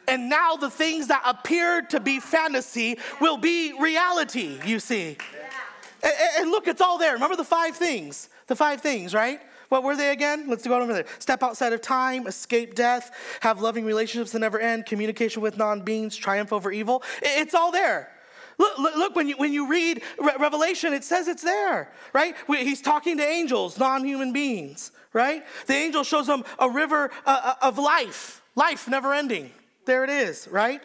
And 0.09 0.29
now 0.29 0.57
the 0.57 0.70
things 0.70 1.09
that 1.09 1.23
appeared 1.25 1.91
to 1.91 2.01
be 2.01 2.20
fantasy 2.20 2.99
will 3.20 3.37
be 3.37 3.73
reality, 3.81 4.59
you 4.64 4.79
see. 4.79 5.16
Yeah. 5.33 5.49
And, 6.03 6.14
and 6.39 6.51
look, 6.51 6.66
it's 6.68 6.81
all 6.81 6.99
there. 6.99 7.14
Remember 7.14 7.37
the 7.37 7.45
five 7.45 7.77
things? 7.77 8.29
The 8.47 8.57
five 8.57 8.81
things, 8.81 9.14
right? 9.14 9.41
What 9.73 9.85
were 9.85 9.97
they 9.97 10.11
again? 10.11 10.47
Let's 10.49 10.66
go 10.66 10.79
over 10.79 10.93
there. 10.93 11.07
Step 11.18 11.43
outside 11.43 11.73
of 11.73 11.81
time, 11.81 12.27
escape 12.27 12.75
death, 12.75 13.11
have 13.41 13.62
loving 13.62 13.87
relationships 13.87 14.33
that 14.33 14.41
never 14.41 14.61
end, 14.61 14.85
communication 14.85 15.41
with 15.41 15.57
non 15.57 15.81
beings, 15.81 16.14
triumph 16.14 16.53
over 16.53 16.70
evil. 16.70 17.03
It's 17.23 17.55
all 17.55 17.73
there. 17.73 18.11
Look, 18.59 18.79
look, 18.79 18.97
look, 18.97 19.16
when, 19.16 19.29
you, 19.29 19.37
when 19.39 19.53
you 19.53 19.68
read 19.68 20.03
Re- 20.18 20.35
Revelation, 20.39 20.93
it 20.93 21.05
says 21.05 21.27
it's 21.27 21.43
there, 21.43 21.91
right? 22.12 22.37
He's 22.49 22.83
talking 22.83 23.16
to 23.16 23.27
angels, 23.27 23.79
non 23.79 24.05
human 24.05 24.35
beings, 24.35 24.93
right? 25.14 25.43
The 25.66 25.75
angel 25.75 26.05
shows 26.05 26.27
them 26.27 26.45
a 26.59 26.68
river 26.68 27.11
uh 27.25 27.55
of 27.62 27.79
life, 27.79 28.43
life 28.55 28.89
never 28.89 29.14
ending. 29.14 29.53
There 29.85 30.05
it 30.05 30.11
is, 30.11 30.49
right? 30.51 30.83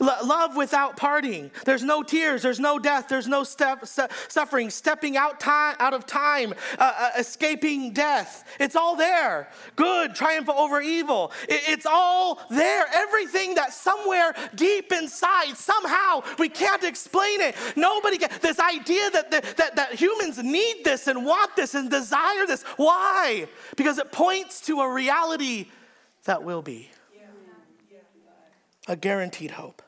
love 0.00 0.56
without 0.56 0.96
parting. 0.96 1.50
There's 1.64 1.82
no 1.82 2.02
tears. 2.02 2.42
There's 2.42 2.60
no 2.60 2.78
death. 2.78 3.08
There's 3.08 3.26
no 3.26 3.44
step, 3.44 3.86
suffering. 3.86 4.70
Stepping 4.70 5.16
out 5.16 5.40
time 5.40 5.76
out 5.78 5.94
of 5.94 6.06
time. 6.06 6.54
Uh, 6.78 6.92
uh, 6.96 7.10
escaping 7.18 7.92
death. 7.92 8.44
It's 8.60 8.76
all 8.76 8.96
there. 8.96 9.48
Good. 9.76 10.14
Triumph 10.14 10.48
over 10.48 10.80
evil. 10.80 11.32
It, 11.48 11.62
it's 11.68 11.86
all 11.86 12.40
there. 12.50 12.86
Everything 12.94 13.54
that 13.54 13.72
somewhere 13.72 14.34
deep 14.54 14.92
inside 14.92 15.56
somehow 15.56 16.22
we 16.38 16.48
can't 16.48 16.84
explain 16.84 17.40
it. 17.40 17.56
Nobody 17.76 18.18
can. 18.18 18.30
This 18.40 18.58
idea 18.58 19.10
that, 19.10 19.30
that 19.30 19.56
that 19.56 19.76
that 19.76 19.92
humans 19.94 20.42
need 20.42 20.84
this 20.84 21.06
and 21.06 21.24
want 21.24 21.56
this 21.56 21.74
and 21.74 21.90
desire 21.90 22.46
this. 22.46 22.62
Why? 22.76 23.48
Because 23.76 23.98
it 23.98 24.12
points 24.12 24.60
to 24.62 24.80
a 24.80 24.92
reality 24.92 25.66
that 26.24 26.42
will 26.42 26.62
be. 26.62 26.90
A 28.86 28.96
guaranteed 28.96 29.52
hope. 29.52 29.82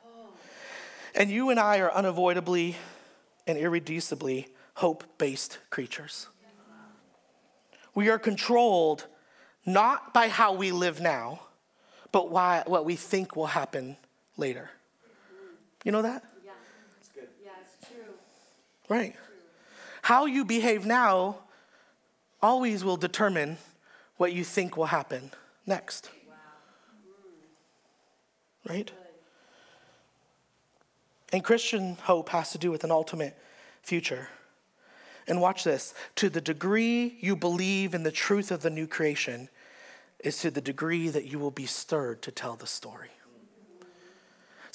And 1.14 1.30
you 1.30 1.50
and 1.50 1.58
I 1.58 1.78
are 1.78 1.92
unavoidably 1.92 2.76
and 3.46 3.58
irreducibly 3.58 4.48
hope 4.74 5.04
based 5.18 5.58
creatures. 5.70 6.28
We 7.94 8.10
are 8.10 8.18
controlled 8.18 9.06
not 9.64 10.12
by 10.12 10.28
how 10.28 10.52
we 10.52 10.70
live 10.70 11.00
now, 11.00 11.40
but 12.12 12.30
why, 12.30 12.62
what 12.66 12.84
we 12.84 12.94
think 12.96 13.34
will 13.34 13.46
happen 13.46 13.96
later. 14.36 14.70
You 15.84 15.92
know 15.92 16.02
that? 16.02 16.24
Yeah. 16.44 16.52
That's 16.96 17.08
good. 17.08 17.28
Yeah, 17.42 17.50
it's 17.62 17.88
true. 17.88 18.14
Right. 18.88 19.14
How 20.02 20.26
you 20.26 20.44
behave 20.44 20.84
now 20.84 21.38
always 22.42 22.84
will 22.84 22.96
determine 22.96 23.56
what 24.18 24.32
you 24.32 24.44
think 24.44 24.76
will 24.76 24.86
happen 24.86 25.30
next. 25.66 26.10
Right? 28.68 28.90
And 31.32 31.44
Christian 31.44 31.96
hope 32.02 32.30
has 32.30 32.50
to 32.52 32.58
do 32.58 32.70
with 32.70 32.84
an 32.84 32.90
ultimate 32.90 33.36
future. 33.82 34.28
And 35.28 35.40
watch 35.40 35.64
this 35.64 35.92
to 36.16 36.28
the 36.28 36.40
degree 36.40 37.16
you 37.20 37.36
believe 37.36 37.94
in 37.94 38.04
the 38.04 38.12
truth 38.12 38.50
of 38.50 38.62
the 38.62 38.70
new 38.70 38.86
creation, 38.86 39.48
is 40.20 40.38
to 40.40 40.50
the 40.50 40.60
degree 40.60 41.08
that 41.08 41.26
you 41.26 41.38
will 41.38 41.50
be 41.50 41.66
stirred 41.66 42.22
to 42.22 42.30
tell 42.30 42.56
the 42.56 42.66
story. 42.66 43.10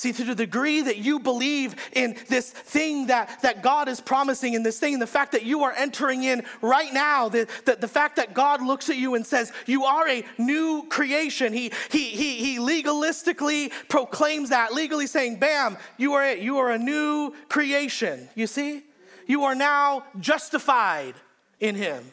See, 0.01 0.11
to 0.13 0.23
the 0.23 0.33
degree 0.33 0.81
that 0.81 0.97
you 0.97 1.19
believe 1.19 1.75
in 1.93 2.17
this 2.27 2.49
thing 2.49 3.05
that, 3.05 3.39
that 3.43 3.61
God 3.61 3.87
is 3.87 4.01
promising, 4.01 4.55
in 4.55 4.63
this 4.63 4.79
thing, 4.79 4.97
the 4.97 5.05
fact 5.05 5.31
that 5.33 5.45
you 5.45 5.63
are 5.63 5.73
entering 5.73 6.23
in 6.23 6.41
right 6.63 6.91
now, 6.91 7.29
the, 7.29 7.47
the, 7.65 7.75
the 7.75 7.87
fact 7.87 8.15
that 8.15 8.33
God 8.33 8.63
looks 8.63 8.89
at 8.89 8.97
you 8.97 9.13
and 9.13 9.23
says, 9.23 9.53
You 9.67 9.83
are 9.83 10.09
a 10.09 10.25
new 10.39 10.87
creation. 10.89 11.53
He, 11.53 11.71
he, 11.91 12.05
he, 12.05 12.37
he 12.37 12.57
legalistically 12.57 13.71
proclaims 13.89 14.49
that, 14.49 14.73
legally 14.73 15.05
saying, 15.05 15.37
Bam, 15.37 15.77
you 15.97 16.13
are 16.13 16.25
it. 16.25 16.39
You 16.39 16.57
are 16.57 16.71
a 16.71 16.79
new 16.79 17.35
creation. 17.47 18.27
You 18.33 18.47
see? 18.47 18.81
You 19.27 19.43
are 19.43 19.53
now 19.53 20.05
justified 20.19 21.13
in 21.59 21.75
Him. 21.75 22.11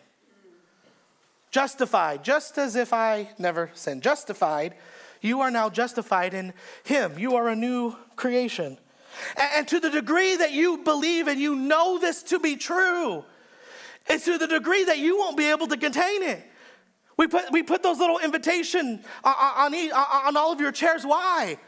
Justified, 1.51 2.23
just 2.23 2.59
as 2.59 2.77
if 2.77 2.93
I 2.93 3.31
never 3.39 3.71
sinned. 3.73 4.03
Justified 4.03 4.75
you 5.21 5.41
are 5.41 5.51
now 5.51 5.71
justified 5.71 6.35
in 6.35 6.53
Him. 6.85 7.19
You 7.19 7.37
are 7.37 7.49
a 7.49 7.57
new 7.57 7.97
creation. 8.17 8.79
And, 9.37 9.67
to 9.69 9.81
the 9.81 9.91
degree 9.91 10.37
that 10.37 10.53
you 10.53 10.79
believe 10.79 11.29
and 11.29 11.41
you 11.41 11.57
know 11.57 11.99
this 11.99 12.23
to 12.25 12.39
be 12.39 12.57
true, 12.57 13.25
it's 14.07 14.25
to 14.27 14.39
the 14.39 14.47
degree 14.47 14.85
that 14.85 14.99
you 14.99 15.19
won't 15.19 15.37
be 15.37 15.51
able 15.51 15.67
to 15.69 15.77
contain 15.77 16.23
it. 16.23 16.45
We 17.17 17.27
put, 17.27 17.51
we 17.51 17.63
put 17.63 17.83
those 17.83 17.99
little 17.99 18.19
invitation 18.19 19.01
uh, 19.25 19.35
uh, 19.37 19.65
on, 19.65 19.75
on, 19.75 19.91
uh, 19.93 20.29
on 20.29 20.37
all 20.37 20.53
of 20.53 20.61
your 20.61 20.71
chairs. 20.71 21.05
Why? 21.05 21.59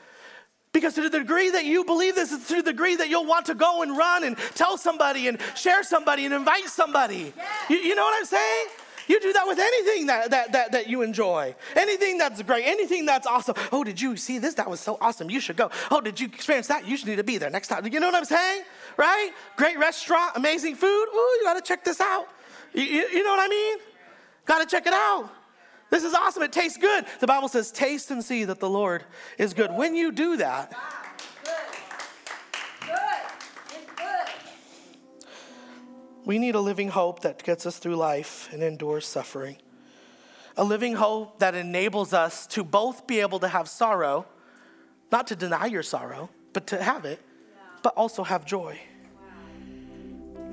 Because 0.72 0.94
to 0.94 1.08
the 1.08 1.18
degree 1.18 1.50
that 1.50 1.64
you 1.64 1.84
believe 1.84 2.14
this, 2.14 2.32
it's 2.32 2.46
to 2.48 2.62
the 2.62 2.70
degree 2.70 2.94
that 2.94 3.08
you'll 3.08 3.26
want 3.26 3.46
to 3.46 3.54
go 3.54 3.82
and 3.82 3.96
run 3.96 4.22
and 4.22 4.38
tell 4.54 4.78
somebody 4.78 5.26
and 5.26 5.40
share 5.56 5.82
somebody 5.82 6.24
and 6.24 6.32
invite 6.32 6.68
somebody. 6.68 7.32
You, 7.68 7.76
you 7.76 7.94
know 7.96 8.04
what 8.04 8.16
I'm 8.16 8.26
saying? 8.26 8.66
You 9.10 9.18
do 9.18 9.32
that 9.32 9.44
with 9.48 9.58
anything 9.58 10.06
that, 10.06 10.30
that, 10.30 10.52
that, 10.52 10.70
that 10.70 10.88
you 10.88 11.02
enjoy, 11.02 11.56
anything 11.74 12.16
that's 12.16 12.40
great, 12.42 12.64
anything 12.64 13.06
that's 13.06 13.26
awesome. 13.26 13.56
Oh, 13.72 13.82
did 13.82 14.00
you 14.00 14.16
see 14.16 14.38
this? 14.38 14.54
That 14.54 14.70
was 14.70 14.78
so 14.78 14.98
awesome. 15.00 15.28
You 15.28 15.40
should 15.40 15.56
go. 15.56 15.68
Oh, 15.90 16.00
did 16.00 16.20
you 16.20 16.28
experience 16.28 16.68
that? 16.68 16.86
You 16.86 16.96
should 16.96 17.08
need 17.08 17.16
to 17.16 17.24
be 17.24 17.36
there 17.36 17.50
next 17.50 17.66
time. 17.66 17.84
You 17.88 17.98
know 17.98 18.06
what 18.06 18.14
I'm 18.14 18.24
saying? 18.24 18.62
Right? 18.96 19.32
Great 19.56 19.80
restaurant, 19.80 20.36
amazing 20.36 20.76
food. 20.76 21.06
Ooh, 21.12 21.36
you 21.38 21.40
got 21.42 21.54
to 21.54 21.60
check 21.60 21.82
this 21.82 22.00
out. 22.00 22.28
You, 22.72 22.84
you, 22.84 23.08
you 23.08 23.24
know 23.24 23.30
what 23.30 23.40
I 23.44 23.48
mean? 23.48 23.78
Got 24.44 24.60
to 24.60 24.66
check 24.66 24.86
it 24.86 24.92
out. 24.92 25.28
This 25.90 26.04
is 26.04 26.14
awesome. 26.14 26.44
It 26.44 26.52
tastes 26.52 26.78
good. 26.78 27.04
The 27.18 27.26
Bible 27.26 27.48
says, 27.48 27.72
taste 27.72 28.12
and 28.12 28.22
see 28.22 28.44
that 28.44 28.60
the 28.60 28.70
Lord 28.70 29.02
is 29.38 29.54
good. 29.54 29.72
When 29.72 29.96
you 29.96 30.12
do 30.12 30.36
that, 30.36 30.72
We 36.30 36.38
need 36.38 36.54
a 36.54 36.60
living 36.60 36.90
hope 36.90 37.22
that 37.22 37.42
gets 37.42 37.66
us 37.66 37.78
through 37.78 37.96
life 37.96 38.48
and 38.52 38.62
endures 38.62 39.04
suffering. 39.04 39.56
A 40.56 40.62
living 40.62 40.94
hope 40.94 41.40
that 41.40 41.56
enables 41.56 42.12
us 42.12 42.46
to 42.54 42.62
both 42.62 43.08
be 43.08 43.18
able 43.18 43.40
to 43.40 43.48
have 43.48 43.68
sorrow, 43.68 44.26
not 45.10 45.26
to 45.26 45.34
deny 45.34 45.66
your 45.66 45.82
sorrow, 45.82 46.30
but 46.52 46.68
to 46.68 46.80
have 46.80 47.04
it, 47.04 47.20
but 47.82 47.94
also 47.96 48.22
have 48.22 48.44
joy. 48.44 48.78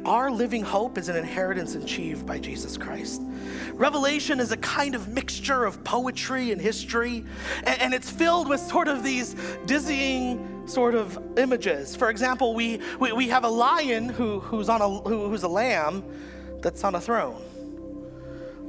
Our 0.08 0.32
living 0.32 0.64
hope 0.64 0.98
is 0.98 1.10
an 1.10 1.18
inheritance 1.18 1.76
achieved 1.76 2.26
by 2.26 2.40
Jesus 2.40 2.78
Christ. 2.78 3.22
Revelation 3.74 4.40
is 4.40 4.54
a 4.54 4.58
kind 4.58 4.96
of 4.96 5.10
mixture 5.10 5.66
of 5.66 5.84
poetry 5.84 6.54
and 6.54 6.62
history, 6.62 7.26
and, 7.66 7.94
it's 7.94 8.10
filled 8.10 8.48
with 8.48 8.62
sort 8.62 8.88
of 8.88 9.04
these 9.04 9.36
dizzying 9.66 10.66
sort 10.66 10.96
of 10.96 11.20
images. 11.38 11.94
For 11.94 12.10
example, 12.10 12.54
we, 12.54 12.80
we, 13.02 13.12
we 13.12 13.28
have 13.28 13.44
a 13.44 13.50
lion 13.50 14.08
who, 14.08 14.40
who's, 14.40 14.70
on 14.70 14.82
a, 14.82 14.88
who, 14.88 15.28
who's 15.28 15.44
a 15.44 15.50
lamb 15.50 16.06
that's 16.62 16.86
on 16.86 16.96
a 16.96 17.02
throne. 17.02 17.44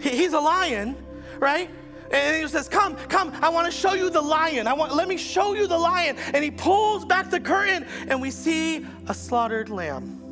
He, 0.02 0.10
he's 0.10 0.32
a 0.32 0.40
lion, 0.40 0.96
right? 1.38 1.70
And 2.10 2.42
he 2.42 2.48
says, 2.48 2.68
Come, 2.68 2.96
come, 2.96 3.32
I 3.40 3.48
want 3.50 3.66
to 3.66 3.72
show 3.72 3.94
you 3.94 4.10
the 4.10 4.20
lion. 4.20 4.66
I 4.66 4.72
want, 4.72 4.92
let 4.92 5.06
me 5.06 5.16
show 5.16 5.54
you 5.54 5.68
the 5.68 5.78
lion. 5.78 6.16
And 6.34 6.42
he 6.42 6.50
pulls 6.50 7.04
back 7.04 7.30
the 7.30 7.38
curtain, 7.38 7.86
and 8.08 8.20
we 8.20 8.32
see 8.32 8.84
a 9.06 9.14
slaughtered 9.14 9.68
lamb 9.68 10.27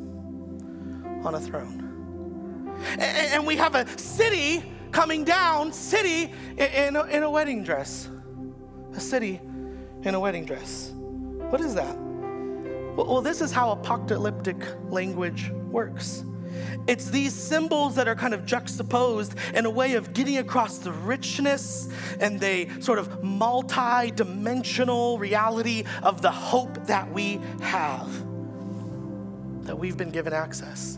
on 1.23 1.35
a 1.35 1.39
throne. 1.39 1.87
And, 2.99 3.45
we 3.45 3.55
have 3.55 3.75
a 3.75 3.87
city 3.97 4.63
coming 4.91 5.23
down, 5.23 5.73
city 5.73 6.31
in 6.57 6.95
a, 6.95 7.03
in 7.05 7.23
a 7.23 7.29
wedding 7.29 7.63
dress. 7.63 8.09
A 8.93 8.99
city 8.99 9.41
in 10.03 10.15
a 10.15 10.19
wedding 10.19 10.45
dress. 10.45 10.91
What 10.95 11.61
is 11.61 11.73
that? 11.75 11.97
Well, 11.97 13.07
well, 13.07 13.21
this 13.21 13.41
is 13.41 13.51
how 13.51 13.71
apocalyptic 13.71 14.57
language 14.89 15.51
works. 15.69 16.23
It's 16.87 17.09
these 17.09 17.33
symbols 17.33 17.95
that 17.95 18.07
are 18.07 18.15
kind 18.15 18.33
of 18.33 18.45
juxtaposed 18.45 19.35
in 19.53 19.65
a 19.65 19.69
way 19.69 19.93
of 19.93 20.13
getting 20.13 20.37
across 20.37 20.79
the 20.79 20.91
richness 20.91 21.89
and 22.19 22.39
the 22.39 22.69
sort 22.79 22.97
of 22.97 23.23
multi 23.23 24.11
dimensional 24.11 25.19
reality 25.19 25.83
of 26.01 26.21
the 26.21 26.31
hope 26.31 26.87
that 26.87 27.11
we 27.11 27.39
have, 27.61 28.09
that 29.65 29.77
we've 29.77 29.97
been 29.97 30.11
given 30.11 30.33
access. 30.33 30.97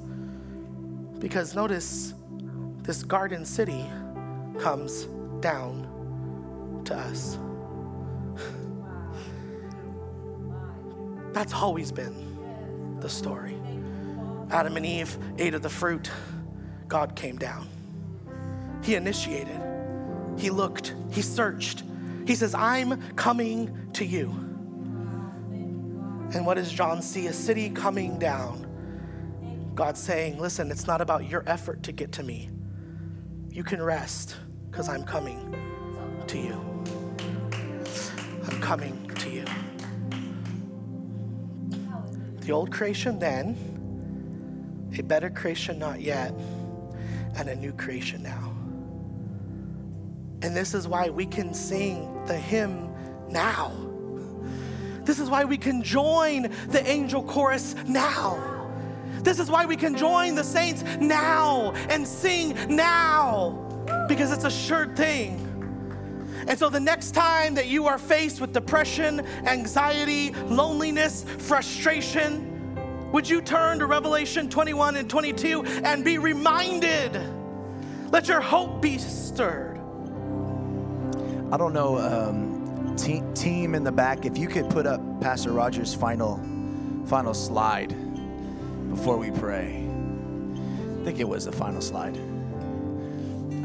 Because 1.20 1.54
notice, 1.54 2.14
this 2.84 3.04
garden 3.04 3.46
city 3.46 3.86
comes 4.58 5.08
down 5.42 6.82
to 6.86 6.96
us. 6.96 7.38
That's 11.34 11.54
always 11.54 11.92
been 11.92 12.98
the 13.00 13.10
story. 13.10 13.58
Adam 14.50 14.78
and 14.78 14.86
Eve 14.86 15.18
ate 15.38 15.54
of 15.54 15.62
the 15.62 15.70
fruit, 15.70 16.10
God 16.88 17.16
came 17.16 17.38
down. 17.38 17.68
He 18.82 18.96
initiated, 18.96 19.62
He 20.38 20.50
looked, 20.50 20.96
He 21.12 21.22
searched. 21.22 21.84
He 22.26 22.36
says, 22.36 22.56
I'm 22.56 23.02
coming 23.14 23.90
to 23.94 24.06
you. 24.06 24.30
And 26.34 26.46
what 26.46 26.56
does 26.56 26.72
John 26.72 27.02
see? 27.02 27.28
A 27.28 27.34
city 27.34 27.70
coming 27.70 28.20
down 28.20 28.69
God's 29.80 30.04
saying, 30.04 30.38
listen, 30.38 30.72
it's 30.72 30.88
not 30.88 31.00
about 31.00 31.30
your 31.30 31.42
effort 31.48 31.84
to 31.84 31.94
get 31.94 32.12
to 32.12 32.22
me. 32.22 32.50
You 33.50 33.64
can 33.64 33.82
rest 33.82 34.36
because 34.70 34.90
I'm 34.90 35.06
coming 35.06 35.56
to 36.28 36.38
you. 36.38 36.84
I'm 38.46 38.60
coming 38.60 39.08
to 39.08 39.30
you. 39.30 39.46
The 42.42 42.52
old 42.52 42.74
creation 42.74 43.20
then, 43.20 43.56
a 45.00 45.02
better 45.02 45.30
creation 45.30 45.80
not 45.80 46.02
yet, 46.02 46.34
and 47.38 47.48
a 47.48 47.56
new 47.56 47.72
creation 47.72 48.22
now. 48.22 48.54
And 50.42 50.54
this 50.58 50.74
is 50.74 50.90
why 50.90 51.10
we 51.10 51.26
can 51.26 51.54
sing 51.54 52.26
the 52.26 52.36
hymn 52.38 52.94
now. 53.30 53.72
This 55.06 55.20
is 55.20 55.30
why 55.30 55.46
we 55.46 55.58
can 55.58 55.82
join 55.82 56.52
the 56.68 56.86
angel 56.86 57.24
chorus 57.24 57.76
now. 57.88 58.59
This 59.24 59.40
is 59.40 59.50
why 59.50 59.66
we 59.66 59.76
can 59.76 59.96
join 59.96 60.36
the 60.36 60.44
saints 60.44 60.84
now 61.00 61.72
and 61.90 62.08
sing 62.08 62.56
now 62.70 63.66
because 64.08 64.32
it's 64.32 64.46
a 64.46 64.52
sure 64.52 64.88
thing. 64.96 65.46
And 66.48 66.58
so, 66.58 66.70
the 66.70 66.80
next 66.80 67.12
time 67.12 67.54
that 67.56 67.68
you 67.68 67.86
are 67.88 67.98
faced 67.98 68.40
with 68.40 68.54
depression, 68.54 69.26
anxiety, 69.46 70.32
loneliness, 70.48 71.26
frustration, 71.38 72.46
would 73.12 73.28
you 73.28 73.42
turn 73.42 73.80
to 73.80 73.86
Revelation 73.86 74.50
21 74.50 74.96
and 74.96 75.10
22 75.10 75.64
and 75.84 76.06
be 76.06 76.18
reminded? 76.18 77.20
Let 78.12 78.28
your 78.28 78.42
hope 78.42 78.82
be 78.82 78.98
stirred. 78.98 79.78
I 81.52 81.58
don't 81.58 81.74
know, 81.74 81.98
um, 81.98 82.96
team, 82.96 83.34
team 83.34 83.76
in 83.76 83.84
the 83.84 83.92
back, 83.92 84.26
if 84.26 84.38
you 84.38 84.48
could 84.48 84.70
put 84.70 84.86
up 84.86 85.02
Pastor 85.20 85.52
Rogers' 85.52 85.94
final, 85.94 86.40
final 87.06 87.34
slide 87.34 87.96
before 88.90 89.18
we 89.18 89.32
pray. 89.32 89.86
I 91.00 91.04
think 91.04 91.20
it 91.20 91.28
was 91.28 91.46
the 91.46 91.52
final 91.52 91.82
slide. 91.82 92.18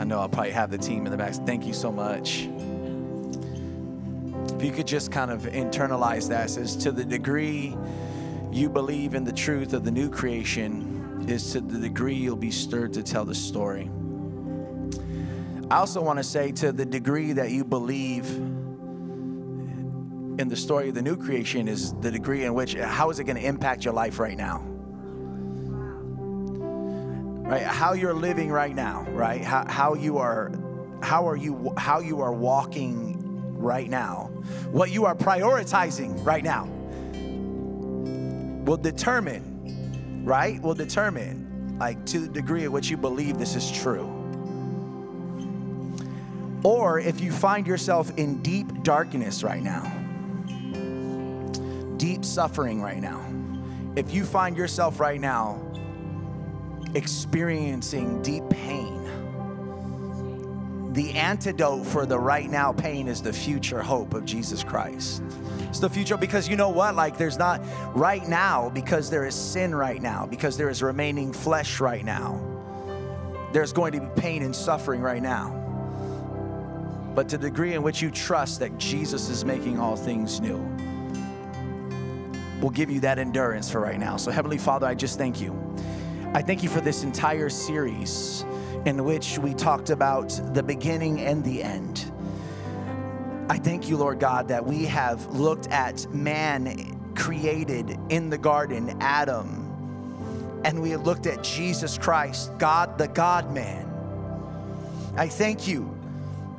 I 0.00 0.04
know 0.04 0.20
I'll 0.20 0.28
probably 0.28 0.52
have 0.52 0.70
the 0.70 0.78
team 0.78 1.06
in 1.06 1.12
the 1.12 1.18
back. 1.18 1.34
Thank 1.34 1.66
you 1.66 1.72
so 1.72 1.90
much. 1.90 2.48
If 4.54 4.62
you 4.62 4.72
could 4.72 4.86
just 4.86 5.10
kind 5.10 5.30
of 5.30 5.42
internalize 5.42 6.28
that, 6.28 6.50
says, 6.50 6.76
to 6.76 6.92
the 6.92 7.04
degree 7.04 7.76
you 8.52 8.68
believe 8.68 9.14
in 9.14 9.24
the 9.24 9.32
truth 9.32 9.72
of 9.72 9.84
the 9.84 9.90
new 9.90 10.08
creation, 10.10 11.26
is 11.28 11.52
to 11.52 11.60
the 11.60 11.78
degree 11.78 12.14
you'll 12.14 12.36
be 12.36 12.50
stirred 12.50 12.92
to 12.92 13.02
tell 13.02 13.24
the 13.24 13.34
story. 13.34 13.90
I 15.70 15.78
also 15.78 16.02
want 16.02 16.18
to 16.18 16.24
say, 16.24 16.52
to 16.52 16.72
the 16.72 16.84
degree 16.84 17.32
that 17.32 17.50
you 17.50 17.64
believe 17.64 18.28
in 20.38 20.48
the 20.48 20.56
story 20.56 20.88
of 20.88 20.94
the 20.94 21.02
new 21.02 21.16
creation, 21.16 21.68
is 21.68 21.94
the 21.94 22.10
degree 22.10 22.44
in 22.44 22.54
which, 22.54 22.74
how 22.74 23.10
is 23.10 23.18
it 23.18 23.24
going 23.24 23.36
to 23.36 23.44
impact 23.44 23.84
your 23.84 23.94
life 23.94 24.18
right 24.18 24.36
now? 24.36 24.64
Right? 27.44 27.62
How 27.62 27.92
you're 27.92 28.14
living 28.14 28.50
right 28.50 28.74
now, 28.74 29.02
right? 29.10 29.42
How, 29.42 29.66
how 29.68 29.94
you 29.94 30.16
are, 30.16 30.50
how 31.02 31.28
are 31.28 31.36
you, 31.36 31.74
how 31.76 32.00
you 32.00 32.22
are 32.22 32.32
walking 32.32 33.54
right 33.58 33.88
now, 33.88 34.30
what 34.72 34.90
you 34.90 35.04
are 35.04 35.14
prioritizing 35.14 36.24
right 36.24 36.42
now 36.42 36.64
will 38.64 38.78
determine, 38.78 40.24
right? 40.24 40.60
Will 40.62 40.74
determine, 40.74 41.76
like, 41.78 42.06
to 42.06 42.20
the 42.20 42.28
degree 42.28 42.64
at 42.64 42.72
which 42.72 42.88
you 42.88 42.96
believe 42.96 43.38
this 43.38 43.54
is 43.56 43.70
true. 43.70 44.10
Or 46.62 46.98
if 46.98 47.20
you 47.20 47.30
find 47.30 47.66
yourself 47.66 48.10
in 48.16 48.40
deep 48.42 48.82
darkness 48.82 49.42
right 49.42 49.62
now, 49.62 49.84
deep 51.98 52.24
suffering 52.24 52.80
right 52.80 53.02
now, 53.02 53.22
if 53.96 54.14
you 54.14 54.24
find 54.24 54.56
yourself 54.56 54.98
right 54.98 55.20
now 55.20 55.60
experiencing 56.94 58.22
deep 58.22 58.48
pain, 58.50 59.02
the 60.92 61.12
antidote 61.12 61.84
for 61.86 62.06
the 62.06 62.18
right 62.18 62.48
now 62.48 62.72
pain 62.72 63.08
is 63.08 63.20
the 63.20 63.32
future 63.32 63.82
hope 63.82 64.14
of 64.14 64.24
Jesus 64.24 64.62
Christ. 64.62 65.22
It's 65.68 65.80
the 65.80 65.90
future 65.90 66.16
because 66.16 66.48
you 66.48 66.54
know 66.54 66.68
what? 66.68 66.94
Like, 66.94 67.18
there's 67.18 67.36
not 67.36 67.60
right 67.96 68.26
now 68.28 68.70
because 68.70 69.10
there 69.10 69.26
is 69.26 69.34
sin 69.34 69.74
right 69.74 70.00
now, 70.00 70.24
because 70.24 70.56
there 70.56 70.70
is 70.70 70.82
remaining 70.84 71.32
flesh 71.32 71.80
right 71.80 72.04
now. 72.04 72.40
There's 73.52 73.72
going 73.72 73.92
to 73.94 74.00
be 74.00 74.06
pain 74.20 74.44
and 74.44 74.54
suffering 74.54 75.00
right 75.00 75.22
now. 75.22 75.60
But 77.16 77.28
to 77.30 77.38
the 77.38 77.48
degree 77.48 77.74
in 77.74 77.82
which 77.82 78.00
you 78.00 78.12
trust 78.12 78.60
that 78.60 78.78
Jesus 78.78 79.28
is 79.28 79.44
making 79.44 79.80
all 79.80 79.96
things 79.96 80.40
new, 80.40 80.58
will 82.60 82.70
give 82.70 82.88
you 82.88 83.00
that 83.00 83.18
endurance 83.18 83.68
for 83.70 83.80
right 83.80 83.98
now. 83.98 84.16
So, 84.16 84.30
Heavenly 84.30 84.58
Father, 84.58 84.86
I 84.86 84.94
just 84.94 85.18
thank 85.18 85.40
you. 85.40 85.52
I 86.36 86.42
thank 86.42 86.64
you 86.64 86.68
for 86.68 86.80
this 86.80 87.04
entire 87.04 87.48
series 87.48 88.44
in 88.86 89.04
which 89.04 89.38
we 89.38 89.54
talked 89.54 89.90
about 89.90 90.30
the 90.52 90.64
beginning 90.64 91.20
and 91.20 91.44
the 91.44 91.62
end. 91.62 92.10
I 93.48 93.56
thank 93.56 93.88
you, 93.88 93.96
Lord 93.96 94.18
God, 94.18 94.48
that 94.48 94.66
we 94.66 94.84
have 94.86 95.24
looked 95.28 95.68
at 95.68 96.12
man 96.12 97.14
created 97.14 97.96
in 98.08 98.30
the 98.30 98.36
garden, 98.36 98.96
Adam, 99.00 100.60
and 100.64 100.82
we 100.82 100.90
have 100.90 101.06
looked 101.06 101.26
at 101.28 101.44
Jesus 101.44 101.96
Christ, 101.98 102.50
God, 102.58 102.98
the 102.98 103.06
God 103.06 103.54
man. 103.54 103.88
I 105.16 105.28
thank 105.28 105.68
you 105.68 105.96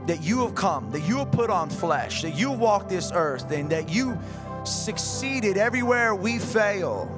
that 0.06 0.24
you 0.24 0.40
have 0.46 0.56
come, 0.56 0.90
that 0.92 1.02
you 1.02 1.18
have 1.18 1.34
put 1.34 1.50
on 1.50 1.70
flesh, 1.70 2.22
that 2.22 2.36
you 2.36 2.50
walked 2.50 2.88
this 2.88 3.12
earth, 3.14 3.52
and 3.52 3.70
that 3.72 3.90
you 3.90 4.18
succeeded 4.64 5.58
everywhere 5.58 6.16
we 6.16 6.40
fail. 6.40 7.12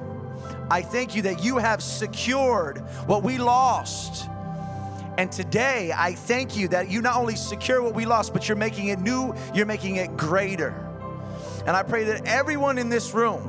I 0.70 0.82
thank 0.82 1.15
you 1.15 1.22
that 1.24 1.43
you 1.43 1.57
have 1.57 1.82
secured 1.82 2.80
what 3.07 3.24
we 3.24 3.38
lost 3.38 4.28
and 5.18 5.32
today, 5.32 5.91
I 5.95 6.13
thank 6.13 6.55
you 6.55 6.68
that 6.68 6.91
you 6.91 7.01
not 7.01 7.15
only 7.15 7.36
secure 7.36 7.82
what 7.82 7.95
we 7.95 8.05
lost, 8.05 8.34
but 8.34 8.47
you're 8.47 8.55
making 8.55 8.89
it 8.89 8.99
new, 8.99 9.34
you're 9.53 9.65
making 9.65 9.95
it 9.95 10.15
greater. 10.15 10.76
And 11.65 11.76
I 11.76 11.82
pray 11.82 12.03
that 12.05 12.26
everyone 12.26 12.78
in 12.78 12.89
this 12.89 13.13
room, 13.15 13.41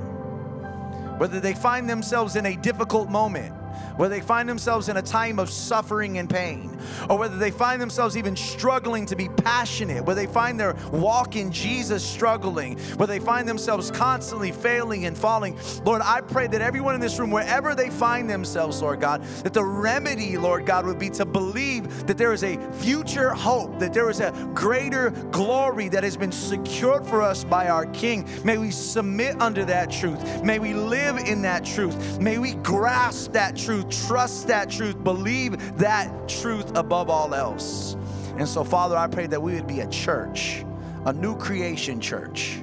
whether 1.19 1.41
they 1.41 1.53
find 1.53 1.89
themselves 1.89 2.37
in 2.37 2.47
a 2.47 2.57
difficult 2.57 3.11
moment, 3.11 3.55
whether 3.99 4.15
they 4.15 4.23
find 4.23 4.49
themselves 4.49 4.89
in 4.89 4.97
a 4.97 5.03
time 5.03 5.39
of 5.39 5.51
suffering 5.51 6.17
and 6.17 6.31
pain, 6.31 6.78
or 7.09 7.19
whether 7.19 7.37
they 7.37 7.51
find 7.51 7.81
themselves 7.81 8.17
even 8.17 8.37
struggling 8.37 9.07
to 9.07 9.17
be 9.17 9.29
passionate, 9.29 10.05
whether 10.05 10.21
they 10.21 10.33
find 10.33 10.59
their 10.59 10.75
walk 10.93 11.37
in 11.37 11.51
Jesus 11.51 12.05
struggling, 12.05 12.79
whether 12.97 13.13
they 13.13 13.25
find 13.25 13.49
themselves 13.49 13.91
constantly 13.91 14.53
failing 14.53 15.07
and 15.07 15.17
falling. 15.17 15.59
Lord, 15.85 16.03
I 16.03 16.21
pray 16.21 16.47
that 16.49 16.61
everyone 16.61 16.95
in 16.95 17.01
this 17.01 17.19
room, 17.19 17.31
wherever 17.31 17.75
they 17.75 17.91
find 17.91 18.29
themselves, 18.29 18.81
Lord 18.83 19.01
God, 19.01 19.23
that 19.43 19.55
the 19.55 19.65
remedy, 19.65 20.37
Lord 20.37 20.67
God, 20.67 20.87
would 20.87 20.99
be 20.99 21.11
to 21.11 21.25
believe 21.25 22.07
that 22.07 22.19
there 22.19 22.33
is 22.33 22.45
a 22.45 22.59
future 22.73 23.31
hope, 23.31 23.79
that 23.79 23.93
there 23.93 24.11
is 24.11 24.21
a 24.21 24.31
greater 24.55 25.11
glory 25.31 25.89
that 25.89 26.05
has 26.05 26.17
been 26.17 26.33
secured 26.33 27.07
for 27.07 27.23
us 27.23 27.45
by 27.45 27.69
our 27.69 27.87
King. 27.87 28.29
May 28.45 28.59
we 28.59 28.71
submit 28.71 29.41
under 29.41 29.65
that 29.65 29.91
truth. 29.91 30.43
May 30.43 30.59
we 30.59 30.75
live 30.75 31.17
in 31.19 31.43
that 31.43 31.65
truth. 31.65 32.21
May 32.21 32.39
we 32.39 32.55
grasp 32.55 33.33
that 33.33 33.57
truth 33.57 33.89
trust 34.07 34.47
that 34.49 34.71
truth, 34.71 35.03
believe 35.03 35.79
that 35.79 36.29
truth 36.29 36.68
above 36.75 37.11
all 37.11 37.35
else. 37.35 37.97
And 38.37 38.49
so, 38.49 38.63
Father, 38.63 38.97
I 38.97 39.07
pray 39.07 39.27
that 39.27 39.41
we 39.41 39.55
would 39.55 39.67
be 39.67 39.81
a 39.81 39.89
church, 39.89 40.65
a 41.05 41.13
new 41.13 41.37
creation 41.37 42.01
church. 42.01 42.63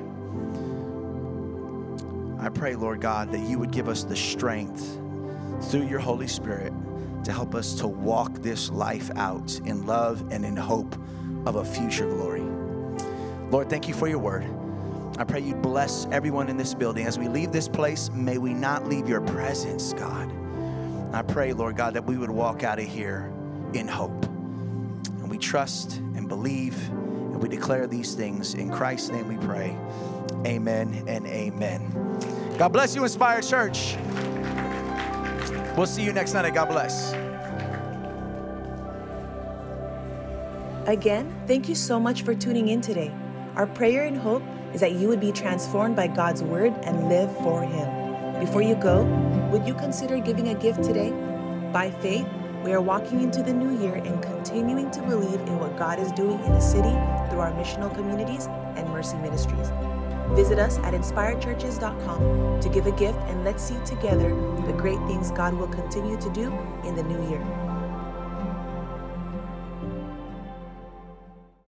I 2.39 2.49
pray, 2.49 2.75
Lord 2.75 3.01
God, 3.01 3.31
that 3.31 3.39
you 3.39 3.59
would 3.59 3.71
give 3.71 3.89
us 3.89 4.03
the 4.03 4.15
strength 4.15 4.99
through 5.63 5.87
your 5.87 5.99
Holy 5.99 6.27
Spirit 6.27 6.71
to 7.23 7.33
help 7.33 7.55
us 7.55 7.73
to 7.75 7.87
walk 7.87 8.35
this 8.41 8.69
life 8.69 9.09
out 9.15 9.59
in 9.65 9.85
love 9.85 10.31
and 10.31 10.45
in 10.45 10.55
hope 10.55 10.95
of 11.45 11.55
a 11.55 11.65
future 11.65 12.05
glory. 12.05 12.43
Lord, 13.49 13.69
thank 13.69 13.87
you 13.87 13.93
for 13.93 14.07
your 14.07 14.19
word. 14.19 14.45
I 15.17 15.23
pray 15.23 15.39
you 15.39 15.55
bless 15.55 16.07
everyone 16.11 16.49
in 16.49 16.57
this 16.57 16.73
building. 16.73 17.05
As 17.05 17.17
we 17.17 17.27
leave 17.27 17.51
this 17.51 17.67
place, 17.67 18.09
may 18.11 18.37
we 18.37 18.53
not 18.53 18.87
leave 18.87 19.09
your 19.09 19.21
presence, 19.21 19.93
God. 19.93 20.31
I 21.13 21.21
pray, 21.21 21.53
Lord 21.53 21.75
God, 21.77 21.93
that 21.93 22.05
we 22.05 22.17
would 22.17 22.31
walk 22.31 22.63
out 22.63 22.79
of 22.79 22.85
here 22.85 23.31
in 23.76 23.88
hope. 23.88 24.26
And 24.26 25.30
we 25.30 25.38
trust 25.38 25.97
and 25.97 26.28
believe 26.28 26.89
and 26.89 27.41
we 27.41 27.49
declare 27.49 27.88
these 27.88 28.13
things. 28.13 28.53
In 28.53 28.71
Christ's 28.71 29.09
name 29.09 29.28
we 29.28 29.38
pray. 29.45 29.78
Amen 30.45 31.03
and 31.07 31.28
amen. 31.28 31.91
God 32.57 32.69
bless 32.69 32.95
you, 32.95 33.03
Inspired 33.03 33.43
Church. 33.43 33.97
We'll 35.76 35.86
see 35.86 36.03
you 36.03 36.13
next 36.13 36.32
Sunday. 36.32 36.51
God 36.51 36.69
bless. 36.69 37.13
Again, 40.88 41.36
thank 41.47 41.67
you 41.67 41.76
so 41.76 41.99
much 41.99 42.21
for 42.21 42.34
tuning 42.36 42.69
in 42.69 42.80
today. 42.80 43.11
Our 43.55 43.67
prayer 43.67 44.05
and 44.05 44.15
hope 44.15 44.43
is 44.73 44.82
that 44.82 44.93
you 44.93 45.07
would 45.07 45.19
be 45.19 45.32
transformed 45.32 45.95
by 45.95 46.07
God's 46.07 46.43
word 46.43 46.73
and 46.84 47.09
live 47.09 47.36
for 47.39 47.63
Him. 47.63 48.39
Before 48.39 48.61
you 48.61 48.76
go, 48.76 49.03
would 49.51 49.67
you 49.67 49.73
consider 49.73 50.19
giving 50.19 50.49
a 50.49 50.55
gift 50.55 50.84
today? 50.84 51.11
By 51.73 51.89
faith, 51.89 52.28
we 52.66 52.74
are 52.74 52.82
walking 52.82 53.22
into 53.22 53.43
the 53.43 53.53
new 53.53 53.80
year 53.80 53.93
and 53.93 54.24
continuing 54.24 54.89
to 54.89 54.99
believe 55.03 55.39
in 55.41 55.59
what 55.59 55.78
God 55.78 55.99
is 55.99 56.11
doing 56.13 56.43
in 56.45 56.51
the 56.51 56.59
city 56.59 56.89
through 57.30 57.41
our 57.41 57.51
missional 57.51 57.93
communities 57.93 58.47
and 58.76 58.89
mercy 58.89 59.18
ministries. 59.18 59.70
Visit 60.32 60.57
us 60.57 60.80
at 60.80 60.95
inspiredchurches.com 60.95 62.59
to 62.61 62.70
give 62.70 62.88
a 62.88 62.91
gift 62.93 63.20
and 63.28 63.43
let's 63.43 63.61
see 63.61 63.78
together 63.86 64.30
the 64.66 64.74
great 64.74 64.97
things 65.05 65.30
God 65.30 65.53
will 65.53 65.68
continue 65.68 66.20
to 66.20 66.30
do 66.32 66.51
in 66.84 66.95
the 66.95 67.03
new 67.03 67.30
year. 67.30 67.64